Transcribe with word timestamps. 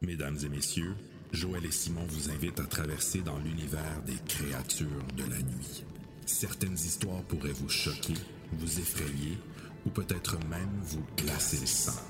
Mesdames 0.00 0.38
et 0.44 0.48
messieurs, 0.48 0.94
Joël 1.32 1.66
et 1.66 1.72
Simon 1.72 2.04
vous 2.08 2.30
invitent 2.30 2.60
à 2.60 2.66
traverser 2.66 3.20
dans 3.20 3.36
l'univers 3.38 4.00
des 4.06 4.16
créatures 4.28 4.86
de 5.16 5.24
la 5.24 5.38
nuit. 5.38 5.84
Certaines 6.24 6.74
histoires 6.74 7.22
pourraient 7.24 7.52
vous 7.52 7.68
choquer, 7.68 8.14
vous 8.52 8.78
effrayer 8.78 9.36
ou 9.84 9.90
peut-être 9.90 10.38
même 10.48 10.70
vous 10.84 11.04
glacer 11.16 11.58
le 11.60 11.66
sang. 11.66 12.00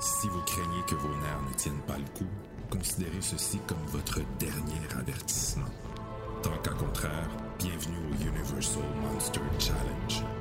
Si 0.00 0.26
vous 0.28 0.40
craignez 0.40 0.82
que 0.88 0.96
vos 0.96 1.14
nerfs 1.16 1.42
ne 1.48 1.54
tiennent 1.54 1.86
pas 1.86 1.98
le 1.98 2.18
coup, 2.18 2.30
considérez 2.68 3.22
ceci 3.22 3.58
comme 3.68 3.86
votre 3.86 4.20
dernier 4.40 4.80
avertissement. 4.98 5.70
Tant 6.42 6.58
qu'à 6.58 6.72
contraire, 6.72 7.30
bienvenue 7.60 7.96
au 8.10 8.24
Universal 8.24 8.82
Monster 9.02 9.40
Challenge. 9.60 10.33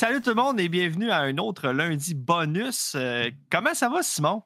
Salut 0.00 0.22
tout 0.22 0.30
le 0.30 0.36
monde 0.36 0.58
et 0.58 0.70
bienvenue 0.70 1.10
à 1.10 1.18
un 1.18 1.36
autre 1.36 1.68
lundi 1.72 2.14
bonus. 2.14 2.94
Euh, 2.96 3.28
comment 3.50 3.74
ça 3.74 3.90
va, 3.90 4.02
Simon? 4.02 4.42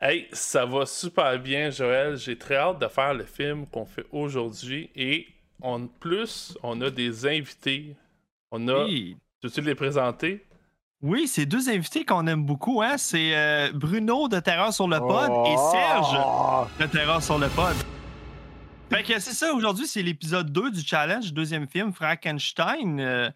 Hey, 0.00 0.26
ça 0.32 0.64
va 0.64 0.86
super 0.86 1.38
bien, 1.38 1.68
Joël. 1.68 2.16
J'ai 2.16 2.38
très 2.38 2.56
hâte 2.56 2.78
de 2.78 2.88
faire 2.88 3.12
le 3.12 3.24
film 3.24 3.66
qu'on 3.66 3.84
fait 3.84 4.06
aujourd'hui. 4.10 4.88
Et 4.96 5.26
en 5.60 5.86
plus, 5.86 6.56
on 6.62 6.80
a 6.80 6.88
des 6.88 7.26
invités. 7.26 7.94
On 8.50 8.68
a. 8.68 8.84
Oui, 8.84 9.18
Peux-tu 9.42 9.60
les 9.60 9.74
présenter? 9.74 10.46
Oui, 11.02 11.28
c'est 11.28 11.44
deux 11.44 11.68
invités 11.68 12.06
qu'on 12.06 12.26
aime 12.26 12.46
beaucoup. 12.46 12.80
Hein? 12.80 12.96
C'est 12.96 13.36
euh, 13.36 13.70
Bruno 13.74 14.28
de 14.28 14.40
Terreur 14.40 14.72
sur 14.72 14.88
le 14.88 14.98
pod 14.98 15.28
et 15.46 15.56
Oh! 15.58 15.70
Serge 15.72 16.78
de 16.80 16.86
Terreur 16.86 17.22
sur 17.22 17.38
le 17.38 17.48
pod. 17.48 17.76
Fait 18.88 19.02
que 19.02 19.20
c'est 19.20 19.34
ça, 19.34 19.52
aujourd'hui, 19.52 19.86
c'est 19.86 20.02
l'épisode 20.02 20.50
2 20.50 20.70
du 20.70 20.80
challenge, 20.80 21.34
deuxième 21.34 21.68
film, 21.68 21.92
Frankenstein. 21.92 22.98
Euh, 22.98 23.30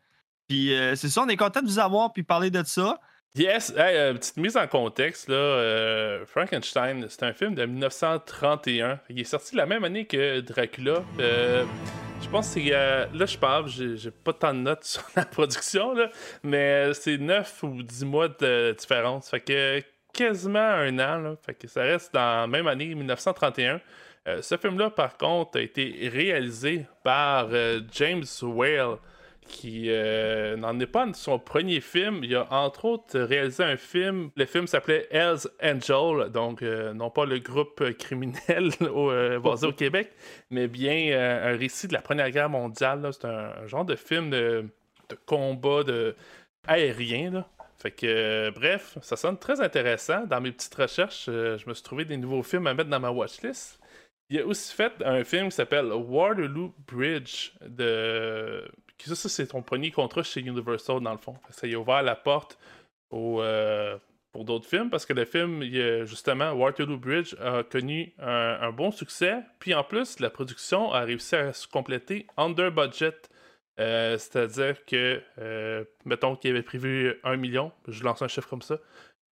puis 0.49 0.75
euh, 0.75 0.95
c'est 0.95 1.09
ça, 1.09 1.23
on 1.23 1.29
est 1.29 1.37
content 1.37 1.63
de 1.63 1.67
vous 1.67 1.79
avoir 1.79 2.13
puis 2.13 2.23
parler 2.23 2.51
de 2.51 2.63
ça. 2.65 2.99
Yes! 3.37 3.71
Hey, 3.77 3.97
euh, 3.97 4.15
petite 4.15 4.37
mise 4.37 4.57
en 4.57 4.69
contexte, 4.69 5.29
là. 5.29 5.35
euh, 5.35 6.25
Frankenstein, 6.25 7.07
c'est 7.09 7.25
un 7.25 7.33
film 7.33 7.57
de 7.57 7.67
1931. 7.67 9.01
Il 9.11 9.21
est 9.21 9.25
sorti 9.25 9.57
la 9.57 9.67
même 9.67 9.83
année 9.83 10.07
que 10.07 10.39
Dracula. 10.41 11.03
Je 11.19 12.29
pense 12.31 12.55
que 12.55 12.61
c'est. 12.61 12.71
là, 12.71 13.27
je 13.27 13.37
parle, 13.37 13.69
j'ai 13.69 14.11
pas 14.13 14.33
tant 14.33 14.55
de 14.55 14.61
notes 14.61 14.85
sur 14.85 15.03
la 15.17 15.25
production, 15.25 15.95
là, 15.95 16.11
mais 16.45 16.95
c'est 16.95 17.19
9 17.19 17.63
ou 17.65 17.83
10 17.83 18.05
mois 18.05 18.29
de 18.29 18.77
différence. 18.79 19.31
Fait 19.31 19.41
que 19.41 19.83
quasiment 20.13 20.61
un 20.61 20.97
an. 21.01 21.35
Fait 21.45 21.55
que 21.55 21.67
ça 21.67 21.83
reste 21.83 22.15
dans 22.15 22.43
la 22.43 22.47
même 22.47 22.69
année, 22.69 22.95
1931. 22.95 23.81
Euh, 24.29 24.43
ce 24.43 24.57
film-là, 24.57 24.91
par 24.91 25.17
contre, 25.19 25.59
a 25.59 25.61
été 25.61 26.09
réalisé 26.13 26.87
par 27.03 27.49
James 27.91 28.25
Whale, 28.43 28.99
qui 29.47 29.87
euh, 29.89 30.57
n'en 30.57 30.79
est 30.81 30.87
pas 30.87 31.07
son 31.15 31.39
premier 31.39 31.81
film. 31.81 32.21
Il 32.23 32.35
a 32.35 32.47
entre 32.53 32.85
autres 32.85 33.19
réalisé 33.19 33.63
un 33.63 33.77
film. 33.77 34.31
Le 34.37 34.47
film 34.47 34.67
s'appelait 34.67 35.07
Hells 35.11 35.49
Angel, 35.63 36.31
donc 36.31 36.63
euh, 36.63 36.93
non 36.93 37.11
pas 37.11 37.25
le 37.25 37.39
groupe 37.39 37.93
criminel 37.99 38.71
au, 38.93 39.11
euh, 39.11 39.39
basé 39.39 39.67
au 39.67 39.73
Québec, 39.85 40.13
mais 40.51 40.69
bien 40.69 41.19
un 41.19 41.57
récit 41.57 41.89
de 41.89 41.93
la 41.93 42.03
Première 42.03 42.31
Guerre 42.31 42.51
mondiale. 42.51 43.09
C'est 43.13 43.27
un, 43.27 43.53
un 43.63 43.67
genre 43.67 43.85
de 43.85 43.97
film 43.97 44.31
de, 44.31 44.67
de 45.09 45.17
combat 45.27 45.83
de 45.83 46.15
aérien. 46.67 47.31
Là. 47.31 47.49
Fait 47.79 47.91
que, 47.91 48.51
bref, 48.51 48.97
ça 49.03 49.17
sonne 49.17 49.39
très 49.39 49.61
intéressant. 49.61 50.25
Dans 50.27 50.41
mes 50.41 50.53
petites 50.53 50.75
recherches, 50.75 51.27
je 51.27 51.69
me 51.69 51.75
suis 51.75 51.83
trouvé 51.83 52.07
des 52.07 52.17
nouveaux 52.17 52.43
films 52.43 52.67
à 52.67 52.73
mettre 52.73 52.89
dans 52.89 53.01
ma 53.01 53.11
watchlist. 53.11 53.79
Il 54.31 54.41
a 54.41 54.47
aussi 54.47 54.75
fait 54.75 54.93
un 55.05 55.23
film 55.23 55.51
qui 55.51 55.57
s'appelle 55.57 55.93
Waterloo 55.93 56.73
Bridge. 56.87 57.53
De... 57.61 58.65
Ça, 59.03 59.15
ça, 59.15 59.29
c'est 59.29 59.49
ton 59.49 59.63
premier 59.63 59.91
contrat 59.91 60.23
chez 60.23 60.41
Universal, 60.41 61.01
dans 61.01 61.13
le 61.13 61.19
fond. 61.19 61.37
Ça 61.51 61.67
y 61.67 61.75
a 61.75 61.79
ouvert 61.79 62.03
la 62.03 62.17
porte 62.17 62.59
euh, 63.13 63.99
pour 64.33 64.45
d'autres 64.45 64.69
films 64.69 64.91
parce 64.91 65.07
que 65.07 65.13
le 65.13 65.25
film, 65.25 65.63
justement, 66.07 66.53
Waterloo 66.53 66.99
Bridge 66.99 67.35
a 67.41 67.63
connu 67.63 68.15
un, 68.19 68.73
bon 68.73 68.91
succès. 68.91 69.43
Puis 69.59 69.75
en 69.75 69.85
plus, 69.85 70.21
la 70.21 70.31
production 70.31 70.93
a 70.93 71.01
réussi 71.01 71.37
à 71.37 71.53
se 71.53 71.69
compléter 71.69 72.27
under 72.37 72.73
budget. 72.73 73.15
Euh, 73.79 74.17
C'est-à-dire 74.19 74.85
que, 74.85 75.23
euh, 75.39 75.85
mettons 76.05 76.37
qu'il 76.37 76.51
avait 76.51 76.63
prévu 76.63 77.15
un 77.25 77.37
million, 77.37 77.73
je 77.89 78.03
lance 78.05 78.23
un 78.23 78.29
chiffre 78.29 78.49
comme 78.49 78.63
ça, 78.63 78.79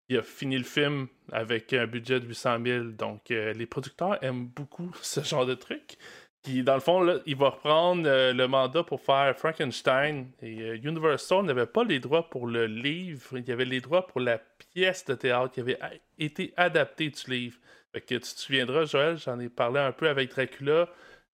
il 0.09 0.17
a 0.17 0.23
fini 0.23 0.57
le 0.57 0.63
film 0.63 1.07
avec 1.31 1.71
un 1.73 1.87
budget 1.87 2.19
de 2.19 2.27
800 2.27 2.57
000. 2.63 2.83
Donc, 2.89 3.29
les 3.29 3.65
producteurs 3.65 4.21
aiment 4.23 4.47
beaucoup 4.47 4.91
ce 5.01 5.21
genre 5.21 5.45
de 5.45 5.55
truc. 5.55 5.97
Puis, 6.43 6.63
dans 6.63 6.73
le 6.73 6.79
fond, 6.79 7.01
là, 7.01 7.19
il 7.27 7.35
va 7.35 7.49
reprendre 7.49 8.03
euh, 8.07 8.33
le 8.33 8.47
mandat 8.47 8.83
pour 8.83 8.99
faire 9.01 9.37
Frankenstein. 9.37 10.27
Et 10.41 10.61
euh, 10.61 10.79
Universal 10.83 11.43
n'avait 11.45 11.67
pas 11.67 11.83
les 11.83 11.99
droits 11.99 12.29
pour 12.29 12.47
le 12.47 12.65
livre. 12.65 13.37
Il 13.37 13.47
y 13.47 13.51
avait 13.51 13.65
les 13.65 13.79
droits 13.79 14.07
pour 14.07 14.21
la 14.21 14.39
pièce 14.73 15.05
de 15.05 15.13
théâtre 15.13 15.51
qui 15.53 15.59
avait 15.59 15.79
été 16.17 16.53
adaptée 16.57 17.09
du 17.09 17.29
livre. 17.29 17.57
Fait 17.93 18.01
que 18.01 18.15
tu 18.15 18.21
te 18.21 18.39
souviendras, 18.39 18.85
Joël, 18.85 19.17
j'en 19.17 19.39
ai 19.39 19.49
parlé 19.49 19.79
un 19.79 19.91
peu 19.91 20.09
avec 20.09 20.31
Dracula. 20.31 20.87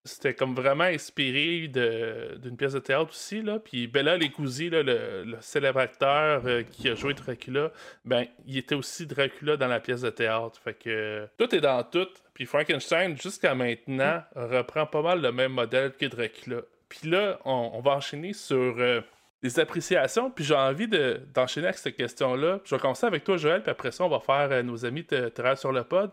C'était 0.08 0.34
comme 0.34 0.54
vraiment 0.54 0.84
inspiré 0.84 1.68
d'une 1.68 2.56
pièce 2.56 2.72
de 2.72 2.78
théâtre 2.78 3.10
aussi. 3.10 3.42
Là. 3.42 3.58
Puis 3.58 3.86
Bella 3.86 4.16
Lecousi, 4.16 4.70
là, 4.70 4.82
le, 4.82 5.36
célèbre 5.40 5.80
acteur 5.80 6.42
euh, 6.46 6.62
qui 6.62 6.88
a 6.88 6.94
joué 6.94 7.14
Dracula, 7.14 7.70
ben, 8.04 8.24
il 8.46 8.56
était 8.56 8.74
aussi 8.74 9.06
Dracula 9.06 9.56
dans 9.56 9.68
la 9.68 9.80
pièce 9.80 10.00
de 10.00 10.10
théâtre. 10.10 10.58
Fait 10.62 10.74
que 10.74 11.28
tout 11.38 11.54
est 11.54 11.60
dans 11.60 11.82
tout. 11.84 12.08
Puis 12.34 12.46
Frankenstein, 12.46 13.16
jusqu'à 13.16 13.54
maintenant, 13.54 14.22
reprend 14.34 14.86
pas 14.86 15.02
mal 15.02 15.20
le 15.20 15.32
même 15.32 15.52
modèle 15.52 15.92
que 15.92 16.06
Dracula. 16.06 16.62
Puis 16.88 17.10
là, 17.10 17.38
on, 17.44 17.80
va 17.80 17.92
enchaîner 17.92 18.32
sur 18.32 18.76
euh, 18.78 19.00
les 19.42 19.60
appréciations. 19.60 20.30
Puis 20.30 20.44
j'ai 20.44 20.54
envie 20.54 20.88
de- 20.88 21.20
d'enchaîner 21.34 21.66
avec 21.66 21.78
cette 21.78 21.96
question-là. 21.96 22.60
Je 22.64 22.74
vais 22.74 22.80
commencer 22.80 23.06
avec 23.06 23.24
toi, 23.24 23.36
Joël, 23.36 23.62
puis 23.62 23.70
après 23.70 23.90
ça, 23.90 24.04
on 24.04 24.08
va 24.08 24.20
faire 24.20 24.48
euh, 24.50 24.62
nos 24.62 24.86
amis 24.86 25.04
de 25.04 25.28
Terre 25.28 25.58
sur 25.58 25.72
le 25.72 25.84
pod. 25.84 26.10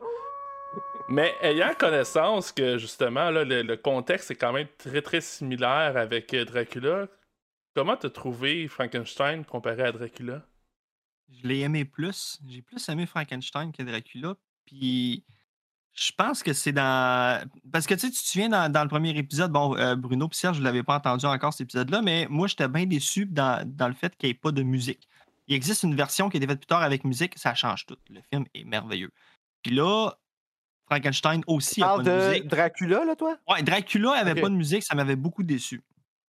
Mais 1.07 1.35
ayant 1.41 1.73
connaissance 1.77 2.51
que 2.51 2.77
justement 2.77 3.29
là, 3.29 3.43
le, 3.43 3.75
contexte 3.75 4.31
est 4.31 4.35
quand 4.35 4.53
même 4.53 4.67
très 4.77 5.01
très 5.01 5.21
similaire 5.21 5.97
avec 5.97 6.33
euh, 6.33 6.45
Dracula, 6.45 7.07
comment 7.75 7.95
t'as 7.95 8.09
trouvé 8.09 8.67
Frankenstein 8.67 9.45
comparé 9.45 9.83
à 9.83 9.91
Dracula? 9.91 10.41
Je 11.29 11.47
l'ai 11.47 11.59
aimé 11.59 11.85
plus. 11.85 12.39
J'ai 12.47 12.61
plus 12.61 12.89
aimé 12.89 13.05
Frankenstein 13.05 13.71
que 13.71 13.83
Dracula. 13.83 14.35
Puis 14.65 15.23
je 15.93 16.11
pense 16.11 16.41
que 16.41 16.53
c'est 16.53 16.71
dans. 16.71 17.47
Parce 17.71 17.85
que 17.85 17.93
tu 17.93 18.01
sais, 18.01 18.09
tu 18.09 18.17
te 18.17 18.27
souviens 18.27 18.49
dans, 18.49 18.71
dans 18.71 18.83
le 18.83 18.89
premier 18.89 19.15
épisode, 19.17 19.51
bon, 19.51 19.77
euh, 19.77 19.95
Bruno 19.95 20.27
et 20.27 20.53
je 20.53 20.59
ne 20.59 20.63
l'avais 20.63 20.83
pas 20.83 20.97
entendu 20.97 21.25
encore 21.25 21.53
cet 21.53 21.61
épisode-là, 21.61 22.01
mais 22.01 22.27
moi, 22.29 22.47
j'étais 22.47 22.67
bien 22.67 22.85
déçu 22.85 23.27
dans, 23.27 23.63
dans 23.65 23.87
le 23.87 23.93
fait 23.93 24.15
qu'il 24.17 24.27
n'y 24.27 24.31
ait 24.31 24.39
pas 24.39 24.51
de 24.51 24.63
musique. 24.63 25.07
Il 25.47 25.55
existe 25.55 25.83
une 25.83 25.95
version 25.95 26.29
qui 26.29 26.37
a 26.37 26.39
été 26.39 26.47
faite 26.47 26.59
plus 26.59 26.67
tard 26.67 26.81
avec 26.81 27.03
musique, 27.05 27.37
ça 27.37 27.53
change 27.53 27.85
tout. 27.85 27.97
Le 28.09 28.21
film 28.33 28.45
est 28.55 28.63
merveilleux. 28.63 29.11
Puis 29.61 29.73
là, 29.73 30.11
Frankenstein 30.85 31.41
aussi 31.47 31.75
Tu 31.75 31.83
a 31.83 31.95
pas 31.97 32.03
de, 32.03 32.09
de 32.09 32.27
musique. 32.29 32.47
Dracula, 32.47 33.05
là, 33.05 33.15
toi? 33.15 33.37
Ouais, 33.47 33.63
Dracula 33.63 34.11
avait 34.11 34.39
pas 34.39 34.49
de 34.49 34.55
musique, 34.55 34.83
ça 34.83 34.95
m'avait 34.95 35.15
beaucoup 35.15 35.43
déçu. 35.43 35.81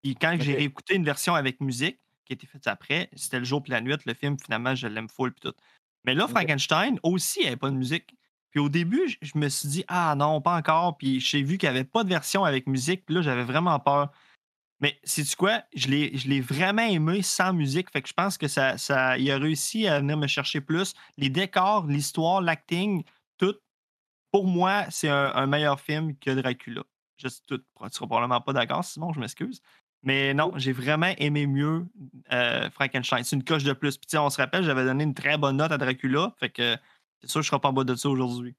Puis 0.02 0.14
quand 0.16 0.36
j'ai 0.40 0.54
réécouté 0.54 0.94
une 0.94 1.04
version 1.04 1.34
avec 1.34 1.60
musique, 1.60 1.98
qui 2.24 2.32
a 2.32 2.34
été 2.34 2.46
faite 2.46 2.66
après, 2.66 3.08
c'était 3.14 3.38
le 3.38 3.44
jour 3.44 3.62
puis 3.62 3.70
la 3.72 3.80
nuit, 3.80 3.94
le 4.04 4.14
film, 4.14 4.36
finalement, 4.42 4.74
je 4.74 4.88
l'aime 4.88 5.08
full 5.08 5.32
puis 5.32 5.50
tout. 5.50 5.56
Mais 6.04 6.14
là. 6.14 6.26
Frankenstein 6.28 6.98
aussi 7.02 7.46
avait 7.46 7.56
pas 7.56 7.70
de 7.70 7.76
musique. 7.76 8.16
Puis 8.50 8.60
au 8.60 8.68
début, 8.68 9.02
je- 9.20 9.38
me 9.38 9.48
suis 9.48 9.68
dit, 9.68 9.84
ah 9.88 10.14
non, 10.16 10.40
pas 10.40 10.56
encore. 10.56 10.96
Puis 10.96 11.20
j'ai 11.20 11.42
vu 11.42 11.58
qu'il 11.58 11.68
n'y 11.68 11.76
avait 11.76 11.84
pas 11.84 12.02
de 12.04 12.08
version 12.08 12.44
avec 12.44 12.66
musique. 12.66 13.04
Puis 13.04 13.14
là, 13.14 13.22
j'avais 13.22 13.44
vraiment 13.44 13.78
peur. 13.78 14.10
Mais 14.80 14.98
sais-tu 15.04 15.36
quoi? 15.36 15.62
Je 15.74 15.88
l'ai 15.88 16.16
je 16.16 16.28
l'ai 16.28 16.40
vraiment 16.40 16.82
aimé 16.82 17.22
sans 17.22 17.52
musique. 17.52 17.90
Fait 17.90 18.02
que 18.02 18.08
je 18.08 18.12
pense 18.14 18.36
que 18.38 18.46
ça, 18.48 18.76
ça, 18.78 19.16
il 19.18 19.30
a 19.30 19.38
réussi 19.38 19.86
à 19.86 20.00
venir 20.00 20.16
me 20.16 20.26
chercher 20.26 20.60
plus. 20.60 20.94
Les 21.16 21.28
décors, 21.30 21.86
l'histoire, 21.86 22.40
l'acting. 22.40 23.02
Pour 24.32 24.46
moi, 24.46 24.84
c'est 24.90 25.08
un, 25.08 25.32
un 25.34 25.46
meilleur 25.46 25.80
film 25.80 26.16
que 26.18 26.30
Dracula. 26.30 26.82
Je 27.16 27.28
sais 27.28 27.40
tout. 27.46 27.58
Tu 27.58 27.64
seras 27.90 28.06
probablement 28.06 28.40
pas 28.40 28.52
d'accord, 28.52 28.84
Simon, 28.84 29.12
je 29.12 29.20
m'excuse. 29.20 29.60
Mais 30.02 30.34
non, 30.34 30.52
j'ai 30.56 30.72
vraiment 30.72 31.12
aimé 31.18 31.46
mieux 31.46 31.86
euh, 32.32 32.70
Frankenstein. 32.70 33.24
C'est 33.24 33.36
une 33.36 33.44
coche 33.44 33.64
de 33.64 33.72
plus. 33.72 33.96
Puis 33.96 34.06
tu 34.06 34.10
sais, 34.12 34.18
on 34.18 34.30
se 34.30 34.36
rappelle, 34.36 34.62
j'avais 34.64 34.84
donné 34.84 35.04
une 35.04 35.14
très 35.14 35.38
bonne 35.38 35.56
note 35.56 35.72
à 35.72 35.78
Dracula. 35.78 36.34
Fait 36.38 36.50
que 36.50 36.76
c'est 37.20 37.30
sûr 37.30 37.40
que 37.40 37.44
je 37.44 37.48
ne 37.48 37.50
serai 37.52 37.60
pas 37.60 37.68
en 37.70 37.72
bas 37.72 37.84
de 37.84 37.94
ça 37.94 38.08
aujourd'hui. 38.08 38.54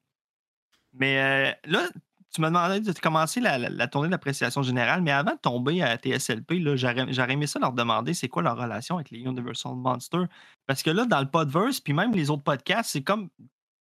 Mais 0.92 1.20
euh, 1.20 1.70
là, 1.70 1.88
tu 2.34 2.40
m'as 2.40 2.48
demandé 2.48 2.80
de 2.80 2.92
commencer 2.98 3.40
la, 3.40 3.56
la- 3.58 3.68
la 3.70 3.88
tournée 3.88 4.08
d'appréciation 4.08 4.62
générale, 4.62 5.00
mais 5.02 5.12
avant 5.12 5.32
de 5.32 5.38
tomber 5.38 5.80
à 5.82 5.96
TSLP, 5.96 6.76
j'aurais 6.76 7.32
aimé 7.32 7.46
ça 7.46 7.58
leur 7.58 7.72
demander 7.72 8.12
c'est 8.14 8.28
quoi 8.28 8.42
leur 8.42 8.56
relation 8.58 8.96
avec 8.96 9.10
les 9.10 9.20
Universal 9.20 9.74
Monsters. 9.76 10.26
Parce 10.66 10.82
que 10.82 10.90
là, 10.90 11.06
dans 11.06 11.20
le 11.20 11.30
Podverse, 11.30 11.80
puis 11.80 11.92
même 11.92 12.12
les 12.12 12.28
autres 12.30 12.42
podcasts, 12.42 12.90
c'est 12.90 13.02
comme 13.02 13.30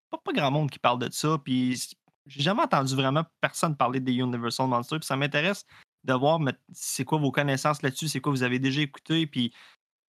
pas, 0.09 0.17
pas 0.23 0.33
grand 0.33 0.51
monde 0.51 0.69
qui 0.71 0.79
parle 0.79 0.99
de 0.99 1.11
ça. 1.11 1.37
Puis 1.43 1.89
j'ai 2.25 2.41
jamais 2.41 2.61
entendu 2.63 2.95
vraiment 2.95 3.23
personne 3.41 3.75
parler 3.75 3.99
des 3.99 4.13
Universal 4.13 4.67
Monsters. 4.67 4.99
Puis 4.99 5.07
ça 5.07 5.15
m'intéresse 5.15 5.65
de 6.03 6.13
voir 6.13 6.39
mais, 6.39 6.53
c'est 6.71 7.03
quoi 7.03 7.17
vos 7.17 7.31
connaissances 7.31 7.81
là-dessus, 7.81 8.07
c'est 8.07 8.19
quoi 8.19 8.31
vous 8.31 8.43
avez 8.43 8.59
déjà 8.59 8.81
écouté, 8.81 9.25
puis 9.25 9.53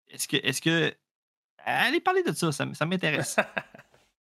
est-ce 0.09 0.29
que 0.29 0.37
est-ce 0.37 0.61
que 0.61 0.95
allez 1.59 2.01
parler 2.01 2.23
de 2.23 2.33
ça, 2.33 2.53
ça, 2.53 2.87
m'intéresse. 2.87 3.37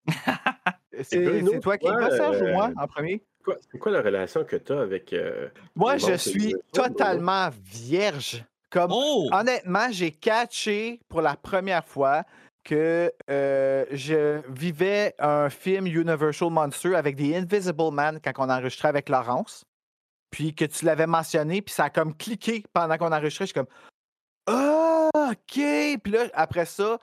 C'est 1.02 1.60
toi 1.60 1.76
qui 1.76 1.88
vas, 1.88 2.10
Serge, 2.10 2.40
ou 2.42 2.46
moi, 2.46 2.68
euh, 2.68 2.82
en 2.82 2.86
premier? 2.86 3.22
Quoi- 3.44 3.56
C'est 3.70 3.78
quoi 3.78 3.90
la 3.92 4.00
relation 4.00 4.44
que 4.44 4.56
tu 4.56 4.72
as 4.72 4.80
avec. 4.80 5.12
euh, 5.12 5.48
Moi, 5.74 5.96
je 5.96 6.14
suis 6.14 6.54
totalement 6.72 7.50
vierge. 7.64 8.44
Comme, 8.70 8.90
Oh! 8.92 9.28
honnêtement, 9.32 9.86
j'ai 9.90 10.10
catché 10.10 11.00
pour 11.08 11.20
la 11.20 11.36
première 11.36 11.84
fois 11.84 12.24
que 12.64 13.12
euh, 13.30 13.84
je 13.90 14.40
vivais 14.50 15.14
un 15.18 15.50
film 15.50 15.86
Universal 15.86 16.50
Monster 16.50 16.94
avec 16.96 17.16
des 17.16 17.36
Invisible 17.36 17.92
Man 17.92 18.18
quand 18.22 18.32
on 18.38 18.50
enregistrait 18.50 18.88
avec 18.88 19.08
Laurence. 19.08 19.64
Puis 20.30 20.54
que 20.54 20.64
tu 20.64 20.84
l'avais 20.84 21.06
mentionné, 21.06 21.62
puis 21.62 21.72
ça 21.74 21.84
a 21.84 21.90
comme 21.90 22.16
cliqué 22.16 22.64
pendant 22.72 22.96
qu'on 22.96 23.12
enregistrait. 23.12 23.44
Je 23.46 23.52
suis 23.52 23.54
comme 23.54 23.68
Ah, 24.46 25.08
OK. 25.14 25.36
Puis 26.02 26.12
là, 26.12 26.24
après 26.34 26.64
ça, 26.64 26.98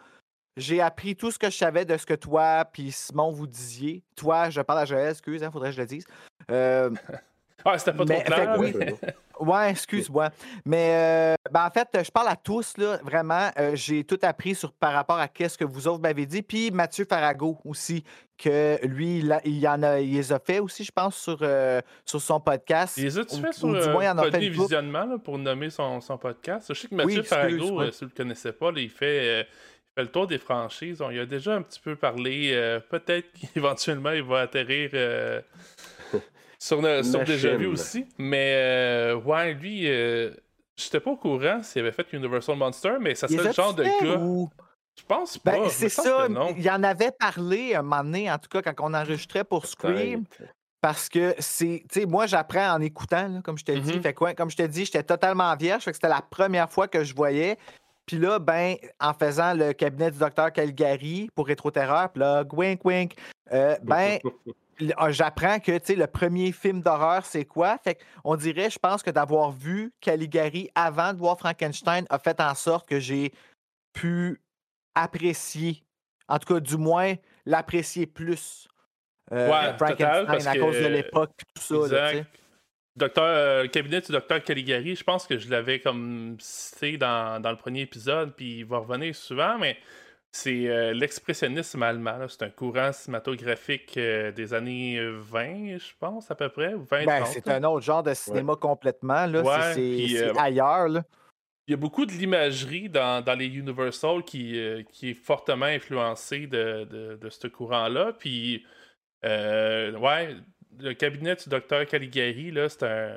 j'ai 0.57 0.81
appris 0.81 1.15
tout 1.15 1.31
ce 1.31 1.39
que 1.39 1.49
je 1.49 1.55
savais 1.55 1.85
de 1.85 1.95
ce 1.95 2.05
que 2.05 2.13
toi 2.13 2.65
puis 2.65 2.91
Simon 2.91 3.31
vous 3.31 3.47
disiez. 3.47 4.03
Toi, 4.17 4.49
je 4.49 4.59
parle 4.61 4.79
à 4.79 4.85
Joël, 4.85 5.11
excuse, 5.11 5.41
il 5.41 5.51
faudrait 5.51 5.69
que 5.69 5.75
je 5.75 5.81
le 5.81 5.87
dise. 5.87 6.05
Euh, 6.49 6.89
Ah, 7.63 7.77
c'était 7.77 7.93
pas 7.93 8.05
Mais, 8.05 8.23
trop 8.23 8.33
clair. 8.33 8.55
fait 8.55 8.59
oui. 8.59 8.73
Ouais, 9.41 9.71
excuse-moi. 9.71 10.29
Mais 10.65 10.91
euh, 10.93 11.35
ben, 11.51 11.65
en 11.65 11.71
fait, 11.71 11.87
je 12.05 12.11
parle 12.11 12.27
à 12.29 12.35
tous, 12.35 12.77
là, 12.77 12.99
vraiment. 13.03 13.49
euh, 13.57 13.71
j'ai 13.75 14.03
tout 14.03 14.19
appris 14.21 14.55
sur, 14.55 14.71
par 14.71 14.93
rapport 14.93 15.17
à 15.19 15.27
ce 15.47 15.57
que 15.57 15.65
vous 15.65 15.87
autres 15.87 16.01
m'avez 16.01 16.25
dit. 16.25 16.41
Puis 16.41 16.71
Mathieu 16.71 17.05
Farago 17.09 17.59
aussi, 17.65 18.03
que 18.37 18.79
lui, 18.85 19.19
il, 19.19 19.31
a- 19.31 19.41
il 19.45 19.57
y 19.59 19.67
en 19.67 19.81
a, 19.83 19.99
il 19.99 20.13
les 20.13 20.31
a 20.33 20.39
fait 20.39 20.59
aussi, 20.59 20.83
je 20.83 20.91
pense, 20.91 21.15
sur, 21.17 21.37
euh, 21.41 21.81
sur 22.05 22.21
son 22.21 22.39
podcast. 22.39 22.97
Les 22.97 23.17
as-tu 23.17 23.35
Ou- 23.35 23.41
fait 23.41 23.53
sur 23.53 23.67
du 23.67 23.89
moins, 23.89 24.03
il 24.03 24.09
en 24.09 24.17
a 24.19 24.31
fait. 24.31 24.39
Visionnement 24.49 25.05
là, 25.05 25.17
pour 25.17 25.37
nommer 25.37 25.69
son, 25.69 25.99
son 26.01 26.17
podcast? 26.17 26.73
Je 26.73 26.79
sais 26.79 26.87
que 26.87 26.95
Mathieu 26.95 27.21
Oui, 27.21 27.25
Farago, 27.25 27.91
si 27.91 28.03
vous 28.05 28.09
le 28.11 28.15
connaissez 28.15 28.51
pas, 28.51 28.71
là, 28.71 28.79
il, 28.79 28.89
fait, 28.89 29.41
il 29.41 29.45
fait 29.95 30.01
le 30.03 30.07
tour 30.07 30.27
des 30.27 30.37
franchises. 30.39 31.01
On 31.01 31.11
y 31.11 31.19
a 31.19 31.25
déjà 31.25 31.55
un 31.55 31.61
petit 31.61 31.79
peu 31.79 31.95
parlé. 31.95 32.51
euh, 32.53 32.79
Peut-être 32.79 33.27
qu'éventuellement, 33.53 34.11
il 34.11 34.23
va 34.23 34.39
atterrir 34.41 34.89
euh, 34.93 35.41
sur, 36.61 36.81
le, 36.81 37.01
sur 37.01 37.23
Déjà 37.23 37.55
Vu 37.55 37.65
aussi. 37.65 38.05
Mais 38.19 38.53
euh, 38.55 39.15
ouais, 39.15 39.53
lui, 39.55 39.89
euh, 39.89 40.31
j'étais 40.77 40.99
pas 40.99 41.09
au 41.11 41.17
courant 41.17 41.63
s'il 41.63 41.81
avait 41.81 41.91
fait 41.91 42.13
Universal 42.13 42.55
Monster, 42.55 42.93
mais 42.99 43.15
ça 43.15 43.27
serait 43.27 43.45
le 43.47 43.51
genre 43.51 43.73
de 43.73 43.83
fait 43.83 44.05
gars. 44.05 44.17
ou- 44.19 44.49
Je 44.95 45.03
pense 45.07 45.37
pas. 45.39 45.53
Ben, 45.53 45.69
c'est 45.69 45.89
ça. 45.89 46.27
Il 46.55 46.69
en 46.69 46.83
avait 46.83 47.11
parlé 47.11 47.73
un 47.73 47.81
moment 47.81 48.03
donné, 48.03 48.31
en 48.31 48.37
tout 48.37 48.49
cas, 48.49 48.61
quand 48.61 48.85
on 48.87 48.93
enregistrait 48.93 49.43
pour 49.43 49.65
Scream. 49.65 50.23
Parce 50.81 51.09
que 51.09 51.35
c'est. 51.39 51.83
Tu 51.91 52.01
sais, 52.01 52.05
moi, 52.07 52.25
j'apprends 52.25 52.71
en 52.73 52.81
écoutant, 52.81 53.27
là, 53.27 53.41
comme 53.43 53.57
je 53.57 53.63
te 53.65 53.71
dis. 53.71 53.93
Mhm. 53.95 54.01
Fait 54.01 54.13
que, 54.13 54.23
ouais, 54.23 54.33
comme 54.35 54.49
je 54.49 54.57
te 54.57 54.63
dis, 54.63 54.85
j'étais 54.85 55.03
totalement 55.03 55.55
vierge. 55.55 55.83
Fait 55.83 55.91
que 55.91 55.95
c'était 55.97 56.09
la 56.09 56.21
première 56.27 56.71
fois 56.71 56.87
que 56.87 57.03
je 57.03 57.13
voyais. 57.15 57.57
Puis 58.07 58.17
là, 58.17 58.39
ben, 58.39 58.75
en 58.99 59.13
faisant 59.13 59.53
le 59.53 59.73
cabinet 59.73 60.09
du 60.11 60.17
docteur 60.17 60.51
Calgary 60.51 61.29
pour 61.35 61.45
Rétro-Terreur, 61.47 62.09
puis 62.11 62.19
là, 62.21 62.43
wink, 62.51 62.83
wink, 62.83 63.13
euh, 63.53 63.75
ben, 63.83 64.19
j'apprends 65.09 65.59
que, 65.59 65.71
le 65.93 66.07
premier 66.07 66.51
film 66.51 66.81
d'horreur, 66.81 67.25
c'est 67.25 67.45
quoi? 67.45 67.77
Fait 67.83 67.99
on 68.23 68.35
dirait, 68.35 68.69
je 68.69 68.79
pense 68.79 69.03
que 69.03 69.09
d'avoir 69.11 69.51
vu 69.51 69.91
Caligari 70.01 70.69
avant 70.75 71.13
de 71.13 71.17
voir 71.19 71.37
Frankenstein 71.37 72.05
a 72.09 72.19
fait 72.19 72.39
en 72.39 72.55
sorte 72.55 72.87
que 72.87 72.99
j'ai 72.99 73.31
pu 73.93 74.41
apprécier, 74.95 75.83
en 76.27 76.39
tout 76.39 76.53
cas, 76.53 76.59
du 76.59 76.77
moins, 76.77 77.15
l'apprécier 77.45 78.05
plus. 78.05 78.67
euh, 79.31 79.49
Ouais, 79.49 79.71
total, 79.77 79.77
Frankenstein 79.77 80.25
parce 80.27 80.47
à 80.47 80.57
cause 80.57 80.75
de 80.77 80.81
que- 80.83 80.87
l'époque 80.87 81.31
et 81.39 81.59
tout 81.59 81.61
ça. 81.87 81.95
là. 81.95 82.11
Exact. 82.13 82.37
Docteur, 82.97 83.23
euh, 83.23 83.61
le 83.63 83.69
cabinet 83.69 84.01
du 84.01 84.11
docteur 84.11 84.43
Caligari, 84.43 84.97
je 84.97 85.03
pense 85.05 85.25
que 85.25 85.37
je 85.37 85.49
l'avais 85.49 85.79
comme 85.79 86.35
cité 86.41 86.97
dans, 86.97 87.41
dans 87.41 87.51
le 87.51 87.55
premier 87.55 87.81
épisode, 87.81 88.35
puis 88.35 88.59
il 88.59 88.65
va 88.65 88.79
revenir 88.79 89.15
souvent, 89.15 89.57
mais 89.57 89.77
c'est 90.31 90.67
euh, 90.67 90.93
l'expressionnisme 90.93 91.83
allemand. 91.83 92.25
C'est 92.27 92.43
un 92.43 92.49
courant 92.49 92.91
cinématographique 92.93 93.97
euh, 93.97 94.31
des 94.31 94.53
années 94.53 94.99
20, 95.01 95.77
je 95.77 95.91
pense, 95.99 96.31
à 96.31 96.35
peu 96.35 96.49
près, 96.49 96.73
ou 96.73 96.83
20 96.83 97.05
Ben, 97.05 97.21
30, 97.23 97.27
c'est 97.33 97.47
un 97.49 97.63
autre 97.65 97.85
genre 97.85 98.03
de 98.03 98.13
cinéma 98.13 98.55
complètement. 98.55 99.25
Là. 99.25 99.73
C'est- 99.73 99.79
Ouais, 99.81 100.21
euh, 100.21 100.33
ailleurs. 100.37 100.87
Là. 100.87 101.03
Il 101.67 101.71
y 101.71 101.73
a 101.73 101.77
beaucoup 101.77 102.05
de 102.05 102.11
l'imagerie 102.11 102.89
dans, 102.89 103.23
dans 103.23 103.35
les 103.37 103.47
Universal 103.47 104.23
qui, 104.23 104.57
euh, 104.59 104.83
qui 104.91 105.11
est 105.11 105.13
fortement 105.13 105.65
influencée 105.65 106.47
de, 106.47 106.85
de, 106.85 107.17
de 107.21 107.29
ce 107.29 107.47
courant-là. 107.47 108.13
Puis, 108.17 108.65
euh, 109.25 109.91
ouais, 109.97 110.35
le 110.79 110.93
cabinet 110.93 111.35
du 111.35 111.49
docteur 111.49 111.85
Caligari, 111.85 112.51
là, 112.51 112.67
c'est 112.69 112.83
un, 112.83 113.13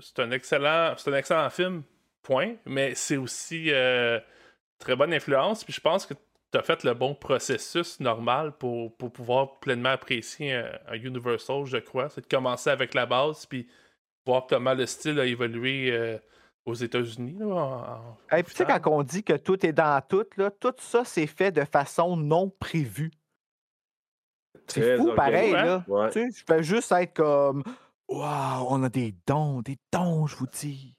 c'est 0.00 0.18
un, 0.18 0.30
excellent, 0.32 0.94
c'est 0.96 1.10
un 1.10 1.16
excellent 1.16 1.48
film, 1.50 1.82
point. 2.22 2.54
Mais 2.66 2.94
c'est 2.94 3.16
aussi 3.16 3.66
euh, 3.70 4.18
très 4.78 4.96
bonne 4.96 5.14
influence. 5.14 5.64
Puis 5.64 5.72
je 5.72 5.80
pense 5.80 6.04
que 6.06 6.14
tu 6.56 6.60
as 6.60 6.62
fait 6.62 6.84
le 6.84 6.94
bon 6.94 7.14
processus 7.14 8.00
normal 8.00 8.52
pour, 8.58 8.96
pour 8.96 9.12
pouvoir 9.12 9.58
pleinement 9.60 9.90
apprécier 9.90 10.54
un, 10.54 10.78
un 10.88 10.94
Universal, 10.94 11.66
je 11.66 11.78
crois. 11.78 12.08
C'est 12.08 12.22
de 12.22 12.26
commencer 12.26 12.70
avec 12.70 12.94
la 12.94 13.06
base, 13.06 13.46
puis 13.46 13.68
voir 14.24 14.46
comment 14.48 14.74
le 14.74 14.86
style 14.86 15.20
a 15.20 15.26
évolué. 15.26 15.90
euh, 15.92 16.18
aux 16.66 16.74
États-Unis. 16.74 17.38
Et 18.32 18.42
puis, 18.42 18.52
tu 18.52 18.58
sais, 18.58 18.64
quand 18.66 18.90
on 18.90 19.02
dit 19.04 19.22
que 19.22 19.34
tout 19.34 19.64
est 19.64 19.72
dans 19.72 20.02
tout, 20.06 20.26
là, 20.36 20.50
tout 20.50 20.74
ça, 20.78 21.04
c'est 21.04 21.28
fait 21.28 21.52
de 21.52 21.64
façon 21.64 22.16
non 22.16 22.50
prévue. 22.58 23.12
C'est 24.66 24.96
fou, 24.96 25.14
pareil. 25.14 25.52
Là. 25.52 25.84
Ouais. 25.86 26.10
Tu 26.10 26.32
sais, 26.32 26.40
je 26.40 26.44
fais 26.44 26.62
juste 26.62 26.90
être 26.90 27.14
comme 27.14 27.62
Waouh, 28.08 28.66
on 28.68 28.82
a 28.82 28.88
des 28.88 29.14
dons, 29.26 29.62
des 29.62 29.78
dons, 29.92 30.26
je 30.26 30.36
vous 30.36 30.46
dis. 30.46 30.94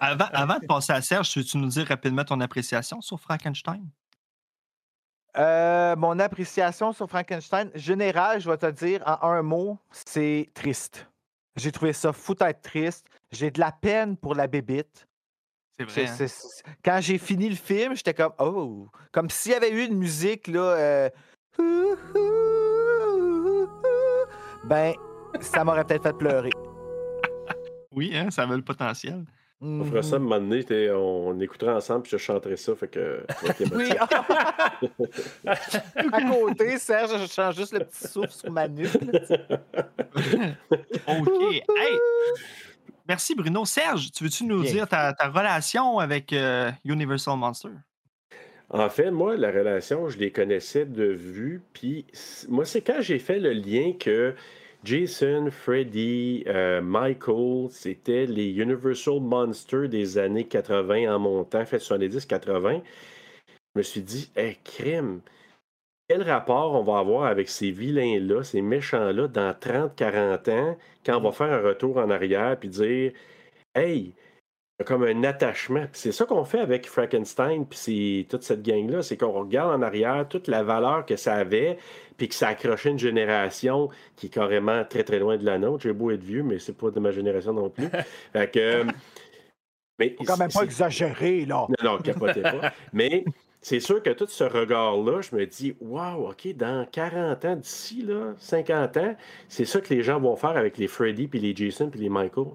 Avant, 0.00 0.28
avant 0.32 0.58
de 0.58 0.66
passer 0.66 0.92
à 0.92 1.02
Serge, 1.02 1.36
veux-tu 1.36 1.58
nous 1.58 1.68
dire 1.68 1.86
rapidement 1.86 2.24
ton 2.24 2.40
appréciation 2.40 3.00
sur 3.00 3.20
Frankenstein? 3.20 3.86
Euh, 5.38 5.96
mon 5.96 6.18
appréciation 6.18 6.92
sur 6.92 7.08
Frankenstein, 7.08 7.70
général, 7.74 8.40
je 8.40 8.48
vais 8.50 8.56
te 8.56 8.70
dire 8.70 9.02
en 9.06 9.30
un 9.30 9.42
mot, 9.42 9.78
c'est 9.90 10.48
triste. 10.54 11.06
J'ai 11.56 11.72
trouvé 11.72 11.92
ça 11.92 12.12
fou 12.12 12.34
d'être 12.34 12.62
triste. 12.62 13.06
J'ai 13.30 13.50
de 13.50 13.60
la 13.60 13.72
peine 13.72 14.16
pour 14.16 14.34
la 14.34 14.46
bébite. 14.46 15.06
C'est 15.78 15.84
vrai. 15.84 16.06
hein? 16.06 16.26
Quand 16.84 16.98
j'ai 17.02 17.18
fini 17.18 17.48
le 17.50 17.54
film, 17.54 17.94
j'étais 17.94 18.14
comme 18.14 18.32
oh, 18.38 18.88
comme 19.12 19.28
s'il 19.28 19.52
y 19.52 19.54
avait 19.54 19.70
eu 19.70 19.84
une 19.84 19.96
musique 19.96 20.48
là, 20.48 20.60
euh, 20.60 21.10
ben 24.64 24.94
ça 25.40 25.64
m'aurait 25.64 25.84
peut-être 25.84 26.02
fait 26.04 26.16
pleurer. 26.16 26.50
Oui, 27.90 28.16
hein, 28.16 28.30
ça 28.30 28.42
avait 28.44 28.56
le 28.56 28.62
potentiel. 28.62 29.24
On 29.62 29.84
fera 29.84 30.02
ça 30.02 30.16
un 30.16 30.18
moment 30.18 30.38
donné, 30.38 30.62
t'es- 30.64 30.90
on, 30.90 31.28
on 31.28 31.40
écoutera 31.40 31.76
ensemble, 31.76 32.02
puis 32.02 32.10
je 32.12 32.18
chanterai 32.18 32.56
ça, 32.56 32.74
fait 32.76 32.88
que. 32.88 33.24
Oui. 33.74 33.88
à 35.46 36.22
côté, 36.30 36.78
Serge, 36.78 37.18
je 37.22 37.26
change 37.32 37.56
juste 37.56 37.72
le 37.72 37.80
petit 37.80 38.06
souffle 38.06 38.30
sur 38.30 38.50
ma 38.50 38.68
nuque. 38.68 38.94
OK. 41.08 41.52
Hey! 41.52 41.98
Merci, 43.08 43.34
Bruno. 43.34 43.64
Serge, 43.64 44.10
tu 44.12 44.24
veux-tu 44.24 44.44
nous 44.44 44.62
Bien. 44.62 44.72
dire 44.72 44.88
ta, 44.88 45.12
ta 45.12 45.28
relation 45.28 45.98
avec 46.00 46.32
euh, 46.32 46.70
Universal 46.84 47.38
Monster? 47.38 47.68
En 48.68 48.90
fait, 48.90 49.10
moi, 49.12 49.36
la 49.36 49.50
relation, 49.52 50.08
je 50.08 50.18
les 50.18 50.32
connaissais 50.32 50.84
de 50.84 51.04
vue. 51.04 51.62
Puis, 51.72 52.04
moi, 52.48 52.64
c'est 52.64 52.80
quand 52.82 53.00
j'ai 53.00 53.20
fait 53.20 53.38
le 53.38 53.52
lien 53.52 53.92
que 53.98 54.34
Jason, 54.86 55.50
Freddy, 55.50 56.44
euh, 56.46 56.80
Michael, 56.80 57.68
c'était 57.72 58.24
les 58.24 58.52
Universal 58.52 59.18
Monsters 59.20 59.88
des 59.88 60.16
années 60.16 60.44
80 60.44 61.12
en 61.12 61.18
montant, 61.18 61.64
fait 61.66 61.78
70-80. 61.78 62.82
Je 63.48 63.52
me 63.74 63.82
suis 63.82 64.00
dit, 64.00 64.30
hey, 64.36 64.56
crime, 64.62 65.22
quel 66.08 66.22
rapport 66.22 66.74
on 66.74 66.84
va 66.84 67.00
avoir 67.00 67.24
avec 67.24 67.48
ces 67.48 67.72
vilains-là, 67.72 68.44
ces 68.44 68.62
méchants-là, 68.62 69.26
dans 69.26 69.52
30-40 69.52 70.50
ans, 70.52 70.78
quand 71.04 71.18
on 71.18 71.20
va 71.20 71.32
faire 71.32 71.52
un 71.52 71.62
retour 71.62 71.96
en 71.96 72.08
arrière 72.08 72.56
puis 72.56 72.68
dire, 72.68 73.12
hey, 73.74 74.14
y 74.78 74.82
a 74.82 74.84
comme 74.84 75.04
un 75.04 75.24
attachement. 75.24 75.86
C'est 75.92 76.12
ça 76.12 76.24
qu'on 76.26 76.44
fait 76.44 76.58
avec 76.60 76.86
Frankenstein, 76.86 77.64
puis 77.66 77.78
c'est 77.78 78.26
toute 78.28 78.42
cette 78.42 78.62
gang-là, 78.62 79.02
c'est 79.02 79.16
qu'on 79.16 79.32
regarde 79.32 79.72
en 79.78 79.82
arrière 79.82 80.26
toute 80.28 80.48
la 80.48 80.62
valeur 80.62 81.06
que 81.06 81.16
ça 81.16 81.34
avait, 81.34 81.78
puis 82.16 82.28
que 82.28 82.34
ça 82.34 82.48
accrochait 82.48 82.90
une 82.90 82.98
génération 82.98 83.88
qui 84.16 84.26
est 84.26 84.30
carrément 84.30 84.84
très 84.84 85.02
très 85.04 85.18
loin 85.18 85.36
de 85.38 85.44
la 85.44 85.58
nôtre. 85.58 85.82
J'ai 85.84 85.92
beau 85.92 86.10
être 86.10 86.22
vieux, 86.22 86.42
mais 86.42 86.58
c'est 86.58 86.76
pas 86.76 86.90
de 86.90 87.00
ma 87.00 87.10
génération 87.10 87.52
non 87.52 87.70
plus. 87.70 87.88
fait 88.32 88.50
que, 88.52 88.58
euh, 88.58 88.84
mais 89.98 90.14
Faut 90.18 90.24
quand 90.24 90.36
même 90.36 90.48
pas 90.52 90.58
c'est- 90.60 90.64
exagérer, 90.66 91.46
là. 91.46 91.66
non, 91.82 91.92
non, 91.92 91.98
capotez 91.98 92.42
pas. 92.42 92.72
Mais 92.92 93.24
c'est 93.62 93.80
sûr 93.80 94.02
que 94.02 94.10
tout 94.10 94.26
ce 94.28 94.44
regard-là, 94.44 95.22
je 95.22 95.34
me 95.34 95.46
dis, 95.46 95.74
waouh, 95.80 96.28
OK, 96.28 96.54
dans 96.54 96.86
40 96.92 97.44
ans 97.46 97.56
d'ici, 97.56 98.02
là, 98.02 98.34
50 98.38 98.96
ans, 98.98 99.16
c'est 99.48 99.64
ça 99.64 99.80
que 99.80 99.92
les 99.94 100.02
gens 100.02 100.20
vont 100.20 100.36
faire 100.36 100.50
avec 100.58 100.76
les 100.76 100.86
Freddy, 100.86 101.28
puis 101.28 101.38
les 101.40 101.56
Jason, 101.56 101.88
puis 101.88 101.98
les 101.98 102.10
Michael. 102.10 102.48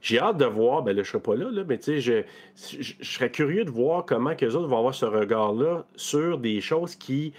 J'ai 0.00 0.18
hâte 0.18 0.38
de 0.38 0.44
voir, 0.44 0.82
ben 0.82 0.96
là, 0.96 1.02
je 1.02 1.08
serai 1.08 1.22
pas 1.22 1.36
là, 1.36 1.50
là 1.50 1.64
mais 1.66 1.78
tu 1.78 2.00
sais, 2.00 2.24
je, 2.54 2.94
serais 3.02 3.30
curieux 3.30 3.64
de 3.64 3.70
voir 3.70 4.04
comment 4.04 4.34
que 4.34 4.44
les 4.44 4.56
autres 4.56 4.68
vont 4.68 4.78
avoir 4.78 4.94
ce 4.94 5.04
regard-là 5.04 5.84
sur 5.96 6.38
des 6.38 6.60
choses 6.60 6.96
qui 6.96 7.32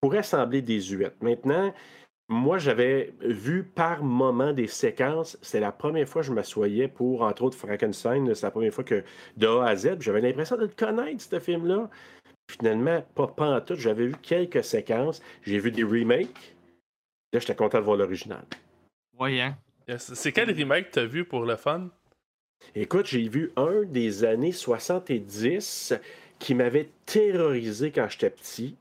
pourraient 0.00 0.22
sembler 0.22 0.62
désuètes. 0.62 1.22
Maintenant, 1.22 1.72
moi, 2.28 2.56
j'avais 2.58 3.12
vu 3.20 3.64
par 3.64 4.02
moment 4.02 4.52
des 4.52 4.66
séquences. 4.66 5.38
C'est 5.42 5.60
la 5.60 5.72
première 5.72 6.08
fois 6.08 6.22
que 6.22 6.28
je 6.28 6.32
m'assoyais 6.32 6.88
pour, 6.88 7.22
entre 7.22 7.42
autres, 7.42 7.56
Frankenstein. 7.56 8.34
C'est 8.34 8.46
la 8.46 8.50
première 8.50 8.72
fois 8.72 8.84
que 8.84 9.04
de 9.36 9.46
A 9.46 9.66
à 9.66 9.76
Z, 9.76 10.00
j'avais 10.00 10.22
l'impression 10.22 10.56
de 10.56 10.62
le 10.62 10.68
connaître, 10.68 11.22
ce 11.22 11.38
film-là. 11.38 11.90
Finalement, 12.50 13.02
pas, 13.14 13.26
pas 13.26 13.56
en 13.56 13.60
tout. 13.60 13.74
J'avais 13.74 14.06
vu 14.06 14.14
quelques 14.22 14.64
séquences. 14.64 15.22
J'ai 15.42 15.58
vu 15.58 15.70
des 15.70 15.82
remakes. 15.82 16.54
Là, 17.32 17.40
j'étais 17.40 17.54
content 17.54 17.78
de 17.78 17.84
voir 17.84 17.96
l'original. 17.96 18.44
Oui, 19.18 19.40
hein? 19.40 19.56
C'est 19.98 20.32
quel 20.32 20.50
remake 20.50 20.90
t'as 20.90 21.04
vu 21.04 21.24
pour 21.24 21.44
le 21.44 21.56
fun? 21.56 21.90
Écoute, 22.74 23.06
j'ai 23.06 23.28
vu 23.28 23.52
un 23.56 23.82
des 23.82 24.24
années 24.24 24.52
70 24.52 25.94
qui 26.38 26.54
m'avait 26.54 26.88
terrorisé 27.04 27.90
quand 27.90 28.08
j'étais 28.08 28.30
petit. 28.30 28.76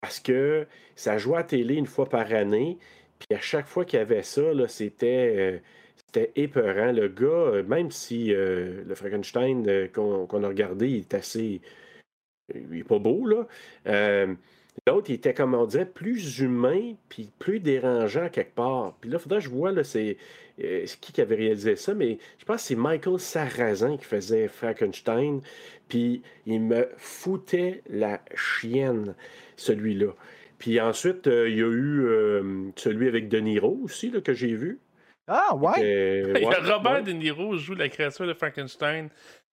Parce 0.00 0.18
que 0.18 0.66
ça 0.96 1.18
jouait 1.18 1.38
à 1.38 1.44
télé 1.44 1.74
une 1.74 1.86
fois 1.86 2.08
par 2.08 2.32
année. 2.32 2.78
Puis 3.18 3.36
à 3.36 3.40
chaque 3.40 3.66
fois 3.66 3.84
qu'il 3.84 3.98
y 3.98 4.02
avait 4.02 4.22
ça, 4.22 4.42
c'était. 4.68 5.34
Euh, 5.36 5.58
c'était 5.96 6.32
épeurant. 6.36 6.92
Le 6.92 7.08
gars, 7.08 7.26
euh, 7.26 7.62
même 7.62 7.90
si 7.90 8.34
euh, 8.34 8.82
le 8.84 8.94
Frankenstein 8.94 9.88
qu'on 9.92 10.42
a 10.42 10.48
regardé 10.48 10.88
il 10.88 10.98
est 11.00 11.14
assez. 11.14 11.60
Il 12.54 12.78
est 12.78 12.84
pas 12.84 12.98
beau, 12.98 13.26
là. 13.26 13.46
L'autre, 14.90 15.10
il 15.10 15.14
était, 15.14 15.34
comme 15.34 15.54
on 15.54 15.66
dirait, 15.66 15.86
plus 15.86 16.40
humain, 16.40 16.94
puis 17.08 17.30
plus 17.38 17.60
dérangeant 17.60 18.28
quelque 18.28 18.54
part. 18.54 18.94
Puis 19.00 19.08
là, 19.08 19.18
il 19.18 19.22
faudrait 19.22 19.38
que 19.38 19.44
je 19.44 19.50
vois, 19.50 19.70
là, 19.70 19.84
c'est 19.84 20.16
qui 21.00 21.12
qui 21.12 21.20
avait 21.20 21.36
réalisé 21.36 21.76
ça, 21.76 21.94
mais 21.94 22.18
je 22.38 22.44
pense 22.44 22.62
que 22.62 22.68
c'est 22.68 22.74
Michael 22.74 23.18
Sarrazin 23.18 23.96
qui 23.96 24.04
faisait 24.04 24.48
Frankenstein. 24.48 25.40
Puis 25.88 26.22
il 26.46 26.60
me 26.60 26.88
foutait 26.96 27.82
la 27.88 28.20
chienne, 28.34 29.14
celui-là. 29.56 30.12
Puis 30.58 30.80
ensuite, 30.80 31.26
euh, 31.26 31.48
il 31.48 31.56
y 31.56 31.62
a 31.62 31.68
eu 31.68 32.04
euh, 32.04 32.70
celui 32.76 33.08
avec 33.08 33.28
De 33.28 33.38
Niro 33.38 33.80
aussi, 33.82 34.10
là, 34.10 34.20
que 34.20 34.34
j'ai 34.34 34.54
vu. 34.54 34.78
Ah, 35.26 35.54
ouais? 35.54 36.32
Robert 36.70 37.02
De 37.02 37.12
Niro 37.12 37.56
joue 37.56 37.74
la 37.74 37.88
création 37.88 38.26
de 38.26 38.34
Frankenstein. 38.34 39.08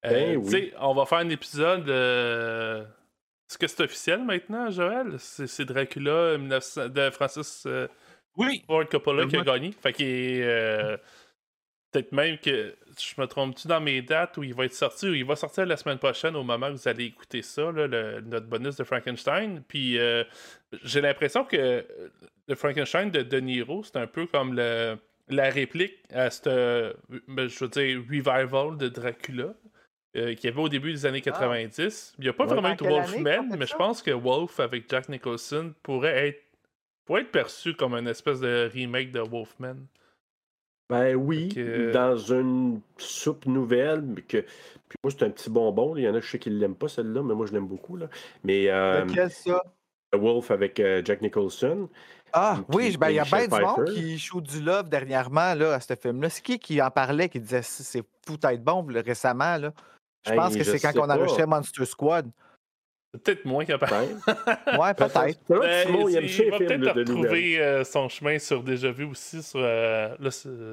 Euh, 0.06 0.38
ben 0.38 0.72
On 0.82 0.94
va 0.94 1.06
faire 1.06 1.20
un 1.20 1.30
épisode. 1.30 1.88
Est-ce 3.50 3.58
que 3.58 3.68
c'est 3.68 3.84
officiel 3.84 4.24
maintenant, 4.24 4.70
Joël? 4.70 5.16
C'est 5.20 5.66
Dracula 5.66 6.38
de 6.38 7.10
Francis 7.12 7.68
oui. 8.36 8.64
Ford 8.68 8.88
Coppola 8.88 9.26
qui 9.26 9.38
a 9.38 9.42
gagné. 9.42 9.72
Fait 9.72 9.94
qu'il 9.94 10.44
Peut-être 11.92 12.12
même 12.12 12.38
que 12.38 12.76
je 13.00 13.22
me 13.22 13.26
trompe-tu 13.28 13.68
dans 13.68 13.80
mes 13.80 14.02
dates 14.02 14.36
où 14.38 14.44
il 14.44 14.54
va 14.54 14.66
être 14.66 14.74
sorti, 14.74 15.08
ou 15.08 15.14
il 15.14 15.24
va 15.24 15.38
sortir 15.38 15.66
la 15.66 15.78
semaine 15.78 15.98
prochaine 15.98 16.36
au 16.36 16.44
moment 16.44 16.68
où 16.68 16.74
vous 16.74 16.88
allez 16.88 17.06
écouter 17.06 17.42
ça, 17.42 17.72
notre 17.72 18.46
bonus 18.48 18.76
de 18.76 18.84
Frankenstein. 18.84 19.64
Puis 19.66 19.98
euh, 19.98 20.24
j'ai 20.84 21.00
l'impression 21.00 21.46
que 21.46 21.86
le 22.48 22.56
Frankenstein 22.56 23.10
de 23.10 23.22
De 23.22 23.40
Niro, 23.40 23.84
c'est 23.84 23.96
un 23.96 24.08
peu 24.08 24.28
comme 24.28 24.54
le, 24.54 24.98
la 25.30 25.50
réplique 25.50 25.96
à 26.12 26.30
ce, 26.30 26.94
ben, 27.30 27.48
je 27.48 27.60
veux 27.60 27.70
dire, 27.70 28.02
revival 28.10 28.78
de 28.78 28.90
Dracula. 28.90 29.54
Euh, 30.16 30.34
qu'il 30.36 30.50
y 30.50 30.54
avait 30.54 30.62
au 30.62 30.70
début 30.70 30.92
des 30.92 31.06
années 31.06 31.22
90. 31.22 32.14
Ah. 32.14 32.16
Il 32.18 32.24
n'y 32.24 32.30
a 32.30 32.34
pas 32.34 32.46
vraiment 32.46 32.72
eu 32.72 32.76
de 32.76 32.84
Wolfman, 32.84 33.58
mais 33.58 33.68
je 33.68 33.76
pense 33.76 34.02
que 34.02 34.12
Wolf 34.12 34.60
avec 34.60 34.90
Jack 34.90 35.10
Nicholson 35.10 35.74
pourrait 35.84 36.30
être, 36.30 36.42
pourrait 37.06 37.22
être 37.22 37.32
perçu 37.32 37.74
comme 37.74 37.94
une 37.94 38.08
espèce 38.08 38.40
de 38.40 38.70
remake 38.74 39.12
de 39.12 39.20
Wolfman. 39.20 39.76
Ben 40.90 41.16
oui, 41.16 41.50
dans 41.94 42.18
une 42.18 42.80
soupe 42.98 43.46
nouvelle, 43.46 44.02
mais 44.02 44.22
que. 44.22 44.38
Puis 44.88 44.98
moi, 45.04 45.12
c'est 45.12 45.24
un 45.26 45.30
petit 45.30 45.50
bonbon. 45.50 45.98
Il 45.98 46.04
y 46.04 46.10
en 46.10 46.16
a, 46.16 46.22
je 46.22 46.30
sais 46.30 46.40
qu'ils 46.40 46.56
ne 46.56 46.60
l'aiment 46.60 46.76
pas, 46.76 46.88
celle-là, 46.88 47.22
mais 47.22 47.36
moi, 47.36 47.46
je 47.46 47.52
l'aime 47.52 47.68
beaucoup. 47.68 47.98
Là. 47.98 48.08
Mais. 48.44 48.70
Euh, 48.70 49.06
ça? 49.28 49.62
Wolf 50.14 50.52
avec 50.52 50.80
euh, 50.80 51.02
Jack 51.04 51.22
Nicholson. 51.22 51.90
Ah 52.40 52.60
oui, 52.70 52.96
ben, 52.98 53.10
il 53.10 53.16
y 53.16 53.20
a 53.20 53.24
bien 53.24 53.48
du 53.48 53.60
monde 53.60 53.86
qui 53.86 54.18
joue 54.18 54.42
du 54.42 54.62
love 54.62 54.90
dernièrement 54.90 55.56
là, 55.56 55.74
à 55.74 55.80
ce 55.80 55.96
film-là. 55.96 56.30
C'est 56.30 56.42
qui 56.42 56.60
qui 56.60 56.82
en 56.82 56.92
parlait, 56.92 57.30
qui 57.30 57.40
disait 57.40 57.64
c'est 57.64 58.04
fou 58.26 58.36
être 58.44 58.64
bon 58.64 58.86
récemment? 58.88 59.58
Là? 59.58 59.74
Je 60.26 60.34
pense 60.34 60.56
que 60.56 60.64
c'est 60.64 60.80
quand 60.80 60.94
on 60.98 61.10
enregistrait 61.10 61.48
Monster 61.48 61.86
Squad. 61.86 62.30
Peut-être 63.12 63.46
moins 63.46 63.66
capable. 63.66 63.94
ouais, 64.80 64.94
peut-être. 64.94 65.40
Ben, 65.50 65.88
il, 65.90 66.50
va 66.52 66.58
peut-être 66.58 66.92
retrouver 66.92 67.60
euh, 67.60 67.84
son 67.84 68.10
chemin 68.10 68.38
sur 68.38 68.62
Déjà 68.62 68.92
Vu 68.92 69.06
aussi. 69.06 69.42
Sur, 69.42 69.62
euh, 69.64 70.16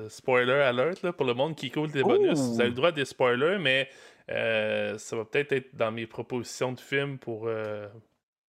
spoiler 0.08 0.52
alert 0.52 1.10
pour 1.12 1.26
le 1.26 1.34
monde 1.34 1.54
qui 1.54 1.70
coule 1.70 1.90
des 1.90 2.02
bonus. 2.02 2.38
Vous 2.38 2.60
avez 2.60 2.70
le 2.70 2.74
droit 2.74 2.88
à 2.88 2.92
des 2.92 3.04
spoilers, 3.04 3.58
mais 3.58 3.88
euh, 4.30 4.98
ça 4.98 5.16
va 5.16 5.24
peut-être 5.24 5.52
être 5.52 5.74
dans 5.74 5.92
mes 5.92 6.06
propositions 6.06 6.72
de 6.72 6.80
films 6.80 7.18
pour 7.18 7.48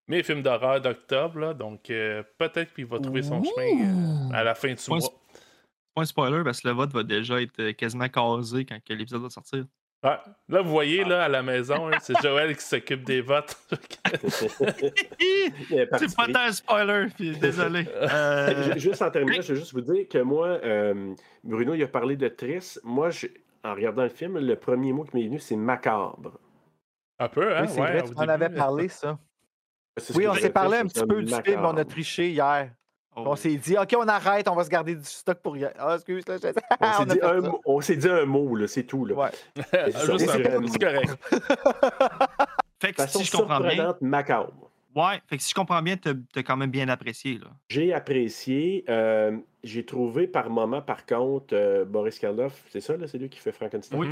mes 0.09 0.23
films 0.23 0.43
d'horreur 0.43 0.81
d'octobre. 0.81 1.55
Donc 1.55 1.85
peut-être 1.85 2.75
qu'il 2.75 2.87
va 2.87 2.99
trouver 2.99 3.23
son 3.23 3.43
chemin 3.43 4.31
à 4.33 4.45
la 4.45 4.55
fin 4.55 4.73
du 4.73 4.81
mois. 4.89 4.99
Pas 5.95 6.03
un 6.03 6.05
spoiler 6.07 6.43
parce 6.43 6.61
que 6.61 6.69
le 6.69 6.75
vote 6.75 6.93
va 6.93 7.05
déjà 7.05 7.41
être 7.41 7.71
quasiment 7.73 8.09
casé 8.09 8.65
quand 8.65 8.79
l'épisode 8.89 9.23
va 9.23 9.31
sortir. 9.31 9.65
Là, 10.49 10.61
vous 10.61 10.71
voyez, 10.71 11.03
là, 11.03 11.25
à 11.25 11.29
la 11.29 11.43
maison, 11.43 11.91
c'est 12.01 12.21
Joël 12.23 12.55
qui 12.55 12.63
s'occupe 12.63 13.05
des 13.05 13.23
votes. 13.23 13.57
c'est 15.71 15.89
pas 16.15 16.47
un 16.47 16.53
spoiler, 16.53 17.07
désolé. 17.19 17.87
Euh, 18.15 18.77
juste 18.77 19.01
en 19.03 19.11
terminant, 19.11 19.41
je 19.41 19.55
vais 19.55 19.59
juste 19.59 19.73
vous 19.73 19.81
dire 19.81 20.07
que 20.09 20.19
moi, 20.19 20.49
euh, 20.63 21.15
Bruno, 21.43 21.75
il 21.75 21.83
a 21.83 21.89
parlé 21.89 22.17
de 22.17 22.29
triste. 22.29 22.81
Moi, 22.85 23.09
en 23.65 23.75
regardant 23.75 24.03
le 24.03 24.09
film, 24.11 24.39
le 24.39 24.57
premier 24.57 24.93
mot 24.93 25.05
qui 25.05 25.17
m'est 25.17 25.25
venu, 25.25 25.39
c'est 25.39 25.57
macabre. 25.57 26.39
Un 27.19 27.29
peu, 27.29 27.57
hein? 27.57 27.67
Oui, 27.69 27.77
vrai, 27.77 28.03
tu 28.03 28.13
en 28.17 28.29
avais 28.29 28.51
parlé, 28.51 28.89
ça. 28.89 29.19
Oui, 30.15 30.27
on 30.27 30.35
s'est 30.35 30.51
parlé 30.51 30.79
un 30.79 30.87
petit 30.87 31.05
peu 31.05 31.23
du 31.23 31.35
film, 31.45 31.65
on 31.65 31.77
a 31.77 31.85
triché 31.85 32.31
hier. 32.31 32.71
On 33.17 33.31
oh. 33.31 33.37
s'est 33.37 33.55
dit, 33.55 33.77
OK, 33.79 33.95
on 33.97 34.09
arrête, 34.09 34.49
on 34.49 34.57
va 34.57 34.65
se 34.65 34.69
garder 34.69 34.97
du 34.97 35.05
stock 35.05 35.39
pour. 35.39 35.57
Ah, 35.79 35.95
excuse, 35.95 36.25
là, 36.27 36.37
on 37.65 37.81
s'est 37.81 37.97
dit, 37.97 38.09
un 38.09 38.25
mot, 38.25 38.57
là, 38.57 38.67
c'est 38.67 38.83
tout. 38.83 39.05
Là. 39.05 39.15
Ouais. 39.15 39.31
C'est 39.71 40.79
correct. 40.81 41.17
fait 42.81 42.93
que 42.93 43.07
si 43.07 43.25
je 43.25 43.37
comprends 43.37 43.61
bien. 43.61 43.95
macabre. 44.01 44.53
Ouais, 44.97 45.21
fait 45.27 45.37
que 45.37 45.43
si 45.43 45.51
je 45.51 45.55
comprends 45.55 45.83
bien, 45.83 45.97
tu 45.97 46.09
as 46.09 46.43
quand 46.43 46.57
même 46.57 46.71
bien 46.71 46.89
apprécié. 46.89 47.39
là. 47.39 47.47
J'ai 47.69 47.93
apprécié. 47.93 48.85
Euh, 48.89 49.37
j'ai 49.63 49.85
trouvé 49.85 50.27
par 50.27 50.51
moment, 50.51 50.83
par 50.83 51.07
contre, 51.07 51.55
euh, 51.55 51.85
Boris 51.85 52.19
Karloff, 52.19 52.63
c'est 52.71 52.81
ça, 52.81 52.97
là, 52.97 53.07
c'est 53.07 53.19
lui 53.19 53.29
qui 53.29 53.41
fait 53.41 53.53
Frankenstein? 53.53 53.99
Oui. 53.99 54.09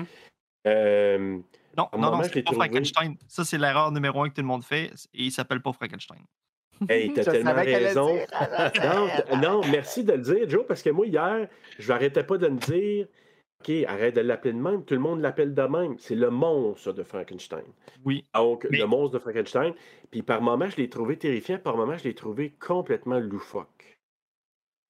Euh, 0.67 1.39
non, 1.77 1.89
non, 1.97 2.17
non, 2.17 2.23
c'est 2.23 2.43
pas 2.43 2.53
Frankenstein. 2.53 3.17
Ça, 3.27 3.45
c'est 3.45 3.59
l'erreur 3.59 3.93
numéro 3.93 4.23
un 4.23 4.29
que 4.29 4.35
tout 4.35 4.41
le 4.41 4.47
monde 4.47 4.65
fait. 4.65 4.91
Et 5.15 5.25
il 5.25 5.33
s'appelle 5.33 5.61
pas 5.61 5.73
Frankenstein. 5.73 6.23
Hey, 6.89 7.13
t'as 7.13 7.23
tellement 7.23 7.55
raison. 7.55 8.09
non, 9.41 9.61
merci 9.71 10.03
de 10.03 10.15
le 10.15 10.19
dire, 10.19 10.49
Joe, 10.49 10.65
parce 10.67 10.83
que 10.83 10.91
moi, 10.91 11.07
hier, 11.07 11.47
je 11.79 11.93
n'arrêtais 11.93 12.25
pas 12.25 12.39
de 12.39 12.49
me 12.49 12.59
dire 12.59 13.07
OK, 13.63 13.73
arrête 13.87 14.17
de 14.17 14.21
l'appeler 14.21 14.55
de 14.55 14.59
même. 14.59 14.85
Tout 14.85 14.95
le 14.95 15.01
monde 15.01 15.21
l'appelle 15.21 15.55
de 15.55 15.63
même. 15.63 15.97
C'est 15.99 16.17
le 16.17 16.31
monstre 16.31 16.93
de 16.93 17.05
Frankenstein. 17.05 17.63
Oui. 18.05 18.25
Donc, 18.35 18.67
le 18.69 18.85
monstre 18.87 19.15
de 19.15 19.19
Frankenstein. 19.21 19.73
Puis 20.11 20.23
par 20.23 20.43
moments, 20.43 20.69
je 20.69 20.77
l'ai 20.77 20.89
trouvé 20.89 21.17
terrifiant. 21.17 21.59
Par 21.59 21.77
moments, 21.77 21.97
je 21.97 22.05
l'ai 22.05 22.15
trouvé 22.15 22.57
complètement 22.59 23.21
loufoque. 23.21 23.99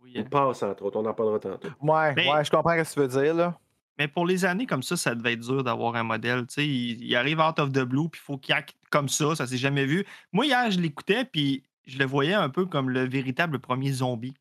Oui, 0.02 0.14
hein. 0.16 0.24
passe, 0.30 0.62
entre 0.62 0.84
autres. 0.84 0.98
On 0.98 1.04
en 1.04 1.12
parlera 1.12 1.38
tantôt. 1.38 1.68
Ouais, 1.82 2.14
ouais, 2.16 2.44
je 2.44 2.50
comprends 2.50 2.82
ce 2.82 2.94
que 2.94 2.94
tu 2.94 3.00
veux 3.00 3.22
dire, 3.22 3.34
là. 3.34 3.58
Mais 3.98 4.08
pour 4.08 4.26
les 4.26 4.44
années 4.44 4.66
comme 4.66 4.82
ça, 4.82 4.96
ça 4.96 5.14
devait 5.14 5.34
être 5.34 5.40
dur 5.40 5.62
d'avoir 5.62 5.96
un 5.96 6.02
modèle. 6.02 6.46
Tu 6.46 6.54
sais, 6.54 6.66
il, 6.66 7.14
arrive 7.16 7.40
out 7.40 7.58
of 7.58 7.72
the 7.72 7.80
blue, 7.80 8.08
puis 8.08 8.20
il 8.22 8.24
faut 8.24 8.38
qu'il 8.38 8.54
acte 8.54 8.74
comme 8.90 9.08
ça. 9.08 9.36
Ça 9.36 9.46
s'est 9.46 9.58
jamais 9.58 9.84
vu. 9.84 10.06
Moi, 10.32 10.46
hier, 10.46 10.70
je 10.70 10.80
l'écoutais, 10.80 11.24
puis 11.24 11.62
je 11.86 11.98
le 11.98 12.04
voyais 12.04 12.34
un 12.34 12.48
peu 12.48 12.64
comme 12.66 12.88
le 12.90 13.04
véritable 13.04 13.58
premier 13.58 13.92
zombie. 13.92 14.34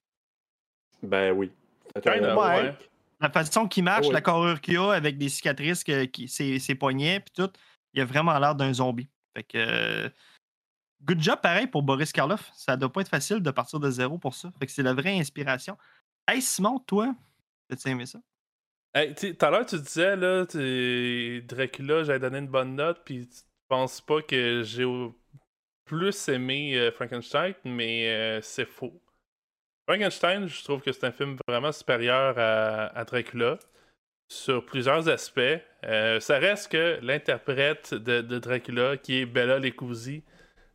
Ben 1.04 1.34
oui. 1.34 1.52
La 3.20 3.30
façon 3.30 3.68
qu'il 3.68 3.84
marche, 3.84 4.08
la 4.10 4.22
carrure 4.22 4.62
qu'il 4.62 4.78
a 4.78 4.92
avec 4.92 5.18
des 5.18 5.30
cicatrices, 5.30 5.84
que, 5.84 6.06
qui, 6.06 6.28
ses, 6.28 6.76
poignets, 6.76 7.20
puis 7.20 7.34
tout, 7.36 7.52
il 7.94 8.02
a 8.02 8.06
vraiment 8.06 8.38
l'air 8.40 8.56
d'un 8.56 8.74
zombie. 8.74 9.10
Fait 9.36 9.44
que. 9.44 9.58
Euh, 9.58 10.10
good 11.04 11.22
job, 11.22 11.40
pareil, 11.42 11.68
pour 11.68 11.84
Boris 11.84 12.12
Karloff. 12.12 12.52
Ça 12.56 12.78
doit 12.78 12.92
pas 12.92 13.02
être 13.02 13.10
facile 13.10 13.42
de 13.42 13.52
partir 13.52 13.80
de 13.80 13.90
zéro 13.90 14.18
pour 14.18 14.36
ça. 14.36 14.52
Fait 14.60 14.66
que 14.66 14.72
c'est 14.72 14.84
la 14.84 14.94
vraie 14.94 15.20
inspiration. 15.20 15.78
Hey, 16.28 16.42
Simon, 16.42 16.80
toi, 16.80 17.14
as-tu 17.70 17.90
aimé 17.90 18.06
ça? 18.06 18.20
Tout 18.94 19.46
à 19.46 19.50
l'heure, 19.50 19.66
tu 19.66 19.78
disais, 19.80 20.16
là, 20.16 20.46
Dracula, 20.46 22.04
j'avais 22.04 22.20
donné 22.20 22.40
une 22.40 22.48
bonne 22.48 22.76
note, 22.76 23.02
puis 23.06 23.28
tu 23.28 23.42
penses 23.70 24.02
pas 24.02 24.22
que 24.22 24.64
j'ai 24.64 24.86
plus 25.86 26.30
aimé 26.30 26.76
euh, 26.76 26.92
Frankenstein, 26.92 27.54
mais 27.66 28.10
euh, 28.10 28.42
c'est 28.42 28.66
faux. 28.66 29.02
Frankenstein, 29.88 30.48
je 30.48 30.64
trouve 30.64 30.82
que 30.82 30.92
c'est 30.92 31.06
un 31.06 31.12
film 31.12 31.38
vraiment 31.48 31.72
supérieur 31.72 32.36
à, 32.38 33.04
Dracula 33.06 33.60
sur 34.30 34.66
plusieurs 34.66 35.10
aspects. 35.10 35.42
Euh, 35.84 36.20
ça 36.20 36.38
reste 36.38 36.72
que 36.72 37.00
l'interprète 37.02 37.94
de, 37.94 38.22
Dracula, 38.40 38.96
qui 38.98 39.20
est 39.20 39.26
Bella 39.26 39.60
Lecousi, 39.60 40.24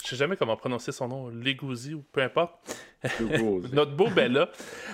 je 0.02 0.10
sais 0.10 0.16
jamais 0.16 0.36
comment 0.36 0.56
prononcer 0.56 0.92
son 0.92 1.08
nom, 1.08 1.28
Legouzi 1.28 1.94
ou 1.94 2.02
peu 2.12 2.22
importe. 2.22 2.54
Notre 3.72 3.92
beau 3.92 4.08
Bella. 4.10 4.50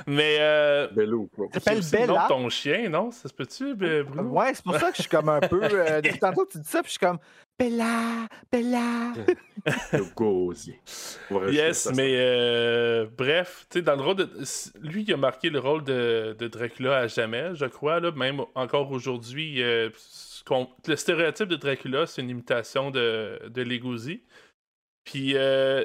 Mais. 0.06 0.38
Euh, 0.40 0.88
Bella 0.88 1.14
ou 1.14 1.28
quoi. 1.34 1.48
s'appelle 1.52 1.82
Bella. 1.90 2.26
ton 2.28 2.48
chien, 2.48 2.88
non? 2.88 3.10
Ça 3.10 3.28
se 3.28 3.34
peut-tu, 3.34 3.74
Bruno? 3.74 4.30
Ouais, 4.30 4.54
c'est 4.54 4.64
pour 4.64 4.76
ça 4.76 4.90
que 4.90 4.96
je 4.96 5.02
suis 5.02 5.10
comme 5.10 5.28
un 5.28 5.40
peu. 5.40 5.60
Euh, 5.62 6.00
depuis 6.02 6.18
tantôt, 6.18 6.46
tu 6.46 6.58
dis 6.58 6.68
ça, 6.68 6.82
puis 6.82 6.88
je 6.88 6.98
suis 6.98 7.06
comme. 7.06 7.18
Bella, 7.58 8.26
Bella. 8.50 9.12
Legouzi. 9.92 10.74
yes, 11.50 11.90
mais 11.94 12.14
euh, 12.16 13.06
bref, 13.16 13.66
tu 13.70 13.78
sais, 13.78 13.82
dans 13.82 13.96
le 13.96 14.02
rôle 14.02 14.16
de. 14.16 14.30
Lui, 14.80 15.02
il 15.02 15.12
a 15.12 15.16
marqué 15.16 15.50
le 15.50 15.58
rôle 15.58 15.84
de, 15.84 16.34
de 16.38 16.48
Dracula 16.48 16.96
à 16.96 17.06
jamais, 17.06 17.54
je 17.54 17.66
crois, 17.66 18.00
là, 18.00 18.10
même 18.12 18.40
encore 18.54 18.90
aujourd'hui. 18.90 19.62
Euh, 19.62 19.90
le 20.88 20.96
stéréotype 20.96 21.48
de 21.48 21.56
Dracula, 21.56 22.06
c'est 22.06 22.22
une 22.22 22.30
imitation 22.30 22.90
de, 22.90 23.40
de 23.48 23.62
Legouzi. 23.62 24.22
Puis 25.04 25.32
euh, 25.34 25.84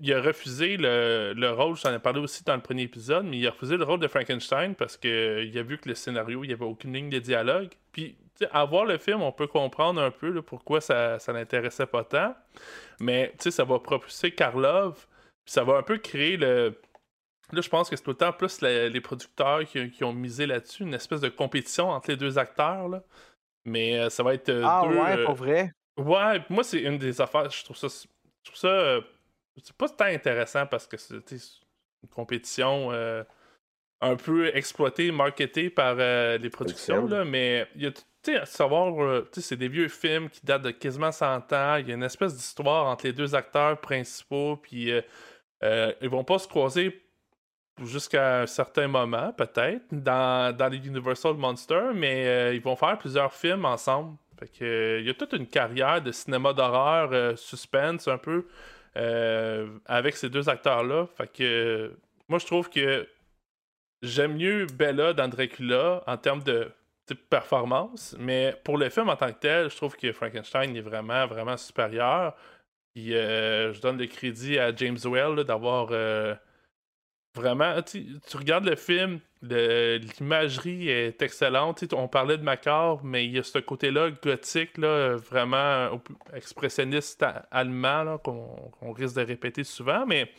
il, 0.00 0.12
a 0.12 0.20
refusé 0.20 0.76
le, 0.76 1.32
le 1.34 1.50
rôle, 1.50 1.76
j'en 1.76 1.92
ai 1.92 1.98
parlé 1.98 2.20
aussi 2.20 2.44
dans 2.44 2.54
le 2.54 2.62
premier 2.62 2.82
épisode, 2.82 3.24
mais 3.24 3.38
il 3.38 3.46
a 3.46 3.50
refusé 3.50 3.76
le 3.76 3.84
rôle 3.84 3.98
de 3.98 4.06
Frankenstein 4.06 4.76
parce 4.76 4.96
qu'il 4.96 5.58
a 5.58 5.62
vu 5.62 5.78
que 5.78 5.88
le 5.88 5.96
scénario, 5.96 6.44
il 6.44 6.48
n'y 6.48 6.52
avait 6.52 6.64
aucune 6.64 6.92
ligne 6.92 7.10
de 7.10 7.18
dialogue. 7.18 7.70
Puis 7.90 8.16
à 8.50 8.64
voir 8.64 8.84
le 8.84 8.98
film, 8.98 9.22
on 9.22 9.32
peut 9.32 9.46
comprendre 9.46 10.00
un 10.00 10.10
peu 10.10 10.42
pourquoi 10.42 10.80
ça, 10.80 11.18
ça 11.18 11.32
l'intéressait 11.32 11.86
pas 11.86 12.04
tant. 12.04 12.34
Mais 13.00 13.34
ça 13.38 13.64
va 13.64 13.78
propulser 13.78 14.32
Karlov, 14.32 15.06
puis 15.44 15.52
ça 15.52 15.64
va 15.64 15.76
un 15.76 15.82
peu 15.82 15.98
créer 15.98 16.36
le. 16.36 16.80
Là, 17.52 17.60
je 17.60 17.68
pense 17.68 17.90
que 17.90 17.96
c'est 17.96 18.02
tout 18.02 18.10
le 18.10 18.16
temps 18.16 18.32
plus 18.32 18.62
les 18.62 19.00
producteurs 19.00 19.60
qui, 19.66 20.04
ont 20.04 20.12
misé 20.12 20.46
là-dessus, 20.46 20.84
une 20.84 20.94
espèce 20.94 21.20
de 21.20 21.28
compétition 21.28 21.90
entre 21.90 22.10
les 22.10 22.16
deux 22.16 22.38
acteurs. 22.38 22.88
Là. 22.88 23.02
Mais 23.66 23.98
euh, 23.98 24.08
ça 24.08 24.22
va 24.22 24.34
être. 24.34 24.48
Euh, 24.48 24.62
ah 24.64 24.84
deux, 24.88 24.96
ouais, 24.96 25.24
pour 25.24 25.34
vrai? 25.34 25.72
Ouais, 25.98 26.42
moi, 26.48 26.64
c'est 26.64 26.80
une 26.80 26.96
des 26.96 27.20
affaires. 27.20 27.50
Je 27.50 27.62
trouve 27.64 27.76
ça 27.76 27.88
je 28.42 28.50
trouve 28.50 28.58
ça. 28.58 28.68
Euh, 28.68 29.00
c'est 29.62 29.76
pas 29.76 29.88
tant 29.88 30.06
intéressant 30.06 30.66
parce 30.66 30.86
que 30.86 30.96
c'est 30.96 31.14
une 32.02 32.08
compétition 32.10 32.90
euh, 32.92 33.22
un 34.00 34.16
peu 34.16 34.54
exploitée, 34.56 35.12
marketée 35.12 35.70
par 35.70 35.96
euh, 35.98 36.38
les 36.38 36.50
productions, 36.50 37.06
là, 37.06 37.24
mais 37.24 37.68
il 37.76 37.82
y 37.82 37.86
a 37.86 37.92
tu 38.24 38.36
à 38.36 38.46
savoir, 38.46 39.24
c'est 39.32 39.56
des 39.56 39.66
vieux 39.66 39.88
films 39.88 40.30
qui 40.30 40.46
datent 40.46 40.62
de 40.62 40.70
quasiment 40.70 41.10
100 41.10 41.52
ans. 41.52 41.76
Il 41.76 41.88
y 41.88 41.90
a 41.90 41.94
une 41.96 42.04
espèce 42.04 42.36
d'histoire 42.36 42.86
entre 42.86 43.06
les 43.06 43.12
deux 43.12 43.34
acteurs 43.34 43.80
principaux, 43.80 44.58
puis 44.58 44.92
ils 45.60 46.08
vont 46.08 46.22
pas 46.22 46.38
se 46.38 46.46
croiser 46.46 47.02
jusqu'à 47.82 48.42
un 48.42 48.46
certain 48.46 48.86
moment, 48.86 49.32
peut-être, 49.32 49.86
dans, 49.90 50.56
dans 50.56 50.68
les 50.68 50.86
Universal 50.86 51.34
Monsters, 51.34 51.94
mais 51.94 52.54
ils 52.54 52.62
vont 52.62 52.76
faire 52.76 52.96
plusieurs 52.96 53.34
films 53.34 53.64
ensemble. 53.64 54.16
Fait 54.46 54.98
il 55.00 55.06
y 55.06 55.10
a 55.10 55.14
toute 55.14 55.32
une 55.32 55.46
carrière 55.46 56.02
de 56.02 56.12
cinéma 56.12 56.52
d'horreur, 56.52 57.10
euh, 57.12 57.36
suspense 57.36 58.08
un 58.08 58.18
peu, 58.18 58.46
euh, 58.96 59.68
avec 59.86 60.16
ces 60.16 60.28
deux 60.28 60.48
acteurs-là. 60.48 61.06
Fait 61.16 61.30
que 61.32 61.92
moi, 62.28 62.38
je 62.38 62.46
trouve 62.46 62.68
que 62.68 63.08
j'aime 64.02 64.36
mieux 64.36 64.66
Bella 64.66 65.12
dans 65.12 65.28
Dracula 65.28 66.02
en 66.06 66.16
termes 66.16 66.42
de, 66.42 66.70
performance, 67.28 68.16
mais 68.18 68.56
pour 68.64 68.78
le 68.78 68.88
film 68.88 69.10
en 69.10 69.16
tant 69.16 69.30
que 69.30 69.38
tel, 69.38 69.70
je 69.70 69.76
trouve 69.76 69.96
que 69.96 70.12
Frankenstein 70.12 70.74
est 70.74 70.80
vraiment, 70.80 71.26
vraiment 71.26 71.58
supérieur. 71.58 72.34
Puis 72.94 73.14
euh, 73.14 73.74
je 73.74 73.82
donne 73.82 73.98
le 73.98 74.06
crédit 74.06 74.58
à 74.58 74.74
James 74.74 74.96
Well 75.04 75.44
d'avoir 75.44 75.92
vraiment, 77.34 77.82
tu, 77.82 78.18
regardes 78.34 78.64
le 78.64 78.76
film, 78.76 79.20
l'imagerie 79.42 80.88
est 80.88 81.20
excellente. 81.20 81.84
On 81.92 82.08
parlait 82.08 82.38
de 82.38 82.42
Macor, 82.42 83.04
mais 83.04 83.24
il 83.24 83.32
y 83.32 83.38
a 83.38 83.42
ce 83.42 83.58
côté-là 83.58 84.10
gothique, 84.10 84.78
là, 84.78 85.16
vraiment 85.16 86.00
expressionniste 86.32 87.24
allemand 87.50 88.18
qu'on 88.18 88.92
risque 88.92 89.16
de 89.16 89.22
répéter 89.22 89.64
souvent. 89.64 90.06
Mais 90.06 90.30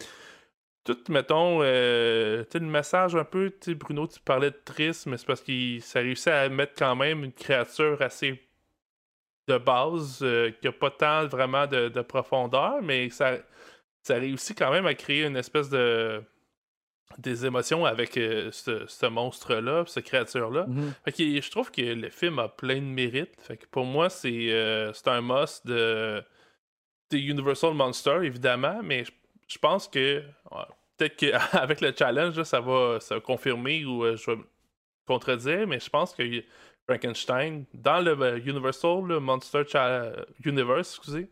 tout, 0.84 0.98
mettons, 1.10 1.60
euh, 1.62 2.44
le 2.54 2.60
message 2.62 3.16
un 3.16 3.24
peu, 3.24 3.54
Bruno, 3.76 4.08
tu 4.08 4.20
parlais 4.20 4.52
de 4.52 4.60
triste, 4.66 5.08
mais 5.08 5.18
c'est 5.18 5.26
parce 5.28 5.42
qu'il 5.42 5.82
ça 5.82 6.00
réussit 6.00 6.28
à 6.28 6.50
mettre 6.50 6.74
quand 6.78 6.96
même 6.96 7.24
une 7.24 7.34
créature 7.34 8.02
assez 8.02 8.42
de 9.48 9.58
base, 9.58 10.20
euh, 10.22 10.52
qui 10.52 10.68
n'a 10.68 10.72
pas 10.72 10.92
tant 10.92 11.28
vraiment 11.28 11.68
de, 11.68 12.02
profondeur, 12.02 12.82
mais 12.82 13.10
ça, 13.10 13.38
ça 14.04 14.16
réussit 14.16 14.58
quand 14.58 14.72
même 14.72 14.86
à 14.86 14.94
créer 14.94 15.26
une 15.26 15.38
espèce 15.38 15.70
de 15.70 16.24
des 17.18 17.46
émotions 17.46 17.86
avec 17.86 18.18
euh, 18.18 18.52
ce, 18.52 19.06
monstre-là, 19.06 19.84
cette 19.88 20.06
créature-là. 20.06 20.66
Mhm. 20.68 20.94
je 21.06 21.50
trouve 21.50 21.72
que 21.72 21.82
le 21.82 22.10
film 22.10 22.40
a 22.40 22.48
plein 22.50 22.78
de 22.78 22.82
mérites. 22.82 23.36
Fait 23.42 23.58
que 23.58 23.66
pour 23.68 23.86
moi, 23.86 24.10
c'est 24.10 24.48
euh, 24.50 24.92
un 25.06 25.22
must 25.22 25.66
de, 25.68 26.24
Universal 27.12 27.74
Monster, 27.76 28.20
évidemment, 28.24 28.82
mais 28.84 29.04
je, 29.48 29.58
pense 29.60 29.88
que 29.88 30.24
peut-être 30.98 31.16
qu'avec 31.16 31.82
le 31.82 31.94
challenge, 31.98 32.42
ça, 32.44 32.60
va, 32.60 33.00
ça 33.00 33.20
confirmer 33.20 33.86
ou 33.86 34.04
euh, 34.04 34.16
je 34.16 34.32
vais 34.32 34.38
contredire, 35.06 35.68
mais 35.68 35.80
je 35.80 35.90
pense 35.90 36.16
que 36.16 36.24
Frankenstein, 36.88 37.66
dans 37.74 38.00
le 38.00 38.40
Universal 38.48 39.04
le 39.06 39.20
Monster 39.20 39.64
Universe, 40.44 40.96
excusez, 40.98 41.30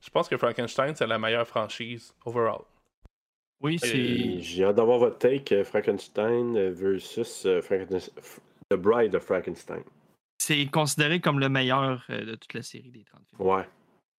je 0.00 0.10
pense 0.10 0.28
que 0.28 0.36
Frankenstein, 0.36 0.94
c'est 0.94 1.06
la 1.06 1.18
meilleure 1.18 1.48
franchise 1.48 2.14
overall. 2.24 2.62
Oui, 3.60 3.78
c'est. 3.78 4.40
J'ai 4.40 4.64
hâte 4.64 4.76
d'avoir 4.76 4.98
votre 4.98 5.18
take 5.18 5.54
euh, 5.54 5.64
Frankenstein 5.64 6.56
euh, 6.56 6.70
versus 6.70 7.46
euh, 7.46 7.60
The 8.70 8.74
Bride 8.74 9.14
of 9.14 9.22
Frankenstein. 9.22 9.82
C'est 10.38 10.66
considéré 10.66 11.20
comme 11.20 11.40
le 11.40 11.48
meilleur 11.48 12.04
de 12.08 12.34
toute 12.34 12.52
la 12.52 12.62
série 12.62 12.90
des 12.90 13.04
30 13.04 13.22
films. 13.28 13.48
Ouais. 13.48 13.66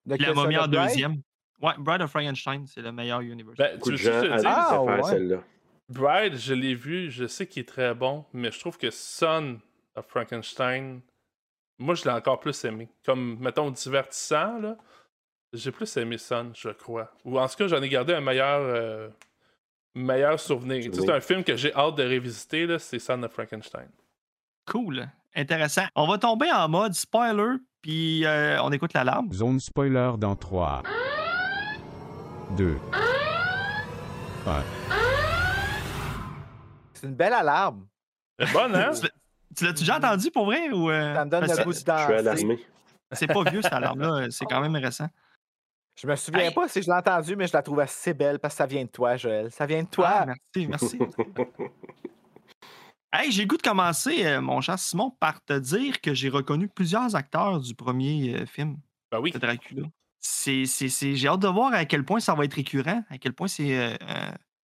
la 0.06 0.34
momie 0.34 0.58
en 0.58 0.68
deuxième. 0.68 1.22
Ouais, 1.62 1.74
Bride 1.78 2.02
of 2.02 2.10
Frankenstein, 2.10 2.66
c'est 2.66 2.82
le 2.82 2.92
meilleur 2.92 3.22
univers. 3.22 3.54
Ben, 3.58 3.80
tu 3.80 3.96
gens 3.98 4.22
ah, 4.46 4.82
ouais. 4.82 5.04
celle-là. 5.04 5.44
Bride, 5.88 6.36
je 6.36 6.54
l'ai 6.54 6.74
vu, 6.74 7.12
je 7.12 7.28
sais 7.28 7.46
qu'il 7.46 7.62
est 7.62 7.66
très 7.66 7.94
bon, 7.94 8.26
mais 8.34 8.52
je 8.52 8.60
trouve 8.60 8.78
que 8.78 8.90
Son 8.90 9.60
of 9.96 10.08
Frankenstein, 10.08 11.02
moi 11.78 11.94
je 11.94 12.04
l'ai 12.06 12.12
encore 12.12 12.40
plus 12.40 12.66
aimé. 12.66 12.90
Comme, 13.06 13.38
mettons, 13.40 13.70
divertissant, 13.70 14.60
là. 14.60 14.78
J'ai 15.56 15.72
plus 15.72 15.98
aimé 15.98 16.18
Son, 16.18 16.52
je 16.54 16.70
crois. 16.70 17.12
Ou 17.24 17.40
en 17.40 17.48
tout 17.48 17.56
cas, 17.56 17.68
j'en 17.68 17.82
ai 17.82 17.90
gardé 17.90 18.14
un 18.14 18.22
meilleur 18.22 19.12
meilleur 19.96 20.40
souvenir. 20.40 20.92
C'est 20.94 21.10
un 21.10 21.22
film 21.22 21.44
que 21.44 21.56
j'ai 21.56 21.74
hâte 21.74 21.96
de 21.96 22.04
révisiter, 22.04 22.68
c'est 22.80 23.00
Son 23.00 23.24
of 23.24 23.32
Frankenstein. 23.32 23.88
Cool. 24.66 25.08
Intéressant. 25.36 25.86
On 25.96 26.08
va 26.08 26.18
tomber 26.18 26.52
en 26.52 26.68
mode 26.68 26.94
spoiler, 26.94 27.58
puis 27.82 28.26
euh, 28.26 28.62
on 28.62 28.72
écoute 28.72 28.94
l'alarme. 28.94 29.32
Zone 29.32 29.60
spoiler 29.60 30.12
dans 30.18 30.36
3, 30.36 30.84
2, 32.58 32.78
1. 34.48 34.64
C'est 36.94 37.08
une 37.08 37.16
belle 37.16 37.34
alarme. 37.34 37.86
C'est 38.40 38.52
bonne, 38.54 38.76
hein? 38.76 38.92
tu 39.56 39.66
l'as-tu 39.66 39.80
déjà 39.80 39.98
entendu 39.98 40.32
pour 40.32 40.46
vrai? 40.46 40.70
Ou 40.72 40.90
euh, 40.90 41.16
Ça 41.16 41.26
me 41.26 41.30
donne 41.30 41.44
le 41.44 41.64
goût 41.64 41.74
de 41.74 41.84
danser. 41.84 42.66
C'est 43.12 43.28
pas 43.28 43.44
vieux, 43.44 43.62
cette 43.62 43.74
alarme-là. 43.74 44.28
C'est 44.32 44.46
quand 44.46 44.62
même 44.62 44.76
récent. 44.76 45.08
Je 45.96 46.08
me 46.08 46.16
souviens 46.16 46.52
pas 46.52 46.68
si 46.68 46.82
je 46.82 46.88
l'ai 46.88 46.94
entendu, 46.94 47.38
mais 47.38 47.48
je 47.48 47.54
la 47.54 47.62
trouve 47.62 47.80
assez 47.80 48.14
belle 48.14 48.40
parce 48.40 48.54
que 48.54 48.58
ça 48.58 48.66
vient 48.66 48.84
de 48.84 48.90
toi, 48.90 49.16
Joël. 49.16 49.50
Ça 49.52 49.66
vient 49.66 49.84
de 49.84 49.88
toi. 49.88 50.10
Ah, 50.10 50.26
merci, 50.26 50.68
merci. 50.68 51.00
hey, 53.14 53.32
j'ai 53.32 53.44
le 53.44 53.48
goût 53.48 53.56
de 53.56 53.62
commencer, 53.62 54.26
euh, 54.26 54.42
mon 54.42 54.60
cher 54.60 54.78
Simon, 54.78 55.12
par 55.12 55.42
te 55.44 55.58
dire 55.58 56.02
que 56.02 56.14
j'ai 56.14 56.28
reconnu 56.28 56.68
plusieurs 56.68 57.16
acteurs 57.16 57.62
du 57.62 57.74
premier 57.76 58.36
euh, 58.36 58.46
film 58.46 58.76
ben 59.10 59.22
oui. 59.22 59.32
de 59.32 59.38
Dracula. 59.38 59.88
C'est, 60.20 60.66
j'ai 60.66 61.28
hâte 61.28 61.40
de 61.40 61.48
voir 61.48 61.74
à 61.74 61.86
quel 61.86 62.04
point 62.04 62.20
ça 62.20 62.34
va 62.34 62.44
être 62.44 62.56
récurrent, 62.56 63.04
à 63.10 63.18
quel 63.18 63.34
point 63.34 63.48
c'est 63.48 63.78
euh, 63.78 63.96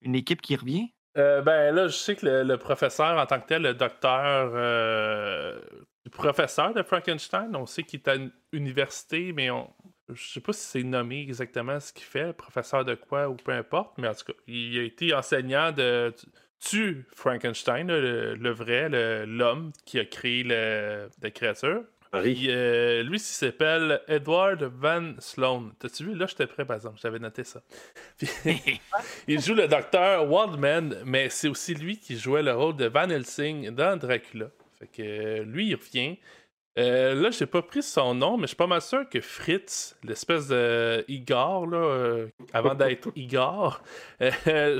une 0.01 0.15
équipe 0.15 0.41
qui 0.41 0.55
revient. 0.55 0.91
ben 1.15 1.73
là, 1.73 1.87
je 1.87 1.95
sais 1.95 2.15
que 2.15 2.25
le, 2.25 2.57
professeur 2.57 3.17
en 3.17 3.25
tant 3.25 3.39
que 3.39 3.47
tel, 3.47 3.61
le 3.61 3.75
docteur, 3.75 4.51
le 4.53 6.09
professeur 6.09 6.73
de 6.73 6.81
Frankenstein, 6.81 7.55
on 7.55 7.67
sait 7.67 7.83
qu'il 7.83 7.99
est 7.99 8.07
à 8.07 8.15
l'université, 8.51 9.33
mais 9.33 9.51
on, 9.51 9.71
je 10.13 10.27
sais 10.27 10.39
pas 10.39 10.53
si 10.53 10.65
c'est 10.65 10.83
nommé 10.83 11.21
exactement 11.21 11.79
ce 11.79 11.93
qu'il 11.93 12.05
fait, 12.05 12.33
professeur 12.33 12.85
de 12.85 12.95
quoi 12.95 13.29
ou 13.29 13.35
peu 13.35 13.51
importe, 13.51 13.97
mais 13.97 14.07
en 14.07 14.13
tout 14.13 14.25
cas, 14.25 14.33
il 14.47 14.79
a 14.79 14.83
été 14.83 15.13
enseignant 15.13 15.71
de 15.71 16.13
tu 16.59 17.05
Frankenstein, 17.15 17.87
le, 17.87 18.51
vrai, 18.51 18.89
l'homme 19.25 19.71
qui 19.85 19.99
a 19.99 20.05
créé 20.05 20.43
la 20.43 21.31
créature. 21.31 21.83
Euh, 22.13 23.03
lui, 23.03 23.17
il 23.17 23.19
s'appelle 23.19 24.01
Edward 24.07 24.63
Van 24.63 25.13
Sloan. 25.19 25.71
T'as-tu 25.79 26.05
vu? 26.05 26.15
Là, 26.15 26.25
j'étais 26.27 26.47
prêt, 26.47 26.65
par 26.65 26.75
exemple. 26.75 26.99
J'avais 27.01 27.19
noté 27.19 27.43
ça. 27.43 27.61
il 29.27 29.41
joue 29.41 29.53
le 29.53 29.67
docteur 29.67 30.29
Waldman, 30.29 30.97
mais 31.05 31.29
c'est 31.29 31.47
aussi 31.47 31.73
lui 31.73 31.97
qui 31.97 32.17
jouait 32.17 32.43
le 32.43 32.53
rôle 32.53 32.75
de 32.75 32.85
Van 32.85 33.09
Helsing 33.09 33.69
dans 33.71 33.97
Dracula. 33.97 34.49
Fait 34.79 34.87
que 34.87 35.41
lui, 35.43 35.67
il 35.67 35.75
revient. 35.75 36.17
Euh, 36.77 37.15
là, 37.15 37.31
j'ai 37.31 37.45
pas 37.45 37.61
pris 37.61 37.83
son 37.83 38.15
nom, 38.15 38.37
mais 38.37 38.43
je 38.43 38.47
suis 38.47 38.55
pas 38.55 38.67
mal 38.67 38.81
sûr 38.81 39.07
que 39.09 39.19
Fritz, 39.19 39.97
l'espèce 40.03 40.47
de 40.47 41.03
Igor, 41.09 41.67
là, 41.67 41.77
euh, 41.77 42.27
avant 42.53 42.75
d'être 42.75 43.09
Igor, 43.15 43.81
euh, 44.21 44.79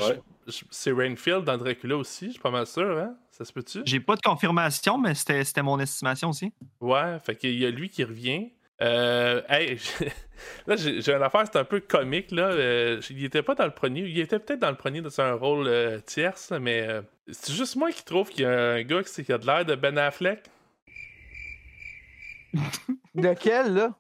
c'est 0.70 0.94
Rainfield 0.94 1.44
dans 1.44 1.58
Dracula 1.58 1.98
aussi, 1.98 2.28
je 2.28 2.32
suis 2.32 2.40
pas 2.40 2.52
mal 2.52 2.66
sûr, 2.66 2.98
hein? 2.98 3.16
Ça 3.30 3.44
se 3.44 3.52
peut-tu? 3.52 3.82
J'ai 3.86 4.00
pas 4.00 4.16
de 4.16 4.22
confirmation, 4.22 4.98
mais 4.98 5.16
c'était 5.16 5.64
mon 5.64 5.80
estimation 5.80 6.30
aussi. 6.30 6.54
Ouais, 6.80 7.18
fait 7.26 7.36
qu'il 7.36 7.60
y 7.60 7.66
a 7.66 7.70
lui 7.70 7.90
qui 7.90 8.04
revient. 8.06 8.52
hey, 8.80 9.78
là, 10.68 10.76
j'ai 10.78 11.14
une 11.14 11.24
affaire, 11.24 11.44
c'est 11.52 11.60
un 11.60 11.66
peu 11.66 11.82
comique, 11.82 12.32
là. 12.32 12.54
il 13.10 13.26
était 13.26 13.44
pas 13.44 13.56
dans 13.56 13.66
le 13.66 13.74
premier, 13.74 14.02
il 14.02 14.20
était 14.20 14.40
peut-être 14.40 14.60
dans 14.60 14.70
le 14.70 14.78
premier 14.78 15.02
dans 15.02 15.20
un 15.20 15.34
rôle 15.34 15.70
tierce, 16.06 16.54
mais 16.62 16.88
c'est 17.30 17.54
juste 17.54 17.76
moi 17.76 17.92
qui 17.92 18.06
trouve 18.06 18.30
qu'il 18.30 18.44
y 18.44 18.46
a 18.46 18.74
un 18.74 18.84
gars 18.84 19.04
qui 19.04 19.32
a 19.34 19.38
de 19.38 19.46
l'air 19.46 19.66
de 19.66 19.76
Ben 19.76 19.98
Affleck. 19.98 20.44
Lequel, 23.16 23.74
là? 23.74 23.96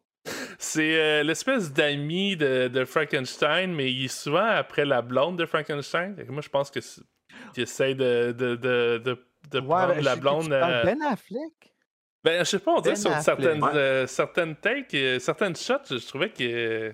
C'est 0.59 0.99
euh, 0.99 1.23
l'espèce 1.23 1.73
d'ami 1.73 2.35
de, 2.37 2.85
Frankenstein, 2.85 3.73
mais 3.73 3.91
il 3.91 4.05
est 4.05 4.07
souvent 4.07 4.45
après 4.45 4.85
la 4.85 5.01
blonde 5.01 5.37
de 5.37 5.45
Frankenstein. 5.45 6.15
moi, 6.29 6.41
je 6.41 6.49
pense 6.49 6.69
que 6.69 6.79
qu'il 7.53 7.63
essaie 7.63 7.95
de, 7.95 8.31
de, 8.37 8.55
de, 8.55 8.99
de 9.51 9.59
prendre 9.59 9.95
ben, 9.95 10.03
la 10.03 10.15
blonde. 10.15 10.53
Euh, 10.53 10.83
ben 10.83 11.01
Affleck? 11.01 11.73
Ben, 12.23 12.45
je 12.45 12.49
sais 12.51 12.59
pas, 12.59 12.73
on 12.73 12.81
dirait 12.81 12.95
ben 12.95 13.01
sur 13.01 13.17
certaines, 13.19 13.63
euh, 13.63 14.05
certaines 14.05 14.55
takes, 14.55 14.95
certaines 15.19 15.55
shots, 15.55 15.89
je 15.89 16.07
trouvais 16.07 16.29
que 16.29 16.93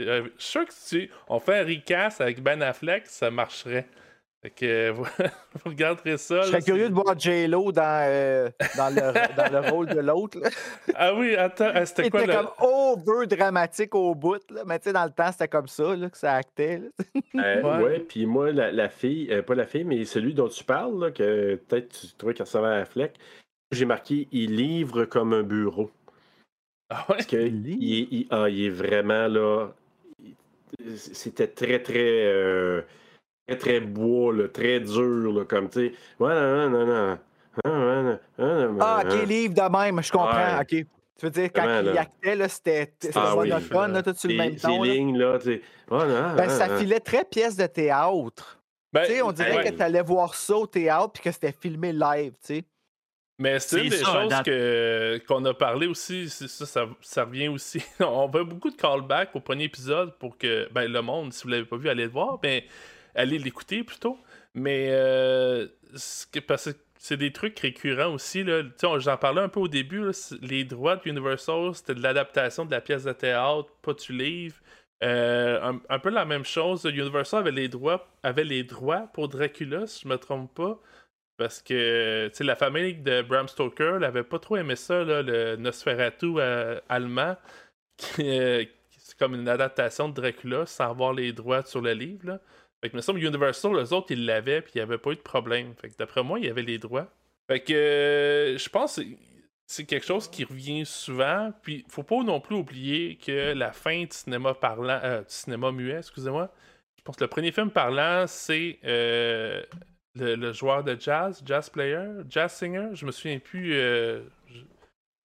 Euh, 0.00 0.28
je 0.36 0.42
suis 0.42 0.50
sûr 0.50 0.66
que 0.66 0.72
si 0.72 1.10
on 1.28 1.40
fait 1.40 1.58
un 1.58 1.64
recast 1.64 2.20
avec 2.20 2.42
Ben 2.42 2.62
Affleck, 2.62 3.06
ça 3.06 3.30
marcherait. 3.30 3.88
Fait 4.40 4.50
que 4.50 4.90
vous, 4.92 5.04
vous 5.04 5.70
regarderez 5.70 6.16
ça. 6.16 6.42
Je 6.42 6.46
serais 6.48 6.62
curieux 6.62 6.88
de 6.88 6.94
voir 6.94 7.18
J-Lo 7.18 7.72
dans, 7.72 8.06
euh, 8.08 8.48
dans, 8.76 8.88
le, 8.94 9.36
dans 9.36 9.60
le 9.62 9.70
rôle 9.70 9.86
de 9.86 9.98
l'autre. 9.98 10.38
Ah 10.94 11.12
oui, 11.14 11.34
attends, 11.34 11.70
ah, 11.74 11.84
c'était 11.84 12.08
quoi 12.08 12.20
C'était 12.20 12.32
le. 12.34 12.38
comme 12.38 12.50
over 12.60 13.26
dramatique 13.26 13.94
au 13.96 14.14
bout. 14.14 14.40
Là. 14.50 14.62
Mais 14.64 14.78
tu 14.78 14.84
sais, 14.84 14.92
dans 14.92 15.04
le 15.04 15.10
temps, 15.10 15.32
c'était 15.32 15.48
comme 15.48 15.66
ça 15.66 15.96
là, 15.96 16.08
que 16.08 16.16
ça 16.18 16.34
actait. 16.34 16.82
Euh, 17.34 17.62
Ouais. 17.62 17.82
ouais, 17.82 17.98
puis 18.00 18.26
moi, 18.26 18.52
la, 18.52 18.70
la 18.70 18.88
fille, 18.88 19.28
euh, 19.32 19.42
pas 19.42 19.54
la 19.56 19.66
fille, 19.66 19.84
mais 19.84 20.04
celui 20.04 20.34
dont 20.34 20.48
tu 20.48 20.62
parles, 20.62 20.98
là, 21.00 21.10
que 21.10 21.56
peut-être 21.56 21.88
tu 22.00 22.06
trouvais 22.16 22.34
qu'il 22.34 22.44
ressemblait 22.44 22.76
à 22.76 22.84
Fleck, 22.84 23.14
j'ai 23.72 23.84
marqué 23.84 24.28
il 24.32 24.54
livre 24.56 25.04
comme 25.04 25.32
un 25.32 25.42
bureau. 25.42 25.90
Ah 26.90 27.04
ouais? 27.08 27.16
Parce 27.16 27.26
que 27.26 27.36
Il 27.36 27.62
livre? 27.62 28.08
il, 28.12 28.26
ah, 28.30 28.48
il 28.48 28.66
est 28.66 28.70
vraiment 28.70 29.26
là. 29.26 29.68
C'était 30.96 31.48
très, 31.48 31.82
très. 31.82 32.84
Très, 33.48 33.56
très 33.56 33.80
bois, 33.80 34.34
là, 34.34 34.48
très 34.48 34.80
dur, 34.80 35.32
là, 35.32 35.44
comme 35.44 35.68
tu 35.68 35.88
sais. 35.88 35.92
Ouais, 36.18 36.34
non, 36.34 36.70
non, 36.70 36.86
non. 36.86 37.18
non. 37.64 38.78
Ah, 38.80 39.02
ok, 39.04 39.26
livre 39.26 39.54
de 39.54 39.78
même, 39.78 40.02
je 40.02 40.12
comprends. 40.12 40.58
Ouais. 40.58 40.60
Ok. 40.60 40.86
Tu 41.18 41.26
veux 41.26 41.30
dire, 41.30 41.50
quand 41.52 41.80
il 41.82 41.98
actait, 41.98 42.48
c'était 42.48 42.92
c'était 43.00 43.18
Ah 43.18 43.34
oui. 43.36 43.48
monotone, 43.48 43.92
là, 43.92 44.02
tout 44.04 44.14
sur 44.14 44.28
le 44.28 44.34
Ces, 44.34 44.38
même 44.38 44.52
ces 44.58 44.68
ton. 44.68 44.82
là. 44.84 44.92
lignes, 44.92 45.18
là, 45.18 45.38
tu 45.38 45.46
sais. 45.46 45.62
Ben, 45.90 46.48
ça 46.48 46.68
non. 46.68 46.76
filait 46.78 47.00
très 47.00 47.24
pièce 47.24 47.56
de 47.56 47.66
théâtre. 47.66 48.60
Ben, 48.92 49.04
Tu 49.04 49.12
sais, 49.14 49.22
on 49.22 49.32
dirait 49.32 49.56
ouais. 49.56 49.70
que 49.70 49.76
tu 49.76 49.82
allais 49.82 50.02
voir 50.02 50.34
ça 50.34 50.56
au 50.56 50.66
théâtre 50.66 51.10
puis 51.12 51.22
que 51.24 51.32
c'était 51.32 51.52
filmé 51.52 51.92
live, 51.92 52.32
tu 52.40 52.54
sais. 52.54 52.64
Mais 53.40 53.58
c'est 53.60 53.84
une 53.84 53.90
des 53.90 53.96
ça, 53.98 54.04
choses 54.12 54.42
que, 54.44 55.20
qu'on 55.28 55.44
a 55.44 55.54
parlé 55.54 55.86
aussi, 55.86 56.28
ça, 56.28 56.66
ça, 56.66 56.86
ça 57.00 57.24
revient 57.24 57.48
aussi. 57.48 57.80
On 58.00 58.30
fait 58.30 58.42
beaucoup 58.44 58.70
de 58.70 58.76
callbacks 58.76 59.30
au 59.34 59.40
premier 59.40 59.64
épisode 59.64 60.12
pour 60.18 60.36
que 60.38 60.68
ben, 60.72 60.90
le 60.90 61.02
monde, 61.02 61.32
si 61.32 61.44
vous 61.44 61.50
l'avez 61.50 61.64
pas 61.64 61.76
vu, 61.76 61.88
allez 61.88 62.04
le 62.04 62.10
voir, 62.10 62.38
mais 62.42 62.64
allez 63.18 63.38
l'écouter 63.38 63.84
plutôt. 63.84 64.18
Mais 64.54 64.88
euh, 64.90 65.66
parce 66.46 66.64
que 66.72 66.78
c'est 66.98 67.16
des 67.16 67.32
trucs 67.32 67.58
récurrents 67.60 68.12
aussi. 68.14 68.44
J'en 68.98 69.16
parlais 69.16 69.42
un 69.42 69.48
peu 69.48 69.60
au 69.60 69.68
début. 69.68 70.10
les 70.42 70.64
droits 70.64 70.96
de 70.96 71.08
Universal, 71.08 71.74
c'était 71.74 71.94
de 71.94 72.02
l'adaptation 72.02 72.64
de 72.64 72.70
la 72.70 72.80
pièce 72.80 73.04
de 73.04 73.12
théâtre, 73.12 73.68
pas 73.82 73.94
du 73.94 74.12
livre. 74.12 74.56
Euh, 75.04 75.72
un, 75.88 75.98
peu 76.00 76.10
la 76.10 76.24
même 76.24 76.44
chose. 76.44 76.84
Universal 76.84 77.40
avait 77.40 77.52
les 77.52 77.68
droits, 77.68 78.08
avait 78.22 78.44
les 78.44 78.64
droits 78.64 79.08
pour 79.12 79.28
Dracula, 79.28 79.86
si 79.86 80.02
je 80.04 80.08
me 80.08 80.16
trompe 80.18 80.52
pas. 80.54 80.80
Parce 81.36 81.62
que 81.62 82.30
la 82.40 82.56
famille 82.56 82.94
de 82.94 83.22
Bram 83.22 83.46
Stoker 83.46 84.00
n'avait 84.00 84.24
pas 84.24 84.40
trop 84.40 84.56
aimé 84.56 84.74
ça, 84.74 85.04
là, 85.04 85.22
le 85.22 85.54
Nosferatu 85.56 86.34
euh, 86.38 86.80
allemand, 86.88 87.36
qui- 87.96 88.68
c'est 88.90 89.18
comme 89.18 89.34
une 89.34 89.48
adaptation 89.48 90.08
de 90.08 90.14
Dracula 90.14 90.66
sans 90.66 90.90
avoir 90.90 91.12
les 91.12 91.32
droits 91.32 91.64
sur 91.64 91.80
le 91.80 91.92
livre. 91.92 92.26
Là. 92.26 92.40
Fait 92.80 92.90
que, 92.90 92.96
me 92.96 93.02
semble, 93.02 93.22
Universal, 93.22 93.74
eux 93.74 93.92
autres, 93.92 94.12
ils 94.12 94.24
l'avaient, 94.24 94.62
puis 94.62 94.72
il 94.74 94.78
n'y 94.78 94.82
avait 94.82 94.98
pas 94.98 95.10
eu 95.10 95.16
de 95.16 95.20
problème. 95.20 95.74
Fait 95.80 95.88
que 95.90 95.96
d'après 95.96 96.22
moi, 96.22 96.38
il 96.38 96.46
y 96.46 96.48
avait 96.48 96.62
les 96.62 96.78
droits. 96.78 97.08
Fait 97.48 97.60
que 97.60 97.72
euh, 97.72 98.58
je 98.58 98.68
pense 98.68 98.96
que 98.96 99.02
c'est- 99.66 99.84
quelque 99.84 100.06
chose 100.06 100.28
qui 100.28 100.44
revient 100.44 100.84
souvent. 100.86 101.52
Puis 101.62 101.84
faut 101.88 102.02
pas 102.02 102.22
non 102.22 102.40
plus 102.40 102.56
oublier 102.56 103.16
que 103.16 103.52
la 103.54 103.72
fin 103.72 104.02
du 104.02 104.08
cinéma 104.10 104.54
parlant, 104.54 105.00
euh, 105.02 105.20
du 105.20 105.26
cinéma 105.28 105.72
muet, 105.72 105.98
excusez-moi. 105.98 106.52
Je 106.98 107.02
pense 107.02 107.16
que 107.16 107.24
le 107.24 107.28
premier 107.28 107.52
film 107.52 107.70
parlant, 107.70 108.26
c'est 108.26 108.78
euh, 108.84 109.62
le, 110.14 110.52
joueur 110.52 110.84
de 110.84 110.96
jazz, 110.98 111.42
jazz 111.44 111.70
player, 111.70 112.06
jazz 112.28 112.52
singer. 112.52 112.90
Je 112.94 113.06
me 113.06 113.12
souviens 113.12 113.38
plus. 113.38 113.72
je, 113.72 114.22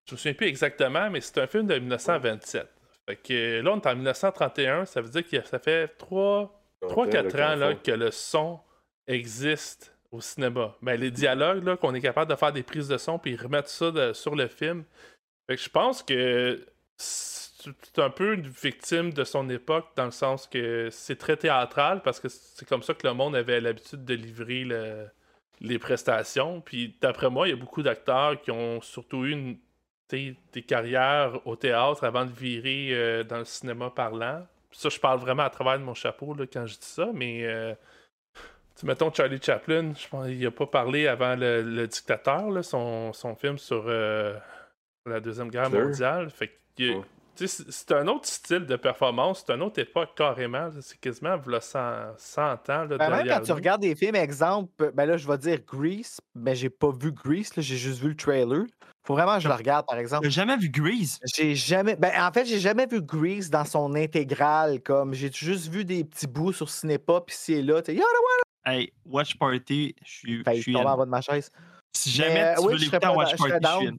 je 0.07 0.13
me 0.13 0.17
souviens 0.17 0.33
plus 0.33 0.47
exactement, 0.47 1.09
mais 1.09 1.21
c'est 1.21 1.37
un 1.39 1.47
film 1.47 1.67
de 1.67 1.77
1927. 1.77 2.67
Fait 3.07 3.15
que 3.17 3.61
là, 3.61 3.71
on 3.73 3.79
est 3.81 3.87
en 3.87 3.95
1931, 3.95 4.85
ça 4.85 5.01
veut 5.01 5.09
dire 5.09 5.27
que 5.27 5.45
ça 5.47 5.59
fait 5.59 5.89
3 5.97 6.62
3-4 6.87 7.25
ans 7.41 7.55
là, 7.55 7.73
que 7.75 7.91
le 7.91 8.11
son 8.11 8.59
existe 9.07 9.95
au 10.11 10.21
cinéma. 10.21 10.75
Ben, 10.81 10.99
les 10.99 11.11
dialogues, 11.11 11.63
là, 11.63 11.75
qu'on 11.77 11.93
est 11.93 12.01
capable 12.01 12.29
de 12.31 12.35
faire 12.35 12.51
des 12.53 12.63
prises 12.63 12.87
de 12.87 12.97
son 12.97 13.17
puis 13.19 13.35
remettre 13.35 13.69
ça 13.69 13.91
de- 13.91 14.13
sur 14.13 14.35
le 14.35 14.47
film. 14.47 14.83
Fait 15.47 15.55
que 15.57 15.61
je 15.61 15.69
pense 15.69 16.03
que 16.03 16.65
c'est 16.97 17.97
un 17.99 18.09
peu 18.09 18.33
une 18.33 18.47
victime 18.47 19.11
de 19.13 19.23
son 19.23 19.49
époque 19.49 19.87
dans 19.95 20.05
le 20.05 20.11
sens 20.11 20.47
que 20.47 20.89
c'est 20.91 21.15
très 21.17 21.35
théâtral 21.37 22.01
parce 22.03 22.19
que 22.19 22.27
c'est 22.29 22.67
comme 22.67 22.83
ça 22.83 22.93
que 22.93 23.07
le 23.07 23.13
monde 23.13 23.35
avait 23.35 23.59
l'habitude 23.61 24.03
de 24.05 24.13
livrer 24.13 24.63
le- 24.63 25.07
les 25.61 25.79
prestations. 25.79 26.61
Puis 26.61 26.95
d'après 27.01 27.29
moi, 27.29 27.47
il 27.47 27.51
y 27.51 27.53
a 27.53 27.57
beaucoup 27.57 27.81
d'acteurs 27.83 28.39
qui 28.41 28.51
ont 28.51 28.81
surtout 28.81 29.25
eu 29.25 29.31
une- 29.31 29.57
des 30.11 30.61
carrières 30.61 31.39
au 31.47 31.55
théâtre 31.55 32.03
avant 32.03 32.23
de 32.25 32.31
virer 32.31 32.89
euh, 32.91 33.23
dans 33.23 33.39
le 33.39 33.45
cinéma 33.45 33.89
parlant. 33.89 34.45
Ça, 34.73 34.89
je 34.89 34.99
parle 34.99 35.19
vraiment 35.19 35.43
à 35.43 35.49
travers 35.49 35.79
de 35.79 35.83
mon 35.83 35.93
chapeau 35.93 36.33
là, 36.33 36.45
quand 36.51 36.65
je 36.65 36.73
dis 36.73 36.85
ça, 36.85 37.09
mais 37.13 37.45
euh, 37.45 37.73
tu 38.77 38.85
mettons 38.85 39.13
Charlie 39.13 39.41
Chaplin, 39.41 39.93
je 39.95 40.07
pense 40.07 40.27
qu'il 40.27 40.45
a 40.45 40.51
pas 40.51 40.65
parlé 40.65 41.07
avant 41.07 41.35
le, 41.35 41.61
le 41.61 41.87
dictateur, 41.87 42.49
là, 42.49 42.63
son, 42.63 43.13
son 43.13 43.35
film 43.35 43.57
sur 43.57 43.85
euh, 43.87 44.35
la 45.05 45.19
Deuxième 45.19 45.49
Guerre 45.49 45.69
mondiale. 45.69 46.29
Fait 46.29 46.51
que, 46.77 47.01
c'est 47.35 47.91
un 47.91 48.07
autre 48.07 48.27
style 48.27 48.65
de 48.65 48.75
performance, 48.75 49.43
c'est 49.45 49.53
une 49.53 49.63
autre 49.63 49.79
époque 49.79 50.11
carrément. 50.15 50.69
C'est 50.81 50.99
quasiment 50.99 51.37
voilà, 51.37 51.61
100, 51.61 51.79
100 52.17 52.41
ans. 52.43 52.57
Là, 52.67 52.85
Ben, 52.85 53.09
même 53.09 53.27
quand 53.27 53.41
tu 53.41 53.51
regardes 53.51 53.81
des 53.81 53.95
films, 53.95 54.15
exemple, 54.15 54.91
ben 54.93 55.05
là, 55.05 55.17
je 55.17 55.27
vais 55.27 55.37
dire 55.37 55.59
Grease, 55.65 56.19
mais 56.35 56.55
j'ai 56.55 56.69
pas 56.69 56.91
vu 56.91 57.11
Grease, 57.11 57.51
j'ai 57.57 57.77
juste 57.77 58.01
vu 58.01 58.09
le 58.09 58.15
trailer. 58.15 58.65
Faut 59.05 59.13
vraiment 59.15 59.35
que 59.35 59.41
je 59.41 59.47
le 59.49 59.53
regarde, 59.53 59.85
par 59.85 59.97
exemple. 59.97 60.23
T'as 60.23 60.29
jamais 60.29 60.55
vu 60.55 60.69
Grease? 60.69 61.19
J'ai 61.35 61.55
jamais. 61.55 61.95
Ben, 61.97 62.11
en 62.21 62.31
fait, 62.31 62.45
j'ai 62.45 62.59
jamais 62.59 62.85
vu 62.85 63.01
Grease 63.01 63.49
dans 63.49 63.65
son 63.65 63.93
intégrale. 63.95 64.81
Comme 64.81 65.13
j'ai 65.13 65.29
juste 65.31 65.67
vu 65.67 65.83
des 65.83 66.03
petits 66.05 66.27
bouts 66.27 66.53
sur 66.53 66.69
Cinépop 66.69 67.29
ici 67.29 67.53
et 67.53 67.61
là. 67.61 67.81
Yada, 67.87 68.03
Hey, 68.65 68.93
Watch 69.05 69.37
Party, 69.37 69.93
je 70.05 70.09
suis. 70.09 70.37
je 70.37 70.43
failli 70.43 70.61
suis 70.61 70.75
en 70.77 70.83
bas 70.95 71.03
de 71.05 71.09
ma 71.09 71.19
chaise. 71.19 71.51
Si 71.91 72.09
jamais 72.11 72.33
Mais, 72.33 72.55
tu 72.55 72.61
oui, 72.61 72.73
veux 72.73 72.79
l'écouter 72.79 72.99
pas 72.99 73.11
Watch 73.13 73.35
Party, 73.35 73.53
je 73.61 73.87
suis. 73.87 73.97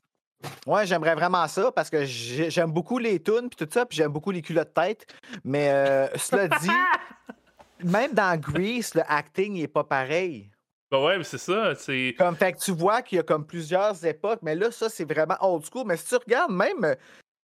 Ouais, 0.66 0.86
j'aimerais 0.86 1.14
vraiment 1.14 1.46
ça 1.48 1.70
parce 1.72 1.88
que 1.90 2.04
j'ai- 2.04 2.50
j'aime 2.50 2.70
beaucoup 2.70 2.98
les 2.98 3.22
tunes 3.22 3.48
puis 3.50 3.56
tout 3.66 3.68
ça, 3.70 3.84
puis 3.86 3.96
j'aime 3.96 4.10
beaucoup 4.12 4.30
les 4.30 4.40
culottes 4.42 4.72
tête. 4.74 5.06
Mais 5.44 5.68
euh, 5.70 6.06
cela 6.16 6.48
dit, 6.48 6.68
même 7.84 8.12
dans 8.14 8.38
Grease, 8.40 8.94
le 8.94 9.02
acting 9.06 9.54
n'est 9.54 9.68
pas 9.68 9.84
pareil. 9.84 10.50
Ben 10.90 11.02
ouais, 11.04 11.18
mais 11.18 11.24
c'est 11.24 11.38
ça. 11.38 11.74
C'est. 11.74 12.14
Comme, 12.18 12.36
fait 12.36 12.52
que 12.52 12.58
tu 12.58 12.72
vois 12.72 13.02
qu'il 13.02 13.16
y 13.16 13.18
a 13.18 13.22
comme 13.24 13.46
plusieurs 13.46 14.04
époques, 14.04 14.40
mais 14.42 14.54
là, 14.54 14.70
ça, 14.70 14.88
c'est 14.88 15.04
vraiment 15.10 15.36
old 15.40 15.64
school. 15.64 15.84
Mais 15.86 15.96
si 15.96 16.06
tu 16.08 16.16
regardes, 16.16 16.52
même, 16.52 16.84
euh, 16.84 16.94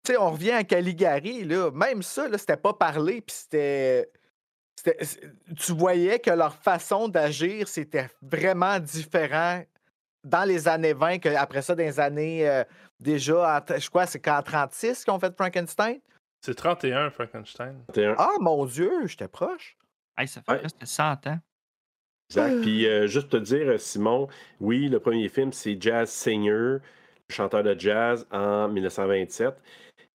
tu 0.05 0.12
sais, 0.12 0.18
on 0.18 0.31
revient 0.33 0.51
à 0.53 0.64
Caligari, 0.64 1.44
là, 1.44 1.70
même 1.70 2.03
ça, 2.03 2.29
là, 2.29 2.37
c'était 2.38 2.57
pas 2.57 2.72
parlé, 2.74 3.20
puis 3.20 3.35
c'était. 3.37 4.11
c'était- 4.77 5.05
c'est- 5.05 5.20
Tu 5.57 5.72
voyais 5.72 6.18
que 6.18 6.31
leur 6.31 6.55
façon 6.55 7.09
d'agir, 7.09 7.68
c'était 7.68 8.09
vraiment 8.22 8.79
différent 8.81 9.62
dans 10.24 10.44
les 10.44 10.68
années 10.68 10.92
20 10.94 11.18
que 11.18 11.29
après 11.31 11.62
ça, 11.62 11.74
dans 11.74 11.83
les 11.85 11.98
années 12.01 12.46
euh, 12.48 12.64
déjà, 13.01 13.64
je 13.79 13.88
crois, 13.88 14.07
c'est 14.07 14.20
qu'en 14.20 14.42
36 14.42 15.05
qu'ils 15.05 15.12
ont 15.14 15.18
fait 15.20 15.35
Frankenstein? 15.35 15.98
C'est 16.44 16.55
31, 16.55 17.11
Frankenstein. 17.11 17.83
31. 17.88 18.14
Ah, 18.18 18.31
mon 18.40 18.64
Dieu, 18.66 19.07
j'étais 19.07 19.27
proche. 19.29 19.77
Hey, 20.16 20.29
ça 20.29 20.42
fait 20.42 20.53
Ouais. 20.53 20.59
presque 20.59 20.77
100 20.87 21.27
ans. 21.29 21.38
Exact. 22.31 22.61
Puis 22.61 22.87
euh, 22.87 23.07
juste 23.07 23.31
te 23.31 23.37
dire, 23.38 23.81
Simon, 23.81 24.29
oui, 24.61 24.88
le 24.88 25.01
premier 25.01 25.29
film, 25.29 25.53
c'est 25.53 25.81
Jazz 25.81 26.11
Singer, 26.11 26.79
chanteur 27.31 27.62
de 27.62 27.79
jazz 27.79 28.27
en 28.31 28.69
1927. 28.69 29.55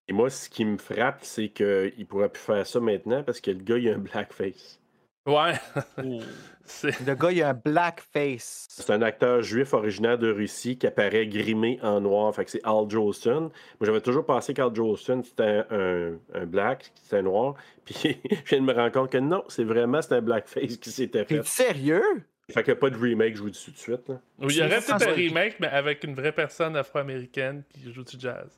Et 0.09 0.13
moi, 0.13 0.29
ce 0.29 0.49
qui 0.49 0.65
me 0.65 0.77
frappe, 0.77 1.23
c'est 1.23 1.49
qu'il 1.49 1.65
ne 1.97 2.05
pourra 2.05 2.29
plus 2.29 2.41
faire 2.41 2.67
ça 2.67 2.79
maintenant 2.79 3.23
parce 3.23 3.41
que 3.41 3.51
le 3.51 3.59
gars, 3.63 3.77
il 3.77 3.89
a 3.89 3.95
un 3.95 3.99
blackface. 3.99 4.79
Ouais. 5.25 5.53
C'est. 6.65 7.05
Le 7.05 7.13
gars, 7.15 7.31
il 7.31 7.43
a 7.43 7.49
un 7.49 7.53
blackface. 7.53 8.67
C'est 8.69 8.89
un 8.89 9.01
acteur 9.01 9.41
juif 9.41 9.73
originaire 9.73 10.17
de 10.17 10.31
Russie 10.31 10.77
qui 10.77 10.87
apparaît 10.87 11.27
grimé 11.27 11.77
en 11.81 11.99
noir. 11.99 12.33
Fait 12.33 12.45
que 12.45 12.51
c'est 12.51 12.63
Al 12.63 12.89
Jolson. 12.89 13.41
Moi, 13.41 13.51
j'avais 13.81 13.99
toujours 13.99 14.25
pensé 14.25 14.53
qu'Al 14.53 14.73
Jolson, 14.73 15.21
c'était 15.23 15.65
un, 15.69 16.13
un 16.33 16.45
black, 16.45 16.91
c'était 16.95 17.17
un 17.17 17.23
noir. 17.23 17.55
Puis 17.85 18.17
je 18.31 18.49
viens 18.49 18.59
de 18.61 18.65
me 18.65 18.73
rendre 18.73 18.91
compte 18.93 19.11
que 19.11 19.17
non, 19.17 19.43
c'est 19.49 19.65
vraiment 19.65 20.01
c'est 20.01 20.15
un 20.15 20.21
blackface 20.21 20.77
qui 20.77 20.89
s'était 20.89 21.25
fait. 21.25 21.39
T'es 21.39 21.43
sérieux? 21.43 22.01
Fait 22.49 22.63
qu'il 22.63 22.73
n'y 22.73 22.77
a 22.77 22.79
pas 22.79 22.89
de 22.89 22.97
remake, 22.97 23.35
je 23.35 23.41
vous 23.41 23.49
dis 23.49 23.61
tout 23.63 23.71
de 23.71 23.77
suite. 23.77 24.07
là. 24.07 24.21
Ou 24.39 24.49
il 24.49 24.55
y 24.57 24.61
aurait 24.61 24.79
peut-être 24.79 25.07
un 25.07 25.13
remake, 25.13 25.59
mais 25.59 25.67
avec 25.67 26.03
une 26.05 26.13
vraie 26.15 26.31
personne 26.33 26.75
afro-américaine 26.77 27.63
qui 27.69 27.91
joue 27.91 28.03
du 28.03 28.17
jazz. 28.19 28.57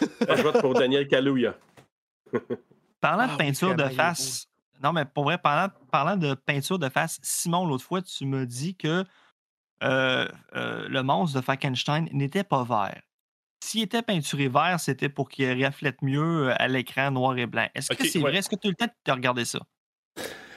Je 0.00 0.42
vote 0.42 0.60
pour 0.60 0.74
Daniel 0.74 1.06
Kaluuya. 1.06 1.54
Parlant 3.00 3.24
Ah 3.24 3.26
de 3.26 3.32
oui, 3.32 3.38
peinture 3.38 3.74
de 3.74 3.84
face, 3.88 4.46
non, 4.82 4.92
mais 4.92 5.04
pour 5.04 5.24
vrai, 5.24 5.38
parlant, 5.38 5.72
parlant 5.90 6.16
de 6.16 6.34
peinture 6.34 6.78
de 6.78 6.88
face, 6.88 7.18
Simon, 7.22 7.66
l'autre 7.66 7.84
fois, 7.84 8.02
tu 8.02 8.26
me 8.26 8.46
dis 8.46 8.74
que 8.74 9.04
euh, 9.82 10.28
euh, 10.54 10.88
le 10.88 11.02
monstre 11.02 11.38
de 11.38 11.44
Frankenstein 11.44 12.08
n'était 12.12 12.44
pas 12.44 12.64
vert. 12.64 13.00
S'il 13.62 13.82
était 13.82 14.02
peinturé 14.02 14.48
vert, 14.48 14.80
c'était 14.80 15.08
pour 15.08 15.28
qu'il 15.28 15.64
reflète 15.64 16.02
mieux 16.02 16.48
euh, 16.48 16.54
à 16.58 16.66
l'écran 16.68 17.10
noir 17.10 17.36
et 17.38 17.46
blanc. 17.46 17.68
Est-ce 17.74 17.92
que 17.92 18.04
c'est 18.06 18.18
ouais. 18.18 18.30
vrai? 18.30 18.38
Est-ce 18.38 18.48
que 18.48 18.56
tu 18.56 18.66
as 18.66 18.70
le 18.70 18.76
temps 18.76 18.86
de 19.06 19.12
regarder 19.12 19.44
ça? 19.44 19.60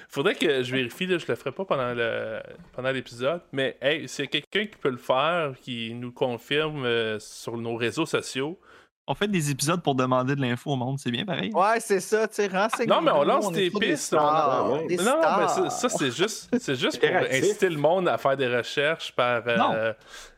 Faudrait 0.10 0.36
que 0.36 0.64
je 0.64 0.72
vérifie, 0.72 1.06
là, 1.06 1.18
je 1.18 1.26
le 1.28 1.36
ferai 1.36 1.52
pas 1.52 1.66
pendant 1.66 1.94
le 1.94 2.42
pendant 2.74 2.92
l'épisode, 2.92 3.42
mais 3.52 3.78
hey, 3.82 4.06
a 4.06 4.28
quelqu'un 4.28 4.66
qui 4.66 4.78
peut 4.78 4.90
le 4.90 4.98
faire, 4.98 5.54
qui 5.62 5.94
nous 5.94 6.12
confirme 6.12 6.86
euh, 6.86 7.20
sur 7.20 7.58
nos 7.58 7.76
réseaux 7.76 8.06
sociaux, 8.06 8.60
On 9.08 9.14
fait 9.14 9.28
des 9.28 9.52
épisodes 9.52 9.84
pour 9.84 9.94
demander 9.94 10.36
de 10.36 10.42
l'info 10.42 10.72
au 10.72 10.76
monde, 10.76 10.98
c'est 10.98 11.12
bien 11.12 11.26
pareil. 11.26 11.52
Ouais, 11.54 11.80
c'est 11.80 12.00
ça, 12.00 12.28
tu 12.28 12.36
sais, 12.36 12.48
renseigne. 12.48 12.90
Non, 12.90 13.02
mais 13.02 13.12
on 13.12 13.24
lance 13.24 13.52
des 13.52 13.70
pistes. 13.70 14.16
on- 14.16 14.20
Ah, 14.20 14.68
ouais. 14.68 14.88
Des 14.88 14.98
Non, 14.98 15.04
non, 15.22 15.38
mais 15.40 15.70
ça, 15.70 15.90
c'est 15.90 16.10
juste, 16.16 16.50
c'est 16.60 16.76
juste 16.76 17.00
pour 17.00 17.10
inciter 17.16 17.70
le 17.70 17.78
monde 17.78 18.08
à 18.08 18.18
faire 18.18 18.36
des 18.36 18.48
recherches 18.48 19.12
par 19.16 19.44
euh, 19.48 19.58
Non. 19.58 19.94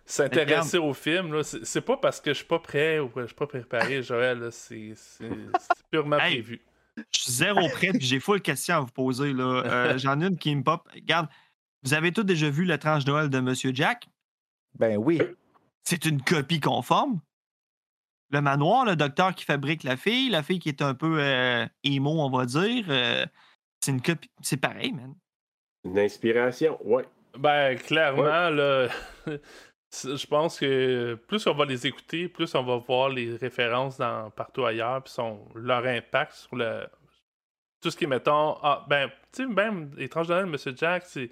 s'intéresser 0.06 0.78
au 0.78 0.94
film. 0.94 1.34
là. 1.34 1.44
C'est 1.44 1.82
pas 1.82 1.98
parce 1.98 2.20
que 2.20 2.32
je 2.32 2.38
suis 2.40 2.46
pas 2.46 2.60
prêt 2.60 3.00
ou 3.00 3.08
que 3.10 3.22
je 3.22 3.28
suis 3.28 3.36
pas 3.36 3.48
préparé, 3.48 4.02
Joël. 4.04 4.50
C'est 4.52 4.94
purement 5.90 6.18
Hey. 6.20 6.42
prévu. 6.42 6.62
Je 7.14 7.22
suis 7.22 7.32
zéro 7.32 7.70
prêt, 7.70 7.92
puis 7.92 8.02
j'ai 8.06 8.20
full 8.20 8.42
question 8.42 8.76
à 8.76 8.80
vous 8.82 8.88
poser. 8.92 9.32
là. 9.32 9.64
Euh, 9.66 9.98
J'en 9.98 10.20
ai 10.20 10.26
une 10.26 10.38
qui 10.38 10.54
me 10.56 10.64
pop. 10.64 10.82
Regarde, 10.94 11.28
vous 11.84 11.94
avez 11.94 12.12
tous 12.12 12.24
déjà 12.24 12.50
vu 12.50 12.66
le 12.66 12.78
tranche 12.78 13.06
Noël 13.06 13.30
de 13.30 13.40
Monsieur 13.40 13.72
Jack? 13.74 14.08
Ben 14.78 14.98
oui. 14.98 15.22
C'est 15.84 16.06
une 16.06 16.22
copie 16.22 16.60
conforme. 16.60 17.20
Le 18.30 18.42
manoir, 18.42 18.86
le 18.86 18.96
docteur 18.96 19.34
qui 19.34 19.46
fabrique 19.46 19.84
la 19.84 19.96
fille, 19.96 20.30
la 20.30 20.44
fille 20.44 20.60
qui 20.60 20.70
est 20.70 20.82
un 20.82 20.94
peu 20.94 21.18
euh, 21.20 21.66
émo, 21.84 22.22
on 22.22 22.30
va 22.30 22.46
dire. 22.46 22.86
euh, 22.90 23.26
c'est 23.80 23.92
une 23.92 24.02
copie. 24.02 24.30
C'est 24.42 24.58
pareil, 24.58 24.92
man. 24.92 25.16
Une 25.86 26.00
inspiration, 26.00 26.78
ouais. 26.86 27.06
Ben, 27.38 27.78
clairement, 27.78 28.50
là, 28.50 28.88
je 29.28 30.26
pense 30.26 30.60
que 30.60 31.16
plus 31.28 31.46
on 31.48 31.54
va 31.54 31.66
les 31.66 31.88
écouter, 31.88 32.28
plus 32.28 32.54
on 32.56 32.63
va 32.63 32.78
voir 32.78 33.10
les 33.10 33.36
références 33.36 33.98
dans, 33.98 34.30
partout 34.32 34.66
ailleurs, 34.66 35.04
puis 35.04 35.13
son, 35.13 35.48
leur 35.56 35.86
impact 35.86 36.34
sur 36.34 36.56
le. 36.56 36.88
Tout 37.80 37.92
ce 37.92 37.98
qui 37.98 38.06
est, 38.06 38.08
mettons. 38.08 38.58
Ah, 38.63 38.86
ben, 38.90 39.10
tu 39.32 39.44
sais, 39.44 39.46
même 39.46 39.94
Étrange 39.98 40.30
Noël, 40.30 40.48
Monsieur 40.48 40.74
Jack, 40.76 41.04
c'est. 41.06 41.32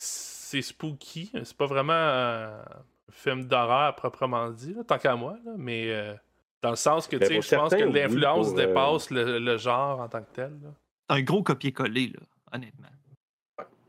C'est 0.00 0.62
spooky. 0.62 1.30
C'est 1.44 1.56
pas 1.56 1.66
vraiment 1.66 1.92
un 1.92 2.62
film 3.10 3.44
d'horreur 3.44 3.88
à 3.88 3.92
proprement 3.96 4.50
dit, 4.50 4.74
là, 4.74 4.84
tant 4.84 4.98
qu'à 4.98 5.16
moi, 5.16 5.36
là, 5.44 5.52
mais. 5.56 5.90
euh, 5.90 6.14
dans 6.60 6.70
le 6.70 6.76
sens 6.76 7.06
que, 7.06 7.16
tu 7.16 7.28
Ben, 7.28 7.40
je 7.40 7.54
pense 7.54 7.72
que 7.72 7.84
oui, 7.84 7.92
l'influence 7.92 8.48
pour, 8.48 8.58
euh, 8.58 8.66
dépasse 8.66 9.10
le, 9.10 9.38
le 9.38 9.56
genre 9.58 10.00
en 10.00 10.08
tant 10.08 10.20
que 10.22 10.30
tel. 10.32 10.50
là. 10.62 10.70
Un 11.08 11.22
gros 11.22 11.42
copier-coller, 11.44 12.08
là, 12.08 12.20
honnêtement. 12.52 12.88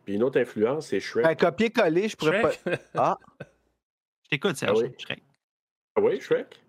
Puis 0.05 0.13
une 0.15 0.23
autre 0.23 0.39
influence, 0.39 0.87
c'est 0.87 0.99
Shrek. 0.99 1.25
Un 1.25 1.35
copier-coller, 1.35 2.07
je 2.09 2.15
pourrais 2.15 2.41
pas. 2.41 2.51
Ah, 2.95 3.17
Je 4.23 4.29
t'écoute, 4.29 4.55
Serge. 4.55 4.79
Ah 4.79 4.83
oui? 4.83 4.93
Shrek. 4.99 5.23
Ah 5.95 6.01
oui, 6.01 6.21
Shrek? 6.21 6.61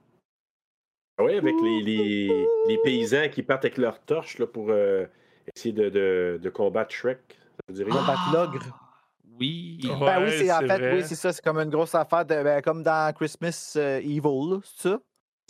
Ah 1.18 1.24
oui, 1.24 1.34
avec 1.36 1.54
les, 1.62 1.82
les, 1.82 2.46
les 2.68 2.78
paysans 2.82 3.28
qui 3.30 3.42
partent 3.42 3.66
avec 3.66 3.76
leurs 3.76 4.00
torches 4.00 4.38
là, 4.38 4.46
pour 4.46 4.70
euh, 4.70 5.06
essayer 5.54 5.74
de, 5.74 5.90
de, 5.90 6.40
de 6.42 6.48
combattre 6.50 6.94
Shrek. 6.94 7.20
Ça 7.28 7.58
vous 7.68 7.74
dit 7.74 7.84
rien? 7.84 7.94
Combattre 7.94 8.32
l'ogre. 8.32 8.89
Oui. 9.40 9.81
Ouais, 9.85 9.98
ben 9.98 10.22
oui, 10.22 10.31
c'est 10.38 10.53
en 10.53 10.59
fait, 10.61 10.66
vrai. 10.79 10.94
oui, 10.96 11.03
c'est 11.05 11.14
ça. 11.14 11.33
C'est 11.33 11.42
comme 11.42 11.59
une 11.59 11.70
grosse 11.70 11.94
affaire, 11.94 12.24
de, 12.26 12.42
ben, 12.42 12.61
comme 12.62 12.83
dans 12.83 13.12
Christmas 13.14 13.72
euh, 13.76 13.98
Evil, 14.00 14.61
c'est 14.62 14.88
ça? 14.90 14.98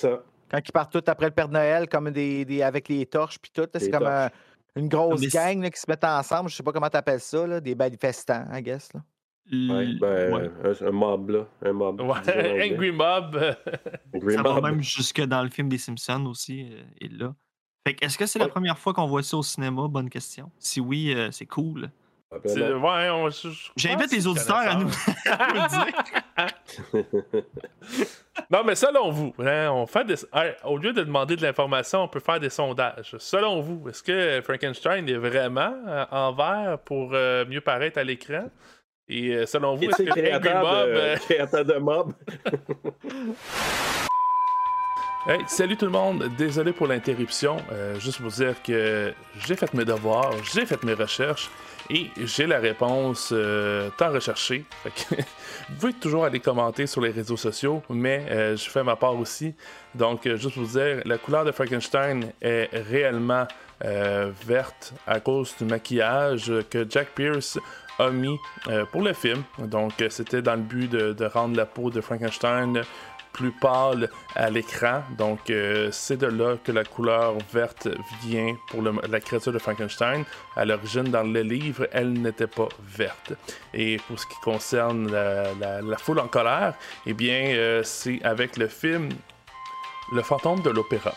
Ça. 0.00 0.22
Quand 0.50 0.59
ils 0.64 0.72
partent 0.72 0.92
tous 0.92 1.03
après 1.11 1.26
le 1.26 1.33
Père 1.33 1.48
Noël, 1.48 1.88
comme 1.88 2.11
des, 2.11 2.44
des- 2.44 2.62
avec 2.62 2.88
les 2.88 3.05
torches 3.07 3.38
puis 3.38 3.50
tout. 3.53 3.68
C'est 3.74 3.90
comme 3.90 4.09
une 4.76 4.88
grosse 4.88 5.20
c'est- 5.20 5.29
gang 5.33 5.61
là, 5.62 5.70
qui 5.70 5.81
se 5.81 5.87
mettent 5.88 6.05
ensemble. 6.05 6.48
Je 6.50 6.57
sais 6.57 6.62
pas 6.62 6.72
comment 6.72 6.88
t'appelles 6.88 7.20
ça, 7.20 7.46
là, 7.46 7.61
des 7.61 7.74
manifestants, 7.74 8.44
I 8.53 8.62
guess. 8.62 8.92
Là. 8.94 9.00
Ouais, 9.53 9.83
L- 9.85 9.98
ben, 10.00 10.33
ouais. 10.33 10.50
un, 10.83 10.87
un 10.87 10.90
mob, 10.92 11.31
là. 11.31 11.46
Un 11.64 11.72
mob. 11.72 12.00
Ouais. 12.00 12.72
Angry 12.72 12.92
Mob. 12.92 13.37
Angry 14.14 14.35
Ça 14.37 14.42
va 14.42 14.61
même 14.61 14.81
jusque 14.83 15.20
dans 15.22 15.42
le 15.42 15.48
film 15.50 15.68
des 15.68 15.79
Simpsons 15.79 16.26
aussi, 16.26 16.68
euh, 16.72 16.83
et 17.00 17.09
là. 17.09 17.35
Fait 17.87 17.94
que 17.94 18.05
est-ce 18.05 18.16
que 18.18 18.26
c'est 18.26 18.38
la 18.38 18.48
première 18.48 18.79
fois 18.79 18.92
qu'on 18.92 19.07
voit 19.07 19.22
ça 19.22 19.37
au 19.37 19.42
cinéma? 19.42 19.88
Bonne 19.88 20.11
question. 20.11 20.53
Si 20.59 20.81
oui, 20.81 21.12
euh, 21.14 21.31
c'est 21.33 21.46
cool. 21.46 21.90
Ouais, 22.32 23.10
on- 23.10 23.28
J'invite 23.76 24.12
les 24.12 24.26
auditeurs 24.26 24.56
à 24.56 24.74
nous, 24.76 24.88
dire. 24.88 25.86
Non, 28.50 28.62
mais 28.64 28.74
selon 28.74 29.10
vous, 29.10 29.32
hein, 29.38 29.70
on 29.70 29.86
fait 29.86 30.04
des... 30.04 30.14
hey, 30.32 30.54
au 30.64 30.76
lieu 30.76 30.92
de 30.92 31.02
demander 31.02 31.36
de 31.36 31.42
l'information, 31.42 32.02
on 32.02 32.08
peut 32.08 32.20
faire 32.20 32.40
des 32.40 32.50
sondages. 32.50 33.14
Selon 33.18 33.60
vous, 33.60 33.88
est-ce 33.88 34.02
que 34.02 34.40
Frankenstein 34.42 35.08
est 35.08 35.16
vraiment 35.18 35.74
euh, 35.86 36.04
en 36.10 36.32
vert 36.32 36.78
pour 36.84 37.10
euh, 37.12 37.44
mieux 37.46 37.60
paraître 37.60 37.98
à 37.98 38.04
l'écran? 38.04 38.48
Et 39.08 39.34
euh, 39.34 39.46
selon 39.46 39.74
vous, 39.76 39.84
est-ce 39.84 40.02
que 40.02 40.10
Angry 40.10 40.22
créateur, 40.22 40.62
Mob... 40.64 40.88
de, 40.88 40.94
euh, 40.94 41.16
créateur 41.16 41.64
de 41.64 41.74
mob? 41.74 42.12
Hey, 45.26 45.38
salut 45.48 45.76
tout 45.76 45.84
le 45.84 45.90
monde, 45.90 46.30
désolé 46.38 46.72
pour 46.72 46.86
l'interruption. 46.86 47.58
Euh, 47.70 48.00
juste 48.00 48.22
pour 48.22 48.30
dire 48.30 48.54
que 48.62 49.12
j'ai 49.46 49.54
fait 49.54 49.72
mes 49.74 49.84
devoirs, 49.84 50.32
j'ai 50.50 50.64
fait 50.64 50.82
mes 50.82 50.94
recherches 50.94 51.50
et 51.90 52.11
j'ai 52.24 52.46
la 52.46 52.59
réponse 52.59 53.31
euh, 53.33 53.90
tant 53.98 54.11
recherchée. 54.11 54.64
Vous 55.68 55.76
pouvez 55.79 55.92
toujours 55.92 56.24
aller 56.24 56.40
commenter 56.40 56.87
sur 56.87 57.00
les 57.00 57.11
réseaux 57.11 57.37
sociaux, 57.37 57.83
mais 57.90 58.26
euh, 58.31 58.57
je 58.57 58.70
fais 58.70 58.85
ma 58.85 58.96
part 58.96 59.18
aussi. 59.18 59.55
Donc, 59.94 60.26
euh, 60.26 60.37
juste 60.37 60.55
pour 60.55 60.64
vous 60.64 60.79
dire, 60.79 61.03
la 61.05 61.18
couleur 61.18 61.44
de 61.44 61.53
Frankenstein 61.53 62.33
est 62.40 62.70
réellement 62.72 63.46
verte 64.46 64.92
à 65.07 65.20
cause 65.20 65.55
du 65.57 65.64
maquillage 65.64 66.53
que 66.68 66.85
Jack 66.87 67.14
Pierce 67.14 67.59
a 67.98 68.11
mis 68.11 68.37
pour 68.92 69.00
le 69.00 69.14
film. 69.14 69.42
Donc, 69.59 69.92
c'était 70.11 70.42
dans 70.42 70.57
le 70.57 70.61
but 70.61 70.90
de 70.90 71.24
rendre 71.24 71.57
la 71.57 71.64
peau 71.64 71.88
de 71.88 72.03
Frankenstein 72.03 72.83
plus 73.32 73.52
pâle 73.52 74.10
à 74.34 74.50
l'écran. 74.50 75.02
Donc, 75.16 75.50
euh, 75.50 75.88
c'est 75.92 76.16
de 76.16 76.26
là 76.26 76.56
que 76.62 76.72
la 76.72 76.84
couleur 76.84 77.34
verte 77.52 77.88
vient 78.22 78.56
pour 78.68 78.82
la 78.82 79.20
créature 79.20 79.52
de 79.52 79.58
Frankenstein. 79.58 80.24
À 80.56 80.64
l'origine, 80.64 81.04
dans 81.04 81.22
le 81.22 81.42
livre, 81.42 81.86
elle 81.92 82.12
n'était 82.12 82.46
pas 82.46 82.68
verte. 82.82 83.32
Et 83.74 83.98
pour 84.06 84.18
ce 84.18 84.26
qui 84.26 84.40
concerne 84.42 85.10
la 85.10 85.96
foule 85.98 86.20
en 86.20 86.28
colère, 86.28 86.74
eh 87.06 87.14
bien, 87.14 87.54
euh, 87.54 87.82
c'est 87.82 88.22
avec 88.22 88.56
le 88.56 88.68
film 88.68 89.10
Le 90.12 90.22
fantôme 90.22 90.60
de 90.62 90.70
l'opéra. 90.70 91.14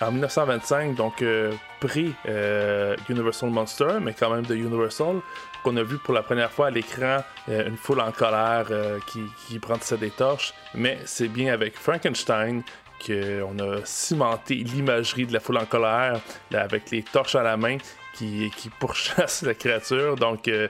En 0.00 0.12
1925, 0.12 0.94
donc 0.94 1.20
euh, 1.20 1.52
pré-Universal 1.80 3.50
Monster, 3.50 3.98
mais 4.00 4.14
quand 4.14 4.30
même 4.30 4.46
de 4.46 4.54
Universal, 4.54 5.20
qu'on 5.62 5.76
a 5.76 5.82
vu 5.82 5.98
pour 5.98 6.14
la 6.14 6.22
première 6.22 6.50
fois 6.50 6.68
à 6.68 6.70
l'écran 6.70 7.18
euh, 7.48 7.68
une 7.68 7.76
foule 7.76 8.00
en 8.00 8.10
colère 8.10 8.68
euh, 8.70 8.98
qui, 9.06 9.20
qui 9.46 9.60
des 9.98 10.10
torches, 10.10 10.54
mais 10.74 10.98
c'est 11.04 11.28
bien 11.28 11.52
avec 11.52 11.76
Frankenstein 11.76 12.62
qu'on 13.04 13.58
a 13.58 13.84
cimenté 13.84 14.56
l'imagerie 14.56 15.26
de 15.26 15.32
la 15.32 15.40
foule 15.40 15.58
en 15.58 15.64
colère 15.64 16.20
avec 16.52 16.90
les 16.90 17.02
torches 17.02 17.34
à 17.34 17.42
la 17.42 17.56
main 17.56 17.78
qui, 18.14 18.50
qui 18.56 18.68
pourchassent 18.68 19.42
la 19.46 19.54
créature. 19.54 20.16
Donc 20.16 20.48
euh, 20.48 20.68